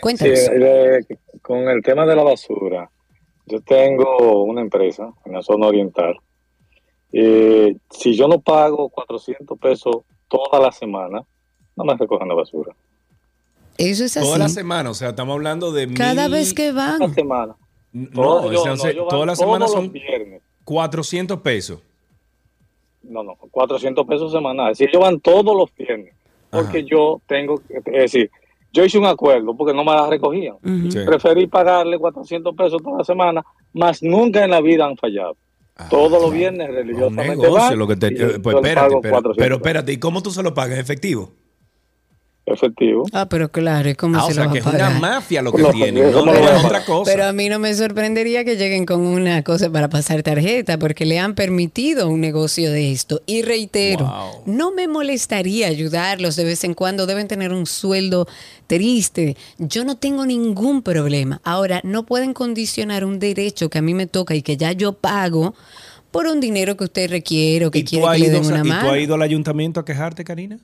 [0.00, 0.38] Cuéntanos.
[0.38, 1.00] Sí, eh,
[1.42, 2.90] con el tema de la basura,
[3.46, 6.16] yo tengo una empresa en la zona oriental.
[7.12, 9.96] Eh, si yo no pago 400 pesos
[10.28, 11.22] toda la semana,
[11.76, 12.74] no me recogen la basura.
[13.78, 14.26] Eso es así.
[14.26, 17.02] Toda la semana, o sea, estamos hablando de Cada mil- vez que van.
[17.02, 17.56] Una semana.
[17.92, 19.84] No, Todo- o yo- sea, no, o sea, ellos toda van la semana todos los
[19.84, 20.42] son viernes.
[20.64, 21.78] 400 pesos.
[23.02, 24.78] No, no, 400 pesos semanales.
[24.78, 26.14] Si ellos van todos los viernes,
[26.54, 28.30] porque yo tengo, que- es decir,
[28.72, 30.56] yo hice un acuerdo porque no me la recogían.
[30.90, 30.98] Sí.
[31.06, 35.36] Preferí pagarle 400 pesos toda la semana, más nunca en la vida han fallado.
[35.90, 39.56] Todos los viernes religiosamente Negocio, van lo que te, eh, pues espérate, pero, 400 pero
[39.56, 40.78] espérate, ¿y cómo tú se lo pagas?
[40.78, 41.32] ¿Efectivo?
[42.46, 43.04] Efectivo.
[43.12, 44.90] Ah, pero claro, ¿y ¿cómo Ah, o se sea, lo va que a es una
[44.90, 47.10] mafia lo que No, tienen, no, no no lo es a otra cosa.
[47.10, 51.06] Pero a mí no me sorprendería que lleguen con una cosa para pasar tarjeta, porque
[51.06, 53.22] le han permitido un negocio de esto.
[53.26, 54.12] Y reitero,
[54.46, 58.26] no me molestaría ayudarlos de vez en cuando, deben tener un sueldo
[58.66, 59.36] triste.
[59.58, 61.40] Yo no tengo ningún problema.
[61.44, 64.92] Ahora, no pueden condicionar un derecho que a mí me toca y que ya yo
[64.92, 65.54] pago
[66.10, 68.62] por un dinero que usted requiere o que ¿Y quiere que le den una ¿Y
[68.62, 68.90] tú mano.
[68.92, 70.58] has ido al ayuntamiento a quejarte, Karina?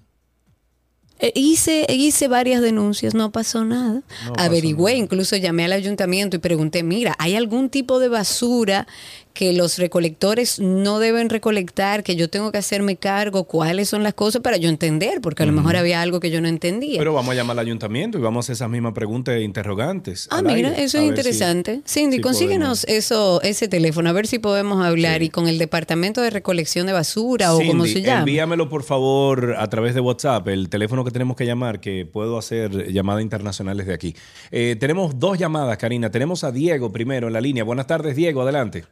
[1.21, 4.03] Eh, Hice, hice varias denuncias, no pasó nada.
[4.25, 8.87] No pasó Averigüé, incluso llamé al ayuntamiento y pregunté, mira, ¿hay algún tipo de basura
[9.33, 13.45] que los recolectores no deben recolectar, que yo tengo que hacerme cargo?
[13.45, 15.21] ¿Cuáles son las cosas para yo entender?
[15.21, 16.99] Porque a lo mejor había algo que yo no entendía.
[16.99, 20.29] Pero vamos a llamar al ayuntamiento y vamos a hacer esas mismas preguntas e interrogantes.
[20.31, 21.81] Ah, mira, aire, eso es si- interesante.
[21.87, 26.21] Cindy, si consíguenos eso, ese teléfono, a ver si podemos hablar y con el departamento
[26.23, 28.21] de recolección de basura o como se llama.
[28.21, 32.37] Envíamelo por favor a través de WhatsApp, el teléfono que tenemos que llamar, que puedo
[32.39, 34.15] hacer llamadas internacionales de aquí.
[34.51, 36.11] Eh, tenemos dos llamadas, Karina.
[36.11, 37.65] Tenemos a Diego primero en la línea.
[37.65, 38.85] Buenas tardes, Diego, adelante.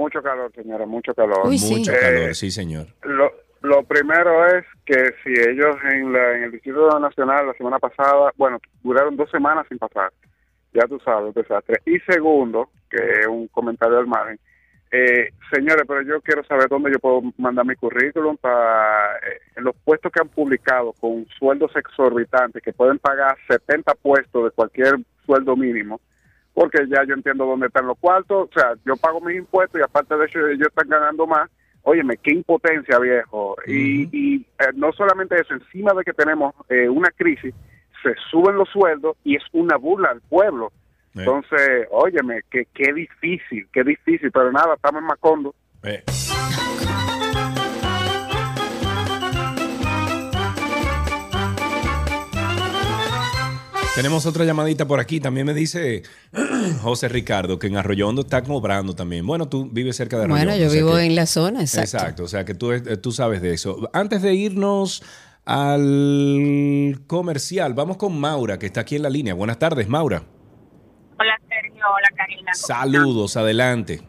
[0.00, 1.44] Mucho calor, señora, mucho calor.
[1.44, 2.86] Mucho Eh, calor, sí, señor.
[3.02, 7.78] Lo, lo primero es que si ellos en, la, en el Distrito Nacional la semana
[7.78, 10.10] pasada, bueno, duraron dos semanas sin pasar,
[10.72, 11.82] ya tú sabes, desastre.
[11.84, 14.38] Y segundo, que es un comentario al margen,
[14.90, 19.76] eh, señores, pero yo quiero saber dónde yo puedo mandar mi currículum para eh, los
[19.84, 24.94] puestos que han publicado con sueldos exorbitantes que pueden pagar 70 puestos de cualquier
[25.26, 26.00] sueldo mínimo
[26.60, 29.82] porque ya yo entiendo dónde están los cuartos, o sea, yo pago mis impuestos y
[29.82, 31.48] aparte de eso ellos están ganando más.
[31.84, 33.56] Óyeme, qué impotencia, viejo.
[33.66, 37.54] Y, y, eh, no solamente eso, encima de que tenemos eh, una crisis,
[38.02, 40.70] se suben los sueldos y es una burla al pueblo.
[41.14, 45.54] Entonces, óyeme, que qué difícil, qué difícil, pero nada, estamos en Macondo.
[53.94, 55.20] Tenemos otra llamadita por aquí.
[55.20, 56.02] También me dice
[56.82, 59.26] José Ricardo que en Arroyo Hondo está cobrando también.
[59.26, 61.60] Bueno, tú vives cerca de Arroyo Bueno, yo o sea vivo que- en la zona,
[61.60, 61.96] exacto.
[61.96, 63.90] Exacto, o sea que tú, eh, tú sabes de eso.
[63.92, 65.02] Antes de irnos
[65.44, 69.34] al comercial, vamos con Maura, que está aquí en la línea.
[69.34, 70.22] Buenas tardes, Maura.
[71.18, 72.54] Hola Sergio, hola Karina.
[72.54, 74.00] Saludos, adelante.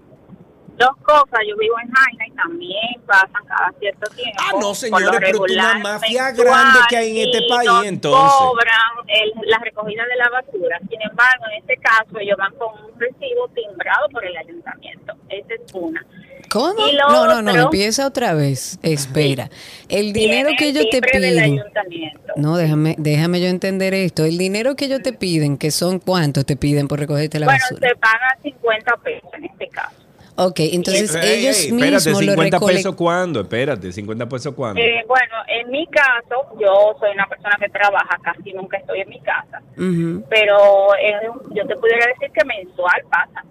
[0.82, 4.38] Dos cosas, yo vivo en Jaina y también pasan cada cierto tiempo.
[4.42, 8.38] Ah, no, Por señores, pero una mafia grande que hay en este país, nos entonces.
[8.40, 10.80] cobran el- la recogida de la basura.
[10.90, 15.14] Sin embargo, en este caso, ellos van con un recibo timbrado por el ayuntamiento.
[15.30, 16.06] Esa es una.
[16.50, 16.74] ¿Cómo?
[17.10, 18.78] No, no, no, empieza otra vez.
[18.84, 19.50] Espera.
[19.88, 21.40] El dinero que ellos te piden.
[21.40, 22.34] ayuntamiento.
[22.36, 24.26] No, déjame, déjame yo entender esto.
[24.26, 27.60] El dinero que ellos te piden, que son cuántos te piden por recogerte la Bueno,
[27.70, 27.88] basura.
[27.90, 29.96] se paga 50 pesos en este caso.
[30.36, 32.76] Ok, entonces ellos ey, mismos espérate, lo 50 recolectan.
[32.76, 33.42] pesos cuándo?
[33.42, 34.82] Espérate, 50 pesos cuándo.
[34.82, 39.10] Eh, bueno, en mi caso, yo soy una persona que trabaja, casi nunca estoy en
[39.10, 39.62] mi casa.
[39.76, 41.14] Pero eh,
[41.54, 43.44] yo te pudiera decir que mensual pasa.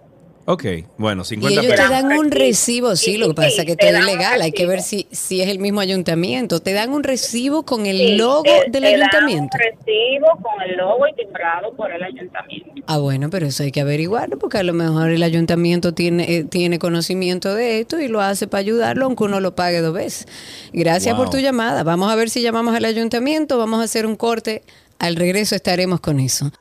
[0.45, 0.65] Ok,
[0.97, 3.89] bueno, Y 50 ellos te dan un recibo, sí, lo que pasa es que todo
[3.91, 6.59] es legal, hay que ver si, si es el mismo ayuntamiento.
[6.61, 9.55] Te dan un recibo con el Sí, logo te- del te dan ayuntamiento.
[9.57, 12.71] un recibo con el logo y timbrado por el ayuntamiento.
[12.87, 16.43] Ah, bueno, pero eso hay que averiguarlo porque a lo mejor el ayuntamiento tiene, eh,
[16.43, 20.27] tiene conocimiento de esto y lo hace para ayudarlo aunque uno lo pague dos veces.
[20.73, 21.25] Gracias Wow.
[21.25, 21.83] por tu llamada.
[21.83, 24.63] Vamos a ver si llamamos al ayuntamiento, vamos a hacer un corte.
[24.97, 26.51] Al regreso estaremos con eso.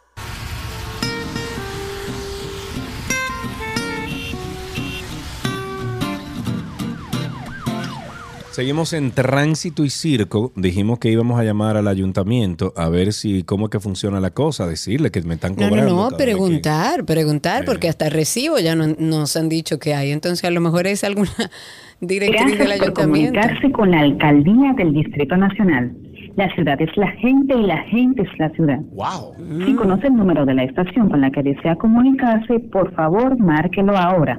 [8.61, 10.53] Seguimos en tránsito y circo.
[10.55, 14.33] Dijimos que íbamos a llamar al ayuntamiento a ver si cómo es que funciona la
[14.33, 15.95] cosa, decirle que me están No, cobrando.
[15.97, 20.11] no, no, preguntar, preguntar, porque hasta recibo ya no- nos han dicho que hay.
[20.11, 21.31] Entonces, a lo mejor es alguna
[22.03, 23.33] directriz del Gracias por ayuntamiento.
[23.41, 25.97] comunicarse con la alcaldía del Distrito Nacional.
[26.37, 28.81] La ciudad es la gente y la gente es la ciudad.
[28.93, 29.37] Wow.
[29.65, 33.97] Si conoce el número de la estación con la que desea comunicarse, por favor, márquelo
[33.97, 34.39] ahora.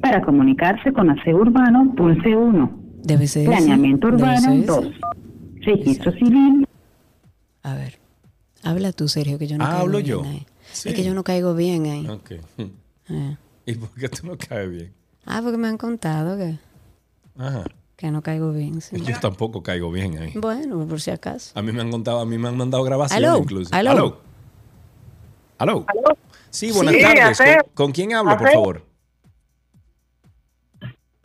[0.00, 2.78] Para comunicarse con ASE Urbano, pulse 1.
[3.02, 4.66] Debe ser ese, Planeamiento Urbano, ser ese.
[4.66, 4.84] 2.
[5.62, 6.66] Registro Civil.
[7.62, 7.98] A ver,
[8.62, 10.22] habla tú, Sergio, que yo no Ah, caigo hablo bien yo.
[10.24, 10.46] ahí.
[10.72, 10.88] Sí.
[10.90, 12.06] Es que yo no caigo bien ahí.
[12.08, 12.32] Ok.
[13.08, 13.36] Eh.
[13.66, 14.92] ¿Y por qué tú no caes bien?
[15.26, 16.58] Ah, porque me han contado que,
[17.36, 17.64] Ajá.
[17.96, 18.80] que no caigo bien.
[18.80, 18.96] sí.
[19.00, 20.32] Yo tampoco caigo bien ahí.
[20.36, 21.58] Bueno, por si acaso.
[21.58, 23.74] A mí me han contado, a mí me han mandado grabaciones Aló, incluso.
[23.74, 24.20] aló.
[25.58, 25.84] Aló.
[26.50, 27.38] Sí, buenas Sí, tardes.
[27.38, 28.86] ¿Con, con quién hablo, por favor?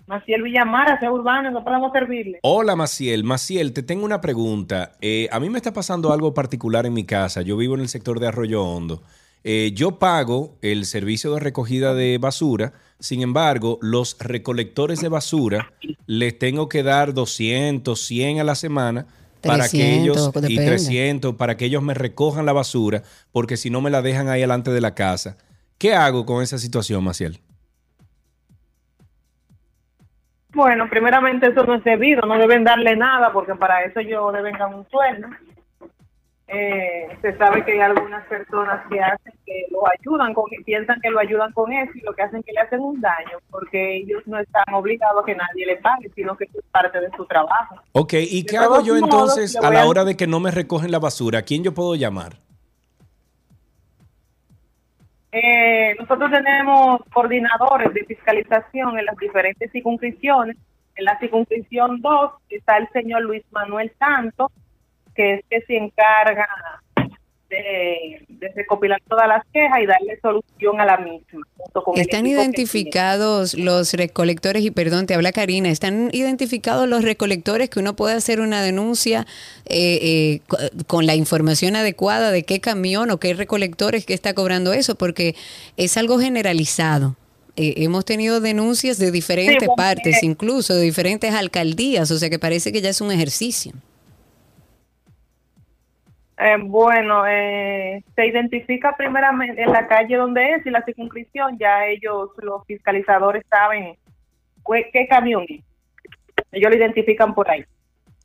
[0.08, 2.40] Maciel Villamara, sea urbano, no podemos servirle.
[2.44, 3.24] Hola, Maciel.
[3.24, 4.92] Maciel, te tengo una pregunta.
[5.02, 7.42] Eh, a mí me está pasando algo particular en mi casa.
[7.42, 9.02] Yo vivo en el sector de Arroyo Hondo.
[9.44, 12.74] Eh, yo pago el servicio de recogida de basura.
[13.00, 15.74] Sin embargo, los recolectores de basura
[16.06, 19.08] les tengo que dar 200, 100 a la semana
[19.42, 20.66] para que 300, ellos y depende.
[20.66, 24.42] 300 para que ellos me recojan la basura, porque si no me la dejan ahí
[24.42, 25.38] delante de la casa.
[25.78, 27.40] ¿Qué hago con esa situación, Maciel?
[30.56, 34.58] Bueno, primeramente eso no es debido, no deben darle nada porque para eso ellos deben
[34.58, 35.28] dar un sueldo.
[36.48, 41.10] eh, se sabe que hay algunas personas que hacen que lo ayudan con piensan que
[41.10, 44.22] lo ayudan con eso y lo que hacen que le hacen un daño porque ellos
[44.28, 47.76] no están obligados a que nadie le pague sino que es parte de su trabajo
[47.94, 49.04] Ok, ¿y De qué hago yo modos,
[49.40, 51.40] entonces a la a- hora de que no me recogen la basura?
[51.40, 52.34] ¿A quién yo puedo llamar?
[55.38, 60.56] Eh, nosotros tenemos coordinadores de fiscalización en las diferentes circunscripciones.
[60.96, 64.50] En la circunscripción 2 está el señor Luis Manuel Santos,
[65.14, 66.48] que es que se encarga
[67.50, 71.44] de, de recopilar todas las quejas y darle solución a la misma.
[71.58, 74.64] junto con ¿Están identificados los recolectores?
[74.64, 75.70] Y perdón, te habla Karina.
[75.70, 79.26] ¿Están identificados los recolectores que uno puede hacer una denuncia
[79.66, 80.58] eh, eh, co-
[80.88, 84.96] con la información adecuada de qué camión o qué recolectores que está cobrando eso?
[84.96, 85.36] Porque
[85.78, 87.16] es algo generalizado.
[87.58, 92.38] Eh, hemos tenido denuncias de diferentes Sí, partes, incluso de diferentes alcaldías, o sea que
[92.38, 93.72] parece que ya es un ejercicio.
[96.38, 101.86] Eh, bueno, eh, se identifica primeramente en la calle donde es y la circunscripción, ya
[101.86, 103.96] ellos, los fiscalizadores, saben
[104.70, 105.64] qué, qué camión es.
[106.52, 107.64] Ellos lo identifican por ahí.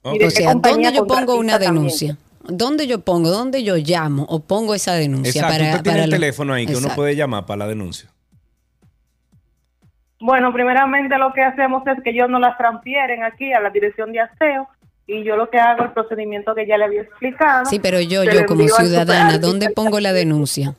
[0.04, 1.74] Y de O qué sea, compañía ¿dónde yo pongo una también.
[1.74, 2.16] denuncia?
[2.42, 3.28] ¿Dónde yo pongo?
[3.28, 5.28] ¿Dónde yo llamo o pongo esa denuncia?
[5.42, 7.66] Exacto, para, usted tiene para el lo- teléfono ahí que uno puede llamar para la
[7.68, 8.10] denuncia.
[10.20, 14.12] Bueno, primeramente lo que hacemos es que ellos nos las transfieren aquí a la dirección
[14.12, 14.68] de aseo
[15.06, 17.64] y yo lo que hago el procedimiento que ya le había explicado.
[17.64, 20.74] Sí, pero yo, yo como ciudadana, ¿dónde pongo la denuncia?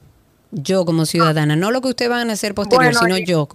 [0.52, 3.48] Yo como ciudadana, no lo que ustedes van a hacer posterior, Bueno, sino y- yo.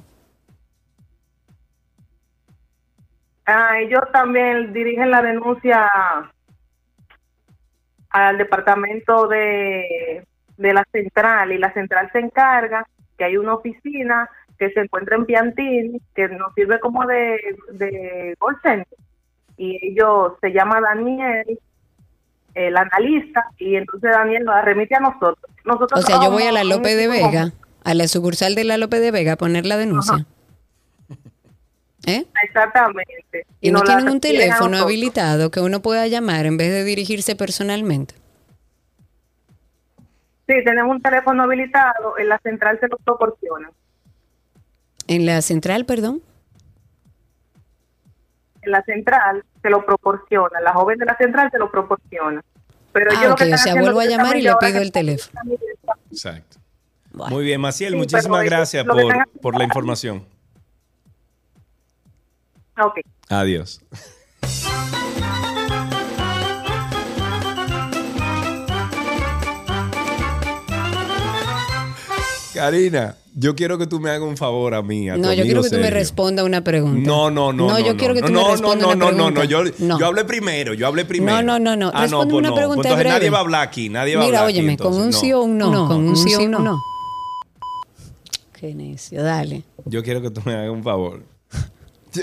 [3.47, 5.89] Ah, ellos también dirigen la denuncia
[8.11, 10.27] al departamento de,
[10.57, 12.87] de la central y la central se encarga
[13.17, 14.29] que hay una oficina
[14.59, 17.39] que se encuentra en Piantini que nos sirve como de,
[17.73, 18.99] de call center
[19.57, 21.59] y ellos se llama Daniel
[22.55, 25.51] el analista y entonces Daniel nos remite a nosotros.
[25.65, 27.53] nosotros O sea, yo voy a la López de Vega,
[27.85, 30.27] a la sucursal de la López de Vega a poner la denuncia.
[32.07, 32.25] ¿Eh?
[32.45, 33.47] Exactamente.
[33.61, 36.85] Y no nos la tienen un teléfono habilitado que uno pueda llamar en vez de
[36.85, 38.15] dirigirse personalmente.
[40.47, 43.71] Sí, tenemos un teléfono habilitado, en la central se lo proporciona.
[45.09, 46.23] En la central, perdón.
[48.67, 52.43] En la central se lo proporciona, la joven de la central se lo proporciona.
[52.93, 54.91] Pero Ah, yo lo ok, que o sea, vuelvo a llamar y le pido el
[54.91, 55.41] teléfono.
[56.11, 56.59] Exacto.
[57.13, 59.03] Muy bien, Maciel, Sí, muchísimas gracias por,
[59.41, 60.27] por la información.
[62.79, 62.99] Ok.
[63.29, 63.81] Adiós.
[72.57, 75.09] Karina, yo quiero que tú me hagas un favor a mí.
[75.09, 77.09] A No, yo quiero que tú me respondas una pregunta.
[77.09, 77.69] No, no, no.
[77.69, 79.73] No, yo quiero que tú me no, respondas no, una no, no, no, pregunta.
[79.79, 79.99] Yo, No.
[80.01, 81.37] yo hablé primero, yo hablé primero.
[81.43, 81.89] No, no, no, no.
[81.95, 82.55] Ah, no, Respóndeme pues una no.
[82.55, 83.19] pregunta Pues entonces breve.
[83.19, 85.29] nadie va a hablar aquí, nadie va a Mira, hablar aquí, óyeme, con un sí
[85.31, 85.41] no.
[85.41, 85.87] o un no.
[85.89, 86.59] con un sí o un no.
[86.61, 86.83] no.
[88.59, 89.65] Qué necio, dale.
[89.85, 91.23] Yo quiero que tú me hagas un favor.
[92.13, 92.23] Yo,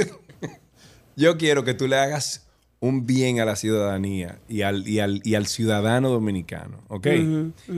[1.16, 2.48] yo quiero que tú le hagas
[2.80, 7.08] un bien a la ciudadanía y al, y al, y al ciudadano dominicano, ¿ok?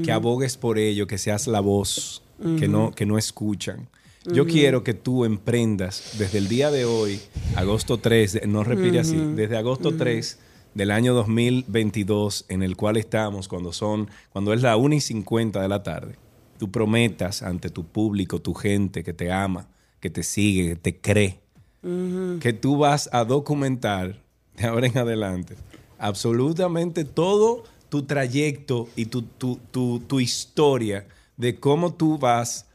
[0.03, 2.23] Que abogues por ello, que seas la voz,
[2.57, 3.87] que, no, que no escuchan.
[4.25, 7.19] Yo quiero que tú emprendas desde el día de hoy,
[7.55, 9.97] agosto 3, no repite así, desde agosto Ujú.
[9.99, 10.39] 3
[10.73, 15.61] del año 2022 en el cual estamos, cuando son, cuando es la 1 y 50
[15.61, 16.15] de la tarde,
[16.57, 19.67] tú prometas ante tu público, tu gente que te ama,
[19.99, 21.39] que te sigue, que te cree,
[22.39, 24.21] que tú vas a documentar
[24.57, 25.55] de ahora en adelante
[25.97, 31.07] absolutamente todo tu trayecto y tu, tu, tu, tu historia
[31.37, 32.65] de cómo tú vas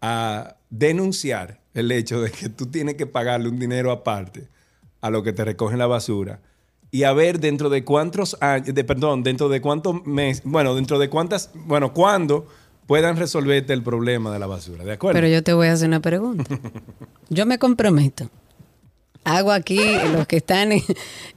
[0.00, 4.48] a denunciar el hecho de que tú tienes que pagarle un dinero aparte
[5.00, 6.40] a lo que te recogen la basura
[6.90, 10.98] y a ver dentro de cuántos años, de, perdón, dentro de cuántos meses, bueno, dentro
[10.98, 12.46] de cuántas, bueno, cuándo
[12.86, 15.14] puedan resolverte el problema de la basura, ¿de acuerdo?
[15.18, 16.44] Pero yo te voy a hacer una pregunta.
[17.30, 18.28] Yo me comprometo.
[19.24, 19.78] Hago aquí,
[20.12, 20.82] los que están en,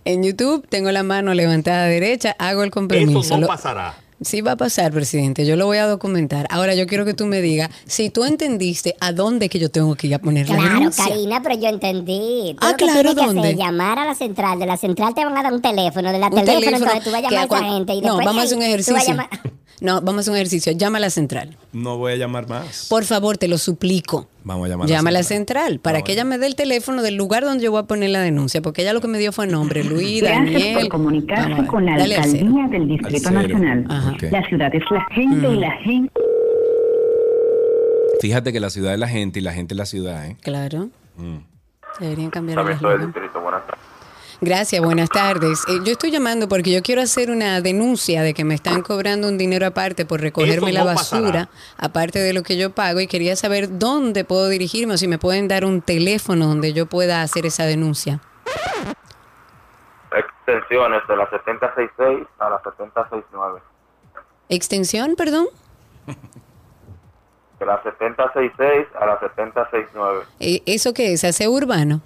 [0.05, 3.19] en YouTube, tengo la mano levantada derecha, hago el compromiso.
[3.19, 3.95] Eso no Lo- pasará.
[4.21, 5.45] Sí va a pasar, presidente.
[5.45, 6.47] Yo lo voy a documentar.
[6.49, 9.95] Ahora yo quiero que tú me digas si tú entendiste a dónde que yo tengo
[9.95, 11.03] que ir a poner la Claro, denuncia.
[11.09, 12.55] Karina, pero yo entendí.
[12.59, 13.55] Tú Ah, lo que claro, tienes que hacer ¿dónde?
[13.55, 14.57] llamar a la central.
[14.59, 16.11] De la central te van a dar un teléfono.
[16.13, 17.93] De la Un teléfono, teléfono entonces tú vas a que llamar a esa gente.
[17.93, 19.15] Y no, después vamos a de hacer un a ejercicio.
[19.81, 20.71] No, vamos a hacer un ejercicio.
[20.71, 21.57] Llama a la central.
[21.73, 22.87] No voy a llamar más.
[22.89, 24.29] Por favor, te lo suplico.
[24.45, 25.63] Vamos a llamar Llama a la central.
[25.65, 28.09] central para que ella me dé el teléfono del lugar donde yo voy a poner
[28.11, 30.79] la denuncia, porque ella lo que me dio fue nombre, Luis, Gracias Daniel.
[30.79, 33.31] por comunicarse con la alcaldía del Distrito.
[33.31, 33.85] Nacional.
[33.89, 34.04] Ajá.
[34.31, 35.59] La ciudad es la gente y Mm.
[35.59, 36.21] la gente.
[38.21, 40.37] Fíjate que la ciudad es la gente y la gente es la ciudad, ¿eh?
[40.41, 40.89] Claro.
[41.17, 41.37] Mm.
[41.99, 43.13] Deberían cambiar el.
[44.41, 45.63] Gracias, buenas tardes.
[45.69, 49.27] Eh, yo estoy llamando porque yo quiero hacer una denuncia de que me están cobrando
[49.29, 53.35] un dinero aparte por recogerme la basura, aparte de lo que yo pago, y quería
[53.37, 57.45] saber dónde puedo dirigirme o si me pueden dar un teléfono donde yo pueda hacer
[57.45, 58.19] esa denuncia.
[60.11, 63.61] Extensiones de la 7066 a la 7069.
[64.49, 65.47] ¿Extensión, perdón?
[67.59, 70.23] De la 7066 a la 7069.
[70.39, 71.23] Eh, ¿Eso qué es?
[71.23, 72.01] ¿Aseo urbano?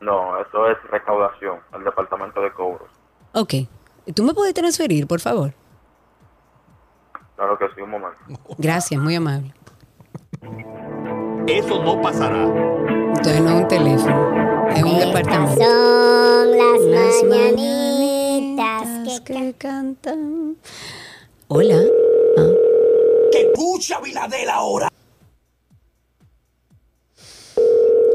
[0.00, 2.88] No, eso es recaudación, el departamento de cobros.
[3.32, 3.54] Ok.
[4.14, 5.54] ¿Tú me puedes transferir, por favor?
[7.36, 8.18] Claro que sí, un momento.
[8.58, 9.54] Gracias, muy amable.
[11.46, 12.42] Eso no pasará.
[12.44, 15.64] Entonces no es un teléfono, es un departamento.
[15.64, 18.01] Son las, Las mañanitas
[19.24, 20.56] que, cantan.
[21.48, 21.80] Hola.
[23.30, 24.88] ¡Que escucha Viladel ahora!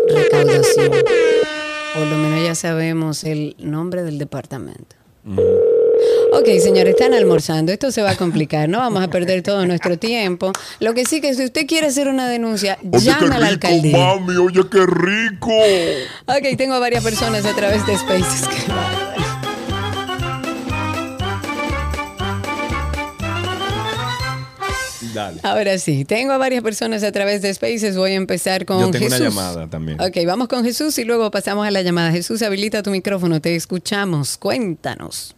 [0.09, 0.91] Recaudación.
[1.93, 4.95] Por lo menos ya sabemos el nombre del departamento.
[6.33, 7.71] Ok, señores, están almorzando.
[7.71, 8.69] Esto se va a complicar.
[8.69, 10.51] No vamos a perder todo nuestro tiempo.
[10.79, 13.97] Lo que sí que si usted quiere hacer una denuncia, llame a la alcaldía.
[13.97, 15.51] Mami, oye, qué rico.
[16.27, 18.47] Ok, tengo a varias personas a través de Spaces.
[25.17, 25.39] Dale.
[25.43, 27.97] Ahora sí, tengo a varias personas a través de Spaces.
[27.97, 29.19] Voy a empezar con Yo tengo Jesús.
[29.19, 29.99] una llamada también.
[29.99, 32.11] Ok, vamos con Jesús y luego pasamos a la llamada.
[32.11, 34.37] Jesús, habilita tu micrófono, te escuchamos.
[34.37, 35.33] Cuéntanos.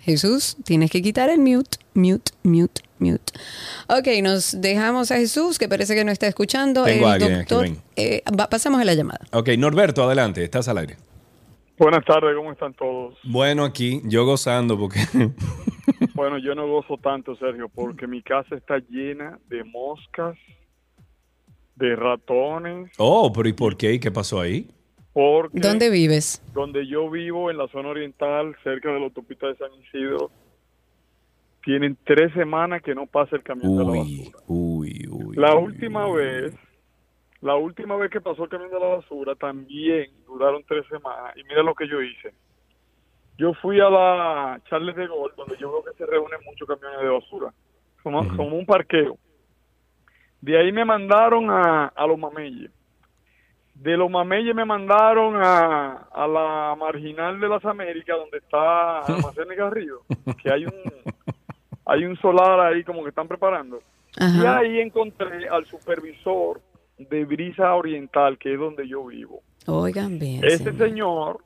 [0.00, 3.32] Jesús, tienes que quitar el mute, mute, mute, mute.
[3.88, 6.82] Ok, nos dejamos a Jesús, que parece que no está escuchando.
[6.84, 7.78] Tengo el a alguien aquí, doctor, ven.
[7.96, 9.20] eh, va- pasamos a la llamada.
[9.32, 10.96] Ok, Norberto, adelante, estás al aire.
[11.78, 13.18] Buenas tardes, ¿cómo están todos?
[13.24, 15.00] Bueno, aquí, yo gozando porque...
[16.14, 20.36] Bueno, yo no gozo tanto, Sergio, porque mi casa está llena de moscas,
[21.74, 23.94] de ratones, Oh, pero ¿y por qué?
[23.94, 24.68] ¿Y qué pasó ahí?
[25.12, 26.42] porque ¿Dónde vives?
[26.54, 30.30] donde yo vivo, en la zona oriental, cerca de la autopista de San Isidro,
[31.64, 34.38] tienen tres semanas que no pasa el camión de la basura.
[34.46, 35.36] Uy, uy.
[35.36, 36.54] La última vez,
[37.42, 41.36] la última vez que pasó el camión de la basura, también duraron tres semanas.
[41.36, 42.32] Y mira lo que yo hice.
[43.36, 47.00] Yo fui a la Charles de Gaulle, donde yo veo que se reúnen muchos camiones
[47.00, 47.52] de basura,
[48.02, 49.18] como, como un parqueo.
[50.40, 52.70] De ahí me mandaron a, a los Mameyes.
[53.74, 59.48] De los Mameyes me mandaron a, a la marginal de las Américas, donde está Almacén
[59.48, 60.02] de Garrido,
[60.40, 60.74] que hay un,
[61.86, 63.80] hay un solar ahí como que están preparando.
[64.16, 66.60] Y ahí encontré al supervisor
[66.98, 69.42] de Brisa Oriental, que es donde yo vivo.
[69.66, 70.44] Oigan bien.
[70.44, 70.88] Ese señor.
[70.88, 71.44] señor,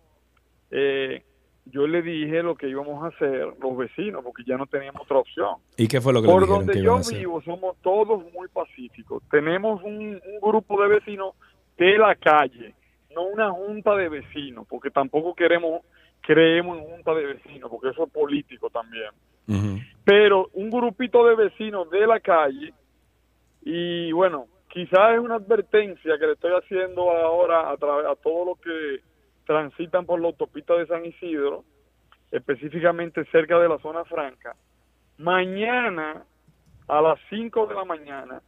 [0.70, 1.22] eh,
[1.66, 5.18] yo le dije lo que íbamos a hacer los vecinos, porque ya no teníamos otra
[5.18, 5.56] opción.
[5.76, 9.22] ¿Y qué fue lo que le Por donde yo vivo somos todos muy pacíficos.
[9.30, 11.34] Tenemos un, un grupo de vecinos
[11.76, 12.74] de la calle,
[13.14, 15.82] no una junta de vecinos, porque tampoco queremos
[16.26, 19.10] creemos en junta de vecinos, porque eso es político también.
[20.04, 22.74] Pero un grupito de vecinos de la calle
[23.62, 28.46] y bueno, quizás es una advertencia que le estoy haciendo ahora a, través a todos
[28.46, 29.00] los que
[29.46, 31.64] transitan por la autopista de San Isidro,
[32.30, 34.54] específicamente cerca de la zona franca.
[35.16, 36.26] Mañana
[36.88, 38.42] a las 5 de la mañana,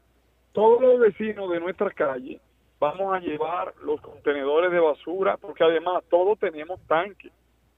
[0.52, 2.42] todos los vecinos de nuestra calle
[2.78, 7.32] vamos a llevar los contenedores de basura, porque además todos tenemos tanques,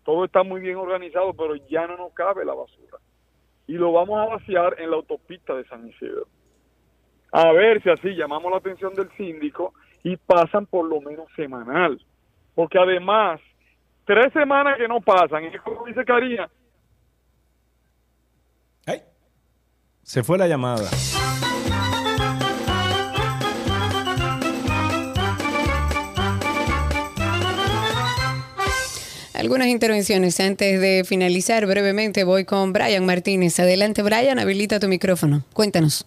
[0.05, 2.99] todo está muy bien organizado, pero ya no nos cabe la basura.
[3.69, 6.27] Y lo vamos a vaciar en la autopista de San Isidro.
[7.33, 12.01] A ver si así llamamos la atención del síndico y pasan por lo menos semanal.
[12.55, 13.41] Porque además,
[14.05, 16.49] tres semanas que no pasan, y es como dice Karina,
[20.11, 20.91] Se fue la llamada.
[29.35, 33.61] Algunas intervenciones antes de finalizar brevemente voy con Brian Martínez.
[33.61, 35.45] Adelante Brian, habilita tu micrófono.
[35.53, 36.05] Cuéntanos.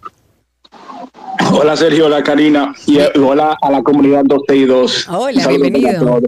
[1.62, 5.08] Hola Sergio, hola Karina y eh, hola a la comunidad 262.
[5.08, 6.20] Hola, bienvenido.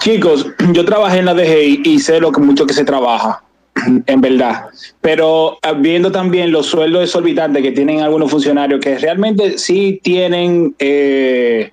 [0.00, 3.44] Chicos, yo trabajé en la DGI y sé lo que mucho que se trabaja,
[4.06, 4.64] en verdad.
[5.00, 10.74] Pero eh, viendo también los sueldos exorbitantes que tienen algunos funcionarios que realmente sí tienen,
[10.80, 11.70] eh,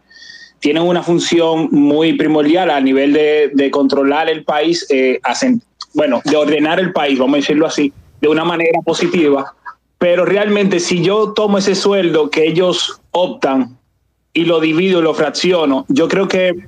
[0.59, 5.63] tienen una función muy primordial a nivel de, de controlar el país, eh, hacen,
[5.95, 7.91] bueno, de ordenar el país, vamos a decirlo así,
[8.21, 9.55] de una manera positiva.
[9.97, 13.77] Pero realmente si yo tomo ese sueldo que ellos optan
[14.33, 16.67] y lo divido y lo fracciono, yo creo que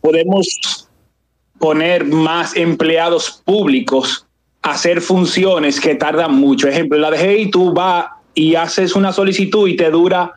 [0.00, 0.88] podemos
[1.58, 4.26] poner más empleados públicos
[4.62, 6.68] a hacer funciones que tardan mucho.
[6.68, 10.32] Ejemplo, la de hey, tú vas y haces una solicitud y te dura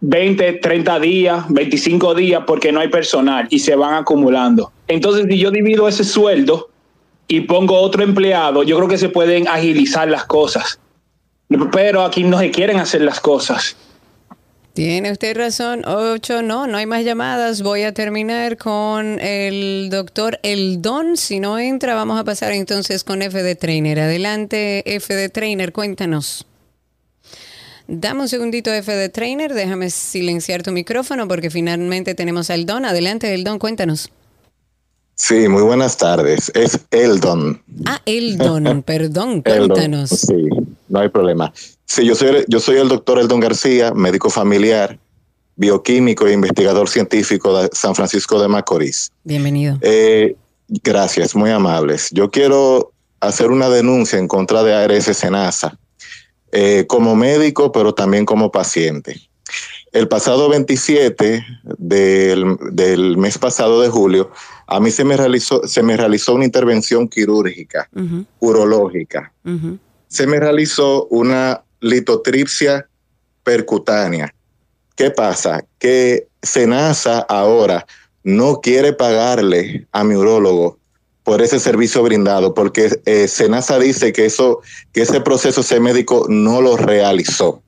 [0.00, 4.72] 20, 30 días, 25 días porque no hay personal y se van acumulando.
[4.86, 6.70] Entonces, si yo divido ese sueldo
[7.26, 10.80] y pongo otro empleado, yo creo que se pueden agilizar las cosas.
[11.72, 13.76] Pero aquí no se quieren hacer las cosas.
[14.78, 15.84] Tiene usted razón.
[15.86, 17.62] Ocho, no, no hay más llamadas.
[17.62, 21.16] Voy a terminar con el doctor Eldon.
[21.16, 23.98] Si no entra, vamos a pasar entonces con FD Trainer.
[23.98, 26.46] Adelante, FD Trainer, cuéntanos.
[27.88, 29.52] Dame un segundito, FD Trainer.
[29.52, 32.84] Déjame silenciar tu micrófono porque finalmente tenemos a Eldon.
[32.84, 34.12] Adelante, Eldon, cuéntanos.
[35.16, 36.52] Sí, muy buenas tardes.
[36.54, 37.60] Es Eldon.
[37.86, 40.10] Ah, Eldon, perdón, Eldon, cuéntanos.
[40.10, 40.36] Sí,
[40.88, 41.52] no hay problema.
[41.84, 44.98] Sí, yo soy, yo soy el doctor Eldon García, médico familiar,
[45.56, 49.10] bioquímico e investigador científico de San Francisco de Macorís.
[49.24, 49.78] Bienvenido.
[49.80, 50.36] Eh,
[50.68, 52.10] gracias, muy amables.
[52.12, 55.78] Yo quiero hacer una denuncia en contra de ARS Senasa,
[56.52, 59.20] eh, como médico, pero también como paciente.
[59.92, 61.44] El pasado 27
[61.78, 64.30] del, del mes pasado de julio,
[64.66, 67.88] a mí se me realizó, se me realizó una intervención quirúrgica,
[68.38, 69.32] urológica.
[70.08, 72.88] Se me realizó una litotripsia
[73.42, 74.34] percutánea.
[74.94, 75.64] ¿Qué pasa?
[75.78, 77.86] Que Senasa ahora
[78.24, 80.78] no quiere pagarle a mi urólogo
[81.22, 84.60] por ese servicio brindado, porque eh, Senasa dice que eso,
[84.92, 87.62] que ese proceso ese médico no lo realizó.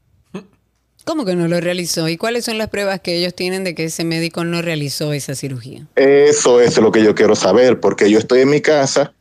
[1.04, 2.08] ¿Cómo que no lo realizó?
[2.08, 5.34] ¿Y cuáles son las pruebas que ellos tienen de que ese médico no realizó esa
[5.34, 5.86] cirugía?
[5.96, 9.12] Eso es lo que yo quiero saber, porque yo estoy en mi casa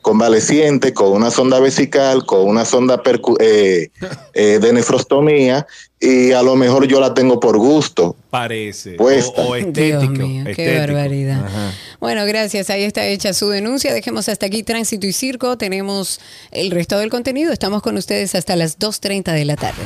[0.00, 3.90] convaleciente con una sonda vesical, con una sonda percu- eh,
[4.34, 5.66] eh, de nefrostomía
[5.98, 8.16] y a lo mejor yo la tengo por gusto.
[8.30, 8.92] Parece.
[8.92, 9.42] Puesta.
[9.42, 9.98] O, o estético.
[10.00, 11.44] Dios mío, qué barbaridad.
[11.44, 11.72] Ajá.
[12.00, 12.70] Bueno, gracias.
[12.70, 13.92] Ahí está hecha su denuncia.
[13.92, 15.58] Dejemos hasta aquí Tránsito y Circo.
[15.58, 16.20] Tenemos
[16.50, 17.52] el resto del contenido.
[17.52, 19.82] Estamos con ustedes hasta las 2.30 de la tarde.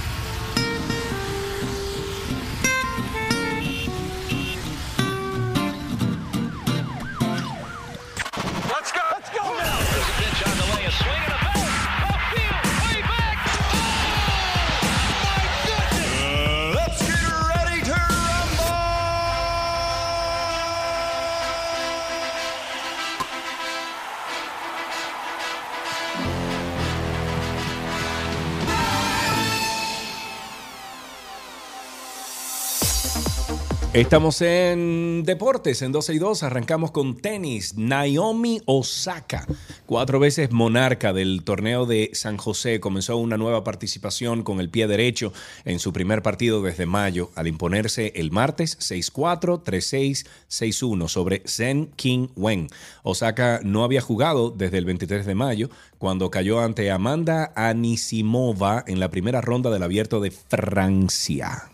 [33.94, 36.42] Estamos en deportes, en 12 y 2.
[36.42, 37.76] Arrancamos con tenis.
[37.76, 39.46] Naomi Osaka,
[39.86, 44.88] cuatro veces monarca del torneo de San José, comenzó una nueva participación con el pie
[44.88, 45.32] derecho
[45.64, 51.86] en su primer partido desde mayo, al imponerse el martes 6-4, 3-6, 6-1 sobre Zen
[51.94, 52.66] King Wen.
[53.04, 58.98] Osaka no había jugado desde el 23 de mayo, cuando cayó ante Amanda Anisimova en
[58.98, 61.70] la primera ronda del abierto de Francia.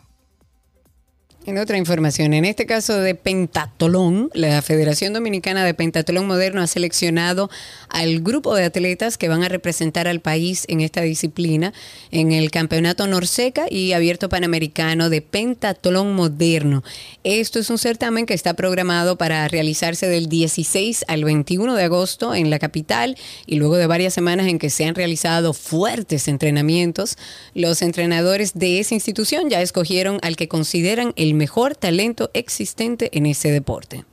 [1.46, 6.66] En otra información, en este caso de pentatlón, la Federación Dominicana de Pentatlón Moderno ha
[6.66, 7.48] seleccionado
[7.88, 11.72] al grupo de atletas que van a representar al país en esta disciplina
[12.10, 16.84] en el Campeonato Norseca y Abierto Panamericano de Pentatlón Moderno.
[17.24, 22.34] Esto es un certamen que está programado para realizarse del 16 al 21 de agosto
[22.34, 27.16] en la capital y luego de varias semanas en que se han realizado fuertes entrenamientos,
[27.54, 33.24] los entrenadores de esa institución ya escogieron al que consideran el mejor talento existente en
[33.24, 34.04] ese deporte.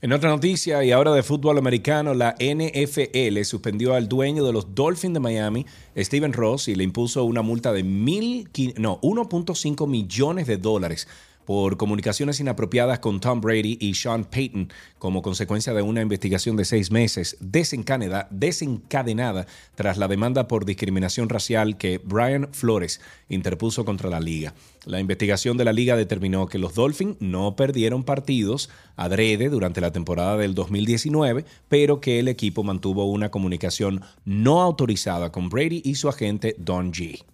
[0.00, 4.74] En otra noticia, y ahora de fútbol americano, la NFL suspendió al dueño de los
[4.74, 10.46] Dolphins de Miami, Steven Ross, y le impuso una multa de mil, no, 1.5 millones
[10.46, 11.08] de dólares
[11.44, 16.64] por comunicaciones inapropiadas con Tom Brady y Sean Payton como consecuencia de una investigación de
[16.64, 24.10] seis meses desencadenada, desencadenada tras la demanda por discriminación racial que Brian Flores interpuso contra
[24.10, 24.54] la liga.
[24.84, 29.92] La investigación de la liga determinó que los Dolphins no perdieron partidos adrede durante la
[29.92, 35.94] temporada del 2019, pero que el equipo mantuvo una comunicación no autorizada con Brady y
[35.94, 37.24] su agente Don G.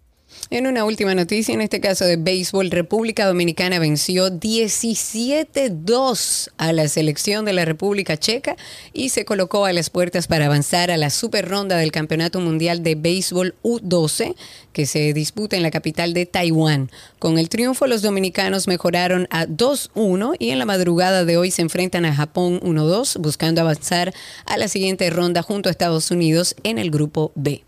[0.50, 6.88] En una última noticia, en este caso de béisbol, República Dominicana venció 17-2 a la
[6.88, 8.56] selección de la República Checa
[8.94, 12.82] y se colocó a las puertas para avanzar a la super ronda del Campeonato Mundial
[12.82, 14.36] de Béisbol U12
[14.72, 16.90] que se disputa en la capital de Taiwán.
[17.18, 21.60] Con el triunfo, los dominicanos mejoraron a 2-1 y en la madrugada de hoy se
[21.60, 24.14] enfrentan a Japón 1-2, buscando avanzar
[24.46, 27.64] a la siguiente ronda junto a Estados Unidos en el grupo B.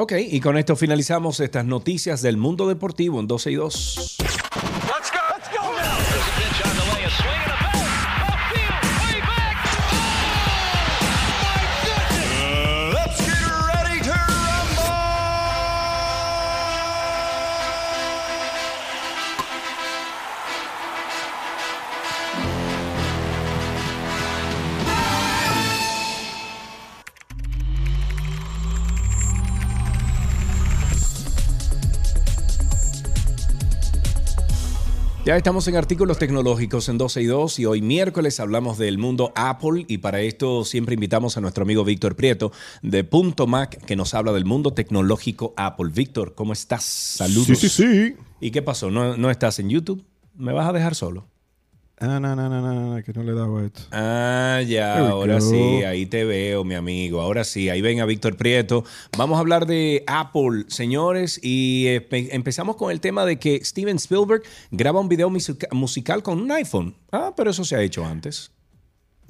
[0.00, 4.16] Ok, y con esto finalizamos estas noticias del mundo deportivo en 12 y 2.
[35.28, 39.30] Ya estamos en artículos tecnológicos en 12 y 2 y hoy miércoles hablamos del mundo
[39.34, 42.50] Apple y para esto siempre invitamos a nuestro amigo Víctor Prieto
[42.80, 45.90] de Punto Mac que nos habla del mundo tecnológico Apple.
[45.92, 46.82] Víctor, ¿cómo estás?
[46.82, 47.44] Saludos.
[47.44, 48.16] Sí, sí, sí.
[48.40, 48.90] ¿Y qué pasó?
[48.90, 50.02] ¿No, no estás en YouTube?
[50.34, 51.28] ¿Me vas a dejar solo?
[52.00, 53.80] Ah, no, no, no, no, no, que no le daba esto.
[53.90, 57.20] Ah, ya, ahora sí, ahí te veo, mi amigo.
[57.20, 58.84] Ahora sí, ahí ven a Víctor Prieto.
[59.16, 63.96] Vamos a hablar de Apple, señores, y pe- empezamos con el tema de que Steven
[63.96, 66.94] Spielberg graba un video musica- musical con un iPhone.
[67.10, 68.52] Ah, pero eso se ha hecho antes.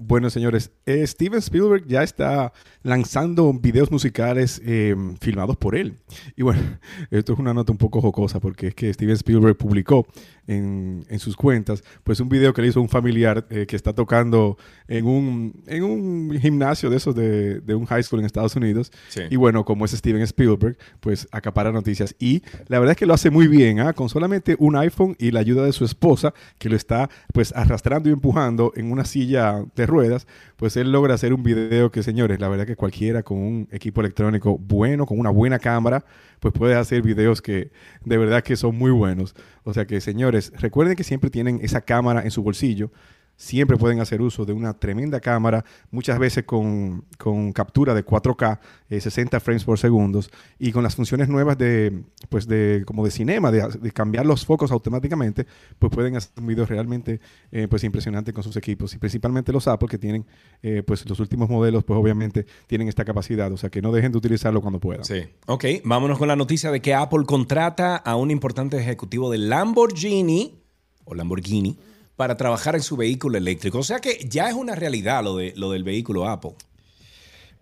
[0.00, 2.52] Bueno, señores, eh, Steven Spielberg ya está
[2.84, 5.96] lanzando videos musicales eh, filmados por él.
[6.36, 6.60] Y bueno,
[7.10, 10.06] esto es una nota un poco jocosa porque es que Steven Spielberg publicó
[10.48, 13.92] en, en sus cuentas pues un video que le hizo un familiar eh, que está
[13.92, 14.56] tocando
[14.88, 18.90] en un, en un gimnasio de esos de, de un high school en Estados Unidos.
[19.08, 19.22] Sí.
[19.30, 22.16] Y bueno, como es Steven Spielberg, pues acapara noticias.
[22.18, 23.92] Y la verdad es que lo hace muy bien, ¿ah?
[23.92, 28.08] con solamente un iPhone y la ayuda de su esposa, que lo está pues arrastrando
[28.08, 30.26] y empujando en una silla de ruedas,
[30.58, 34.00] pues él logra hacer un video que, señores, la verdad que cualquiera con un equipo
[34.00, 36.04] electrónico bueno, con una buena cámara,
[36.40, 37.70] pues puede hacer videos que
[38.04, 39.36] de verdad que son muy buenos.
[39.62, 42.90] O sea que, señores, recuerden que siempre tienen esa cámara en su bolsillo
[43.38, 48.58] siempre pueden hacer uso de una tremenda cámara, muchas veces con, con captura de 4K,
[48.90, 50.20] eh, 60 frames por segundo,
[50.58, 54.72] y con las funciones nuevas de, pues de, como de cinema, de, cambiar los focos
[54.72, 55.46] automáticamente,
[55.78, 57.20] pues pueden hacer un video realmente
[57.52, 60.26] eh, pues impresionante con sus equipos, y principalmente los Apple que tienen,
[60.60, 64.10] eh, pues los últimos modelos, pues obviamente tienen esta capacidad, o sea que no dejen
[64.10, 65.04] de utilizarlo cuando puedan.
[65.04, 65.22] Sí.
[65.46, 70.60] Ok, vámonos con la noticia de que Apple contrata a un importante ejecutivo de Lamborghini
[71.04, 71.78] o Lamborghini
[72.18, 73.78] para trabajar en su vehículo eléctrico.
[73.78, 76.56] O sea que ya es una realidad lo, de, lo del vehículo Apple.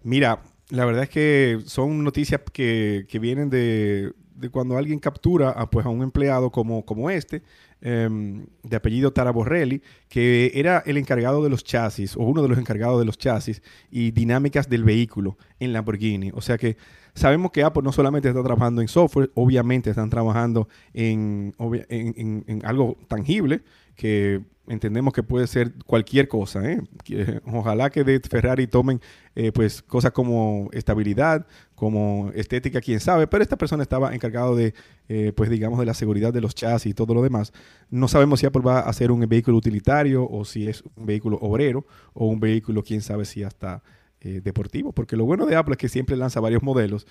[0.02, 5.50] Mira, la verdad es que son noticias que, que vienen de, de cuando alguien captura
[5.50, 7.42] a, pues, a un empleado como, como este,
[7.82, 12.56] em, de apellido Taraborrelli, que era el encargado de los chasis, o uno de los
[12.56, 13.60] encargados de los chasis
[13.90, 16.30] y dinámicas del vehículo en Lamborghini.
[16.32, 16.78] O sea que
[17.14, 22.96] sabemos que Apple no solamente está trabajando en software, obviamente están trabajando en- en algo
[23.06, 23.60] tangible,
[23.96, 26.68] que entendemos que puede ser cualquier cosa.
[26.70, 26.80] ¿eh?
[27.46, 29.00] Ojalá que de Ferrari tomen
[29.34, 34.74] eh, pues cosas como estabilidad, como estética, quién sabe, pero esta persona estaba encargado de,
[35.08, 37.52] eh, pues digamos, de la seguridad de los chasis y todo lo demás.
[37.90, 41.38] No sabemos si Apple va a hacer un vehículo utilitario o si es un vehículo
[41.40, 43.82] obrero o un vehículo, quién sabe si hasta
[44.20, 47.06] eh, deportivo, porque lo bueno de Apple es que siempre lanza varios modelos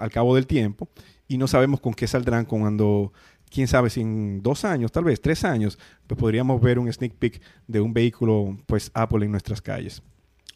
[0.00, 0.88] al cabo del tiempo
[1.28, 3.12] y no sabemos con qué saldrán cuando,
[3.52, 7.14] quién sabe, si en dos años, tal vez tres años, pues podríamos ver un sneak
[7.14, 10.02] peek de un vehículo, pues Apple en nuestras calles.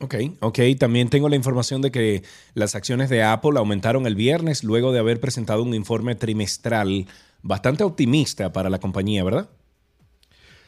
[0.01, 0.59] Ok, ok.
[0.79, 2.23] También tengo la información de que
[2.55, 7.07] las acciones de Apple aumentaron el viernes luego de haber presentado un informe trimestral
[7.43, 9.49] bastante optimista para la compañía, ¿verdad?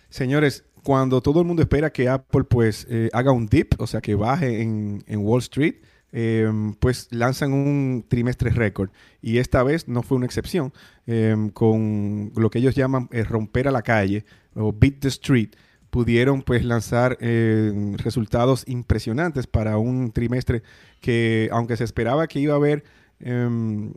[0.09, 4.01] Señores, cuando todo el mundo espera que Apple pues eh, haga un dip, o sea,
[4.01, 5.77] que baje en, en Wall Street,
[6.13, 8.91] eh, pues lanzan un trimestre récord.
[9.21, 10.73] Y esta vez no fue una excepción,
[11.07, 14.25] eh, con lo que ellos llaman eh, romper a la calle
[14.55, 15.51] o beat the street.
[15.91, 20.63] Pudieron pues lanzar eh, resultados impresionantes para un trimestre
[21.01, 22.85] que, aunque se esperaba que iba a haber,
[23.21, 23.95] em,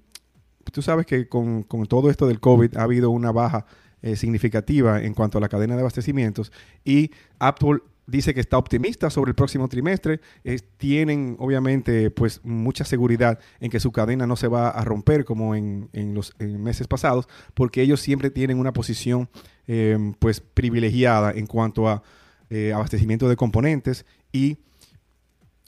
[0.71, 3.65] tú sabes que con, con todo esto del COVID ha habido una baja
[4.03, 6.51] eh, significativa en cuanto a la cadena de abastecimientos
[6.83, 7.81] y Apple
[8.11, 10.19] dice que está optimista sobre el próximo trimestre.
[10.43, 15.25] Eh, tienen obviamente pues mucha seguridad en que su cadena no se va a romper
[15.25, 19.29] como en, en los meses pasados porque ellos siempre tienen una posición
[19.67, 22.03] eh, pues privilegiada en cuanto a
[22.49, 24.57] eh, abastecimiento de componentes y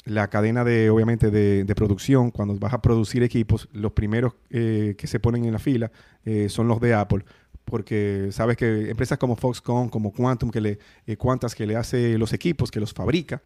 [0.04, 5.08] la cadena de, obviamente, de, producción, cuando vas a producir equipos, los primeros eh, que
[5.08, 5.90] se ponen en la fila
[6.50, 7.24] son los de Apple,
[7.66, 12.18] porque sabes que empresas como Foxconn, como Quantum, que le, eh, Quantas, que le hace
[12.18, 13.42] los equipos, que los fabrica,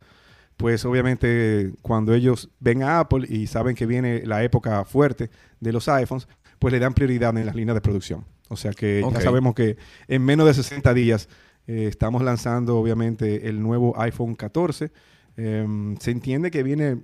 [0.57, 5.29] pues obviamente cuando ellos ven a Apple y saben que viene la época fuerte
[5.59, 6.27] de los iPhones,
[6.59, 8.25] pues le dan prioridad en las líneas de producción.
[8.49, 9.77] O sea que ya sabemos que
[10.07, 11.29] en menos de 60 días
[11.67, 14.89] eh, estamos lanzando obviamente el nuevo iPhone 14.
[15.35, 17.01] Em, se entiende que viene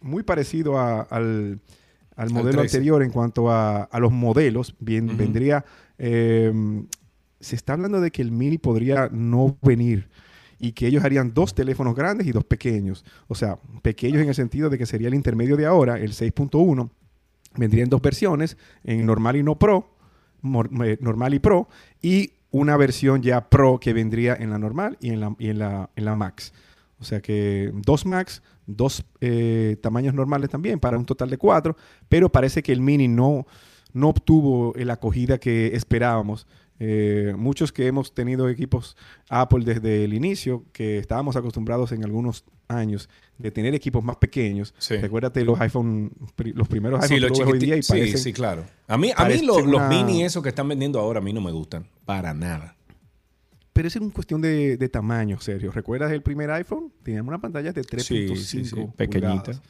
[0.00, 1.60] muy parecido a- al,
[2.16, 2.76] al modelo 13.
[2.78, 4.74] anterior en cuanto a, a los modelos.
[4.78, 5.16] Bien.
[5.18, 5.64] Vendría,
[6.00, 6.86] em,
[7.40, 10.08] se está hablando de que el Mini podría no venir
[10.58, 13.04] y que ellos harían dos teléfonos grandes y dos pequeños.
[13.28, 16.90] O sea, pequeños en el sentido de que sería el intermedio de ahora, el 6.1.
[17.56, 19.96] Vendría en dos versiones, en normal y no pro,
[20.84, 21.68] eh, normal y pro,
[22.02, 25.58] y una versión ya pro que vendría en la normal y en la, y en
[25.58, 26.52] la, en la max.
[26.98, 31.76] O sea que dos max, dos eh, tamaños normales también, para un total de cuatro,
[32.08, 33.46] pero parece que el mini no,
[33.92, 36.46] no obtuvo la acogida que esperábamos
[36.82, 38.96] Eh, muchos que hemos tenido equipos
[39.28, 44.74] Apple desde el inicio, que estábamos acostumbrados en algunos años de tener equipos más pequeños.
[44.98, 46.10] Recuérdate los iPhone,
[46.54, 48.64] los primeros Sí, iPhone los tú ves hoy día y sí, parecen- sí, claro.
[48.88, 51.52] A mí, a mí los mini esos que están vendiendo ahora a mí no me
[51.52, 51.86] gustan.
[52.06, 52.74] Para nada.
[53.74, 55.72] Pero es una cuestión de, de tamaño, Sergio.
[55.72, 56.90] ¿Recuerdas el primer iPhone?
[57.02, 58.02] Teníamos una pantalla de 3.5
[58.36, 59.52] Sí, sí, sí, pequeñita.
[59.52, 59.60] Sí.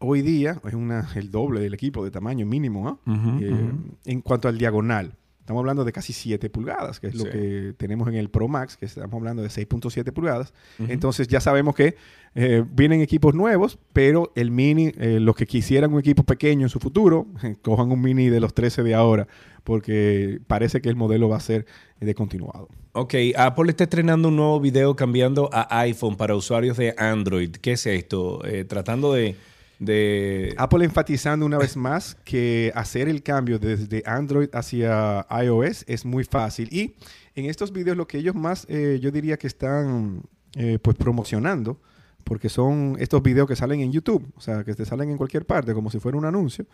[0.00, 2.98] Hoy día es una, el doble del equipo de tamaño mínimo.
[3.04, 3.12] ¿no?
[3.14, 3.70] Ujú, Eh.
[4.06, 8.06] En cuanto al diagonal, estamos hablando de casi 7 pulgadas, que es lo que tenemos
[8.08, 10.52] en el Pro Max, que estamos hablando de 6.7 pulgadas.
[10.78, 10.92] Ujú.
[10.92, 11.96] Entonces ya sabemos que
[12.34, 16.68] eh, vienen equipos nuevos, pero el mini, eh, los que quisieran un equipo pequeño en
[16.68, 17.26] su futuro,
[17.62, 19.26] cojan un mini de los 13 de ahora,
[19.64, 21.66] porque parece que el modelo va a ser
[22.00, 22.68] eh, de continuado.
[22.92, 27.50] Ok, Apple está estrenando un nuevo video cambiando a iPhone para usuarios de Android.
[27.52, 28.44] ¿Qué es esto?
[28.44, 29.36] Eh, tratando de,
[29.78, 30.54] de...
[30.56, 36.24] Apple enfatizando una vez más que hacer el cambio desde Android hacia iOS es muy
[36.24, 36.68] fácil.
[36.72, 36.96] Y
[37.34, 40.22] en estos videos lo que ellos más, eh, yo diría que están
[40.54, 41.80] eh, pues promocionando,
[42.24, 45.46] porque son estos videos que salen en YouTube, o sea, que te salen en cualquier
[45.46, 46.66] parte, como si fuera un anuncio,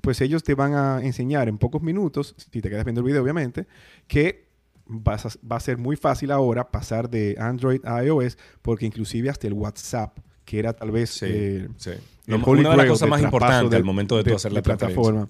[0.00, 3.22] pues ellos te van a enseñar en pocos minutos, si te quedas viendo el video
[3.22, 3.66] obviamente,
[4.06, 4.46] que
[4.88, 5.14] va
[5.56, 10.18] a ser muy fácil ahora pasar de Android a iOS, porque inclusive hasta el WhatsApp,
[10.46, 11.90] que era tal vez eh, sí.
[12.26, 14.62] el holy una de las cosas más importantes del- al momento de tú hacer la
[14.62, 15.28] plataforma.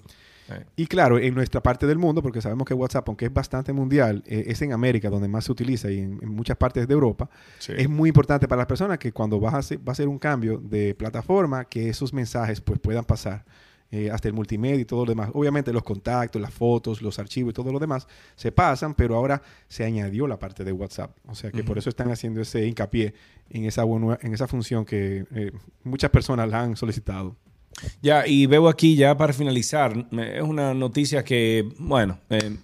[0.49, 0.63] Eh.
[0.77, 4.23] Y claro, en nuestra parte del mundo, porque sabemos que WhatsApp, aunque es bastante mundial,
[4.25, 7.29] eh, es en América donde más se utiliza y en, en muchas partes de Europa,
[7.59, 7.73] Sí.
[7.75, 10.17] es muy importante para las personas que cuando vas a hacer, va a hacer un
[10.17, 13.43] cambio de plataforma, que esos mensajes pues puedan pasar
[13.91, 15.29] eh, hasta el multimedia y todo lo demás.
[15.33, 19.41] Obviamente los contactos, las fotos, los archivos y todo lo demás se pasan, pero ahora
[19.67, 21.15] se añadió la parte de WhatsApp.
[21.27, 23.13] O sea que por eso están haciendo ese hincapié
[23.49, 25.51] en esa, buena- en esa función que eh,
[25.83, 27.35] muchas personas la han solicitado.
[28.01, 32.57] Ya, y veo aquí ya para finalizar, es una noticia que, bueno, eh,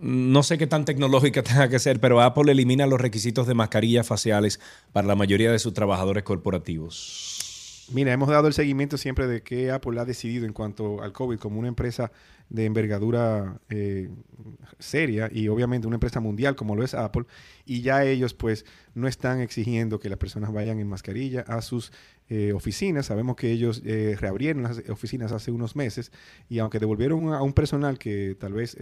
[0.00, 4.06] no sé qué tan tecnológica tenga que ser, pero Apple elimina los requisitos de mascarillas
[4.06, 4.60] faciales
[4.92, 7.37] para la mayoría de sus trabajadores corporativos.
[7.90, 11.38] Mira, hemos dado el seguimiento siempre de que Apple ha decidido en cuanto al COVID
[11.38, 12.12] como una empresa
[12.50, 14.10] de envergadura eh,
[14.78, 17.24] seria y obviamente una empresa mundial como lo es Apple
[17.64, 21.90] y ya ellos pues no están exigiendo que las personas vayan en mascarilla a sus
[22.28, 23.06] eh, oficinas.
[23.06, 26.12] Sabemos que ellos eh, reabrieron las oficinas hace unos meses
[26.50, 28.76] y aunque devolvieron a un personal que tal vez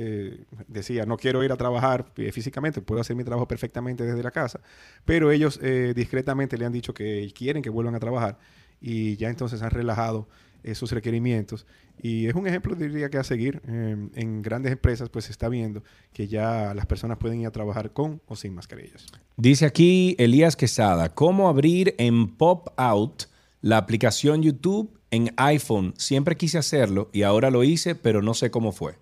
[0.66, 4.60] decía no quiero ir a trabajar físicamente, puedo hacer mi trabajo perfectamente desde la casa,
[5.04, 5.60] pero ellos
[5.94, 8.38] discretamente le han dicho que quieren que vuelvan a trabajar
[8.80, 10.28] y ya entonces han relajado
[10.62, 11.66] esos requerimientos.
[12.02, 13.62] Y es un ejemplo, diría que a seguir.
[13.66, 15.82] Eh, en grandes empresas, pues se está viendo
[16.12, 19.06] que ya las personas pueden ir a trabajar con o sin mascarillas.
[19.36, 23.24] Dice aquí Elías Quesada, ¿cómo abrir en Pop Out
[23.62, 25.94] la aplicación YouTube en iPhone?
[25.96, 28.96] Siempre quise hacerlo y ahora lo hice, pero no sé cómo fue.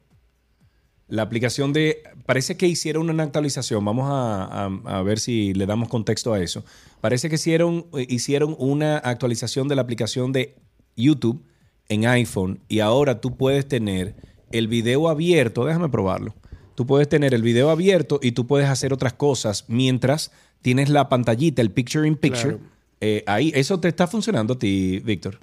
[1.09, 2.03] La aplicación de...
[2.27, 3.85] Parece que hicieron una actualización.
[3.85, 6.65] Vamos a, a- a ver si le damos contexto a eso.
[7.01, 10.57] Parece que hicieron, eh, hicieron una actualización de la aplicación de
[10.97, 11.45] YouTube
[11.89, 14.15] en iPhone y ahora tú puedes tener
[14.53, 15.65] el video abierto.
[15.67, 16.35] Déjame probarlo.
[16.75, 20.33] Tú puedes tener el video abierto y tú puedes hacer otras cosas mientras
[20.63, 22.57] tienes la pantallita, el picture in picture.
[22.57, 22.71] Claro.
[23.03, 25.39] Eh, ahí, ¿eso te está funcionando a ti, Víctor?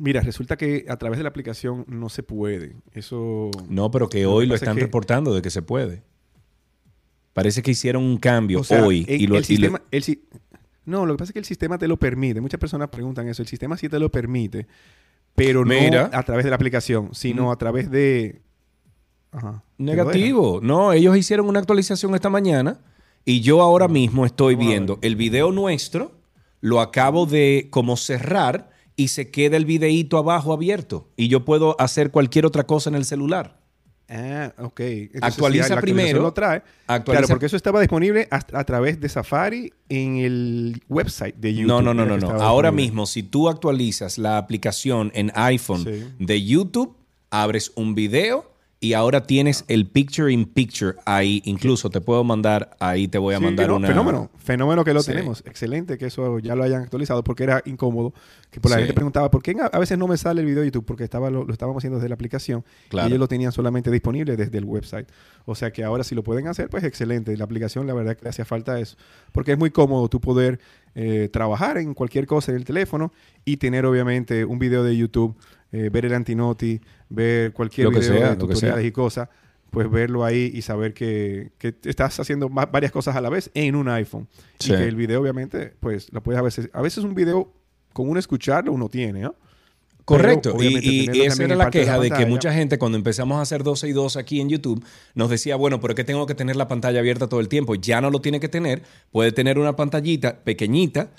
[0.00, 2.76] Mira, resulta que a través de la aplicación no se puede.
[2.92, 3.50] Eso.
[3.68, 6.02] No, pero que Lo hoy que lo es están que- reportando de que se puede.
[7.32, 9.04] Parece que hicieron un cambio O sea, hoy.
[9.08, 10.22] en- y lo, el y lo- sistema, el si-
[10.84, 12.40] no, lo que pasa es que el sistema te lo permite.
[12.40, 13.42] Muchas personas preguntan eso.
[13.42, 14.66] El sistema sí te lo permite,
[15.34, 16.08] pero Mira.
[16.12, 17.50] no a través de la aplicación, sino Mm.
[17.50, 18.40] a través de.
[19.30, 19.62] Ajá.
[19.76, 20.60] Negativo.
[20.62, 22.80] No, ellos hicieron una actualización esta mañana
[23.24, 26.12] y yo ahora mismo estoy viendo el video nuestro,
[26.60, 31.76] lo acabo de como cerrar y se queda el videíto abajo abierto y yo puedo
[31.80, 33.60] hacer cualquier otra cosa en el celular.
[34.10, 34.80] Ah, ok.
[34.80, 36.62] Entonces, Actualiza primero, Lo trae.
[36.86, 41.52] actualiza- Claro, porque eso estaba disponible a, a través de Safari en el website de
[41.54, 41.68] YouTube.
[41.68, 42.28] No, no, no, no, no.
[42.30, 42.72] Ahora disponible.
[42.90, 46.04] mismo, si tú actualizas la aplicación en iPhone Sí.
[46.18, 46.96] de YouTube,
[47.30, 48.50] abres un video
[48.80, 51.42] y ahora tienes el picture in picture ahí.
[51.44, 53.88] Incluso te puedo mandar, ahí te voy a Sí, mandar no, una.
[53.88, 55.10] Fenómeno, fenómeno que lo Sí.
[55.10, 55.42] tenemos.
[55.46, 58.14] Excelente que eso ya lo hayan actualizado porque era incómodo.
[58.50, 58.82] Que por la Sí.
[58.82, 60.84] gente preguntaba, ¿por qué a veces no me sale el video de YouTube?
[60.84, 63.08] Porque estaba, lo, lo estábamos haciendo desde la aplicación Claro.
[63.08, 65.08] y ellos lo tenían solamente disponible desde el website.
[65.44, 67.36] O sea que ahora si lo pueden hacer, pues excelente.
[67.36, 68.96] La aplicación, la verdad que le hacía falta eso.
[69.32, 70.60] Porque es muy cómodo tú poder
[70.94, 73.12] eh, trabajar en cualquier cosa en el teléfono
[73.44, 75.36] y tener obviamente un video de YouTube,
[75.72, 79.28] eh, ver el antinoti, ver cualquier video sea, de tutoriales y cosas
[79.70, 83.74] pues verlo ahí y saber que, que estás haciendo varias cosas a la vez en
[83.74, 84.28] un iPhone.
[84.58, 84.72] Sí.
[84.72, 86.70] Y que el video, obviamente, pues lo puedes a veces.
[86.72, 87.52] A veces un video,
[87.92, 89.34] con uno escucharlo, uno tiene, ¿no?
[90.04, 90.54] Correcto.
[90.56, 92.96] Pero, Y, y esa era la parte de la queja de, que mucha gente cuando
[92.96, 94.82] empezamos a hacer 12 y 2 aquí en YouTube
[95.14, 97.74] nos decía, bueno, pero es que tengo que tener la pantalla abierta todo el tiempo.
[97.74, 98.82] Ya no lo tiene que tener.
[99.12, 101.10] Puede tener una pantallita pequeñita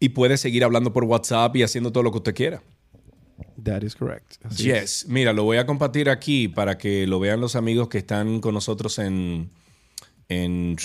[0.00, 2.62] y puede seguir hablando por WhatsApp y haciendo todo lo que usted quiera.
[3.62, 4.34] That is correct.
[4.44, 4.82] Así yes.
[4.82, 5.08] es.
[5.08, 8.54] Mira, lo voy a compartir aquí para que lo vean los amigos que están con
[8.54, 9.50] nosotros en...
[10.28, 10.76] en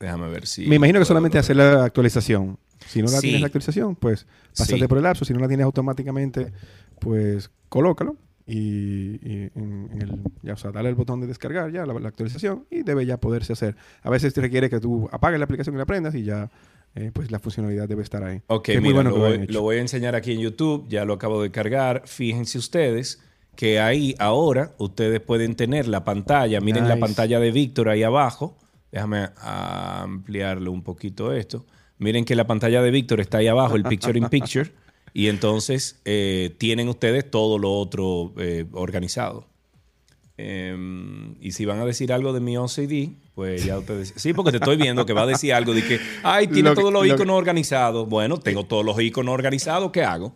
[0.00, 0.66] déjame ver si...
[0.66, 2.58] Me imagino que solamente hacer la actualización.
[2.86, 3.22] Si no la Sí.
[3.22, 4.26] tienes la actualización, pues
[4.56, 4.86] pásate Sí.
[4.86, 5.24] por el lapso.
[5.24, 6.52] Si no la tienes automáticamente,
[7.00, 8.16] pues colócalo.
[8.46, 11.92] Y, y en, en el, ya, o sea, dale el botón de descargar ya la,
[11.92, 13.76] la actualización y debe ya poderse hacer.
[14.02, 16.50] A veces te requiere que tú apagues la aplicación y la prendas y ya
[16.98, 18.42] eh, pues la funcionalidad debe estar ahí.
[18.48, 21.50] Ok, muy bueno lo, voy, lo a enseñar aquí en YouTube, ya lo acabo de
[21.50, 22.02] cargar.
[22.06, 23.22] Fíjense ustedes
[23.54, 26.60] que ahí ahora ustedes pueden tener la pantalla.
[26.60, 28.56] Miren la pantalla de Víctor ahí abajo.
[28.90, 31.66] Déjame ampliarle un poquito esto.
[31.98, 34.70] Miren que la pantalla de Víctor está ahí abajo, el Picture in Picture.
[35.14, 39.46] Y entonces eh, tienen ustedes todo lo otro eh, organizado.
[40.40, 44.14] Em, y si van a decir algo de mi OCD, pues ya ustedes.
[44.16, 46.74] Sí, porque te estoy viendo que va a decir algo de que, ay, tiene Lo
[46.76, 48.08] todos los lo iconos organizados.
[48.08, 50.32] Bueno, tengo todos los iconos organizados, ¿qué hago?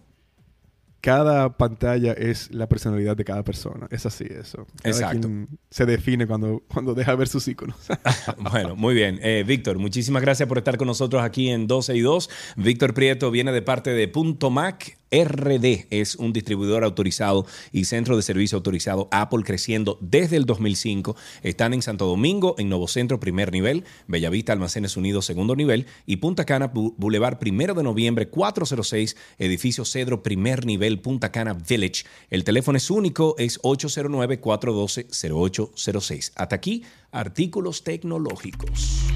[1.02, 3.88] Cada pantalla es la personalidad de cada persona.
[3.90, 4.68] Es así eso.
[4.82, 5.26] Cada Exacto.
[5.26, 7.76] quien se define cuando, cuando deja ver sus iconos.
[8.38, 9.18] Bueno, muy bien.
[9.20, 12.30] Eh, Víctor, muchísimas gracias por estar con nosotros aquí en 12 y 2.
[12.56, 15.86] Víctor Prieto viene de parte de Punto Mac RD.
[15.90, 21.14] Es un distribuidor autorizado y centro de servicio autorizado Apple creciendo desde el 2005.
[21.42, 26.16] Están en Santo Domingo, en Nuevo Centro, primer nivel, Bellavista, Almacenes Unidos, segundo nivel, y
[26.16, 32.04] Punta Cana, Boulevard, primero de noviembre, 406, edificio Cedro, primer nivel, Punta Cana Village.
[32.30, 36.32] El teléfono es único, es 809-412-0806.
[36.34, 39.12] Hasta aquí, artículos tecnológicos.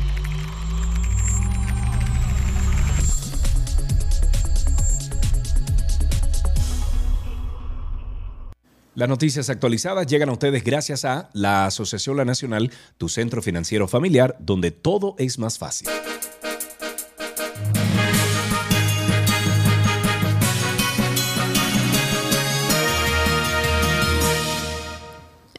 [8.96, 13.88] Las noticias actualizadas llegan a ustedes gracias a la Asociación La Nacional, tu centro financiero
[13.88, 15.86] familiar, donde todo es más fácil.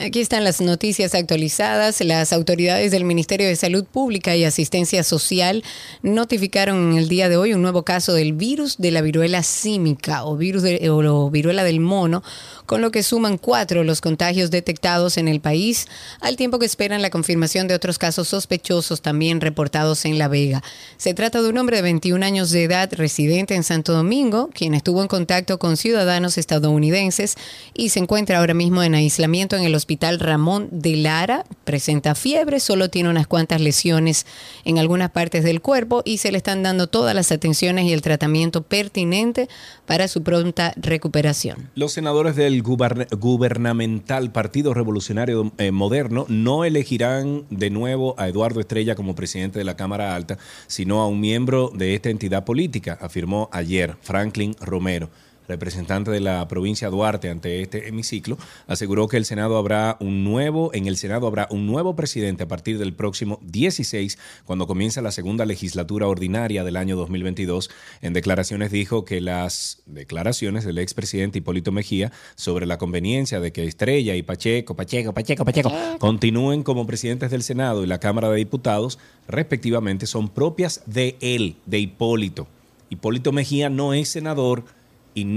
[0.08, 2.00] Aquí están las noticias actualizadas.
[2.00, 5.66] Las autoridades del Ministerio de Salud Pública y Asistencia Social
[6.02, 10.24] notificaron en el día de hoy un nuevo caso del virus de la viruela símica
[10.24, 12.24] o virus de, o viruela del mono,
[12.68, 15.88] con lo que suman cuatro los contagios detectados en el país,
[16.19, 20.61] al tiempo que esperan la confirmación de otros casos sospechosos también reportados en La Vega.
[20.98, 24.73] Se trata de un hombre de 21 años de edad residente en Santo Domingo, quien
[24.73, 27.35] estuvo en contacto con ciudadanos estadounidenses
[27.73, 31.45] y se encuentra ahora mismo en aislamiento en el Hospital Ramón de Lara.
[31.64, 34.26] Presenta fiebre, solo tiene unas cuantas lesiones
[34.65, 38.02] en algunas partes del cuerpo y se le están dando todas las atenciones y el
[38.02, 39.48] tratamiento pertinente
[39.88, 41.69] para su pronta recuperación.
[41.73, 48.59] Los senadores del guber- gubernamental Partido Revolucionario eh, Moderno no elegirán de nuevo a Eduardo
[48.59, 50.38] Estrella como presidente de la Cámara Alta,
[50.68, 55.09] sino a un miembro de esta entidad política, afirmó ayer Franklin Romero.
[55.48, 58.38] Representante de la provincia Duarte ante este hemiciclo,
[58.68, 62.48] aseguró que el Senado habrá un nuevo, en el Senado habrá un nuevo presidente a
[62.48, 67.69] partir del próximo 16, cuando comienza la segunda legislatura ordinaria del año 2022.
[68.02, 73.65] En declaraciones dijo que las declaraciones del expresidente Hipólito Mejía sobre la conveniencia de que
[73.65, 78.38] Estrella y Pacheco, Pacheco, Pacheco, Pacheco, continúen como presidentes del Senado y la Cámara de
[78.38, 82.48] Diputados, respectivamente, son propias de él, de Hipólito.
[82.90, 84.64] Hipólito Mejía no es senador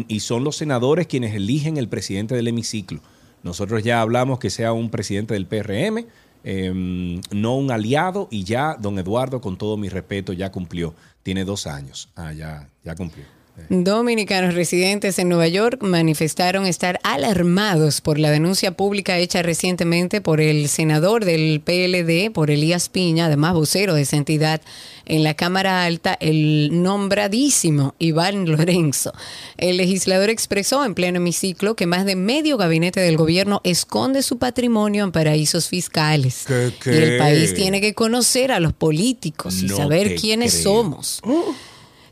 [0.09, 3.01] y, son los senadores quienes eligen el presidente del hemiciclo.
[3.43, 6.07] Nosotros ya hablamos que sea un presidente del PRM,
[6.45, 10.95] eh, no un aliado, y ya don Eduardo, con todo mi respeto, ya cumplió.
[11.23, 12.11] Tiene dos años.
[12.17, 13.25] Ah, ya, ya cumplió.
[13.69, 20.41] Dominicanos residentes en Nueva York manifestaron estar alarmados por la denuncia pública hecha recientemente por
[20.41, 24.61] el senador del PLD, por Elías Piña, además vocero de esa entidad
[25.07, 29.13] en la Cámara Alta, el nombradísimo Iván Lorenzo.
[29.57, 34.39] El legislador expresó en pleno hemiciclo que más de medio gabinete del gobierno esconde su
[34.39, 36.45] patrimonio en paraísos fiscales.
[36.47, 40.65] ¿Qué, Y el país tiene que conocer a los políticos y No saber quiénes creo.
[40.65, 41.21] somos.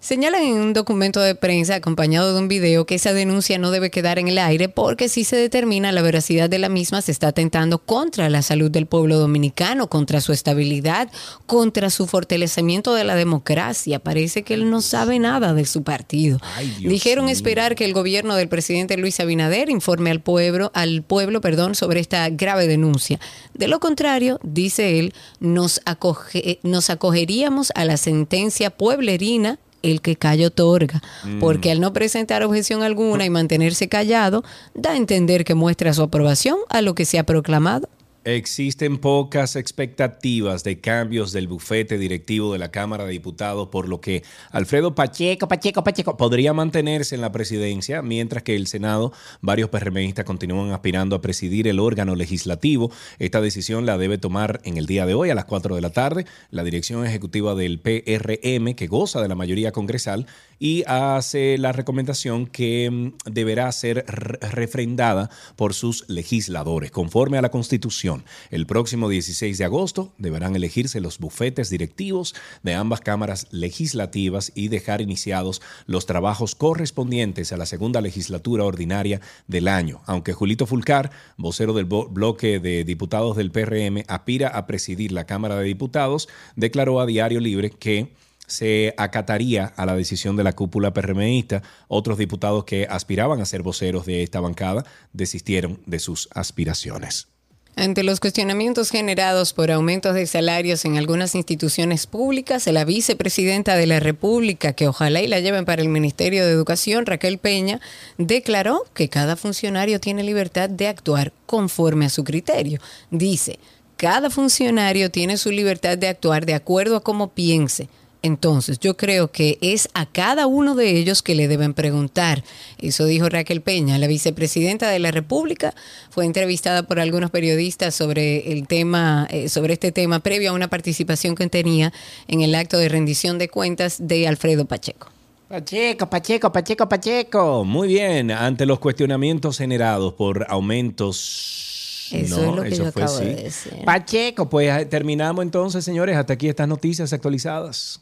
[0.00, 3.90] Señalan en un documento de prensa acompañado de un video que esa denuncia no debe
[3.90, 7.28] quedar en el aire porque si se determina la veracidad de la misma se está
[7.28, 11.10] atentando contra la salud del pueblo dominicano, contra su estabilidad,
[11.46, 13.98] contra su fortalecimiento de la democracia.
[13.98, 16.38] Parece que él no sabe nada de su partido.
[16.78, 17.32] Dijeron mío.
[17.32, 21.98] esperar que el gobierno del presidente Luis Abinader informe al pueblo, al pueblo, perdón, sobre
[21.98, 23.18] esta grave denuncia.
[23.52, 30.16] De lo contrario, dice él, nos, acoge- nos acogeríamos a la sentencia pueblerina el que
[30.16, 31.40] calla otorga, Mm.
[31.40, 34.44] porque al no presentar objeción alguna y mantenerse callado,
[34.74, 37.88] da a entender que muestra su aprobación a lo que se ha proclamado.
[38.28, 44.02] Existen pocas expectativas de cambios del bufete directivo de la Cámara de Diputados, por lo
[44.02, 49.70] que Alfredo Pacheco, Pacheco, Pacheco podría mantenerse en la presidencia, mientras que el Senado, varios
[49.70, 52.92] PRMistas continúan aspirando a presidir el órgano legislativo.
[53.18, 55.90] Esta decisión la debe tomar en el día de hoy a las 4 de la
[55.90, 60.26] tarde la dirección ejecutiva del PRM, que goza de la mayoría congresal,
[60.58, 67.42] y hace la recomendación que mm, deberá ser re- refrendada por sus legisladores, conforme a
[67.42, 68.24] la Constitución.
[68.50, 74.68] El próximo 16 de agosto deberán elegirse los bufetes directivos de ambas cámaras legislativas y
[74.68, 80.00] dejar iniciados los trabajos correspondientes a la segunda legislatura ordinaria del año.
[80.06, 85.56] Aunque Julito Fulcar, vocero del bloque de diputados del PRM, aspira a presidir la Cámara
[85.56, 88.12] de Diputados, declaró a Diario Libre que
[88.48, 91.62] se acataría a la decisión de la cúpula PRMista.
[91.86, 97.28] Otros diputados que aspiraban a ser voceros de esta bancada desistieron de sus aspiraciones.
[97.76, 103.86] Ante los cuestionamientos generados por aumentos de salarios en algunas instituciones públicas, la vicepresidenta de
[103.86, 107.80] la República, que ojalá y la lleven para el Ministerio de Educación, Raquel Peña,
[108.16, 112.80] declaró que cada funcionario tiene libertad de actuar conforme a su criterio.
[113.12, 113.60] Dice,
[113.96, 117.88] cada funcionario tiene su libertad de actuar de acuerdo a cómo piense.
[118.22, 122.42] Entonces, yo creo que es a cada uno de ellos que le deben preguntar.
[122.78, 125.74] Eso dijo Raquel Peña, la vicepresidenta de la República.
[126.10, 130.68] Fue entrevistada por algunos periodistas sobre el tema, eh, sobre este tema, previo a una
[130.68, 131.92] participación que tenía
[132.26, 135.08] en el acto de rendición de cuentas de Alfredo Pacheco.
[135.48, 137.64] Pacheco, Pacheco, Pacheco, Pacheco.
[137.64, 141.64] Muy bien, ante los cuestionamientos generados por aumentos...
[142.10, 143.84] Eso No, es lo que yo fue acabo de decir.
[143.84, 146.16] Pacheco, pues eh, terminamos entonces, señores.
[146.16, 148.00] Hasta aquí estas noticias actualizadas.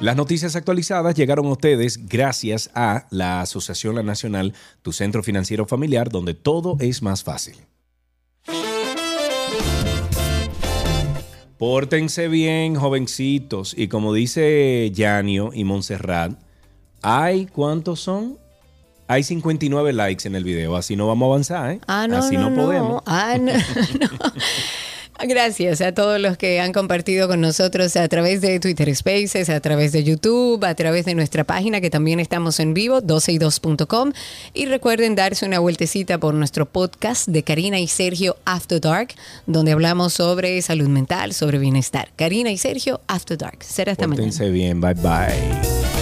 [0.00, 5.66] Las noticias actualizadas llegaron a ustedes gracias a la Asociación La Nacional, tu centro financiero
[5.66, 7.56] familiar, donde todo es más fácil.
[11.58, 13.74] Pórtense bien, jovencitos.
[13.76, 16.32] Y como dice Yanio y Montserrat,
[17.02, 18.39] hay, ¿cuántos son?
[19.10, 21.80] Hay 59 likes en el video, así no vamos a avanzar, ¿eh?
[21.88, 22.62] Ah, no, así no, no, no.
[22.62, 23.02] podemos.
[23.06, 23.52] Ah, no.
[25.26, 29.58] Gracias a todos los que han compartido con nosotros a través de Twitter Spaces, a
[29.58, 34.12] través de YouTube, a través de nuestra página que también estamos en vivo, 12y2.com.
[34.54, 39.08] Y recuerden darse una vueltecita por nuestro podcast de Karina y Sergio After Dark,
[39.44, 42.10] donde hablamos sobre salud mental, sobre bienestar.
[42.14, 43.64] Karina y Sergio After Dark.
[43.64, 44.28] Será hasta mañana.
[44.28, 45.99] Pórtense bien, bye bye.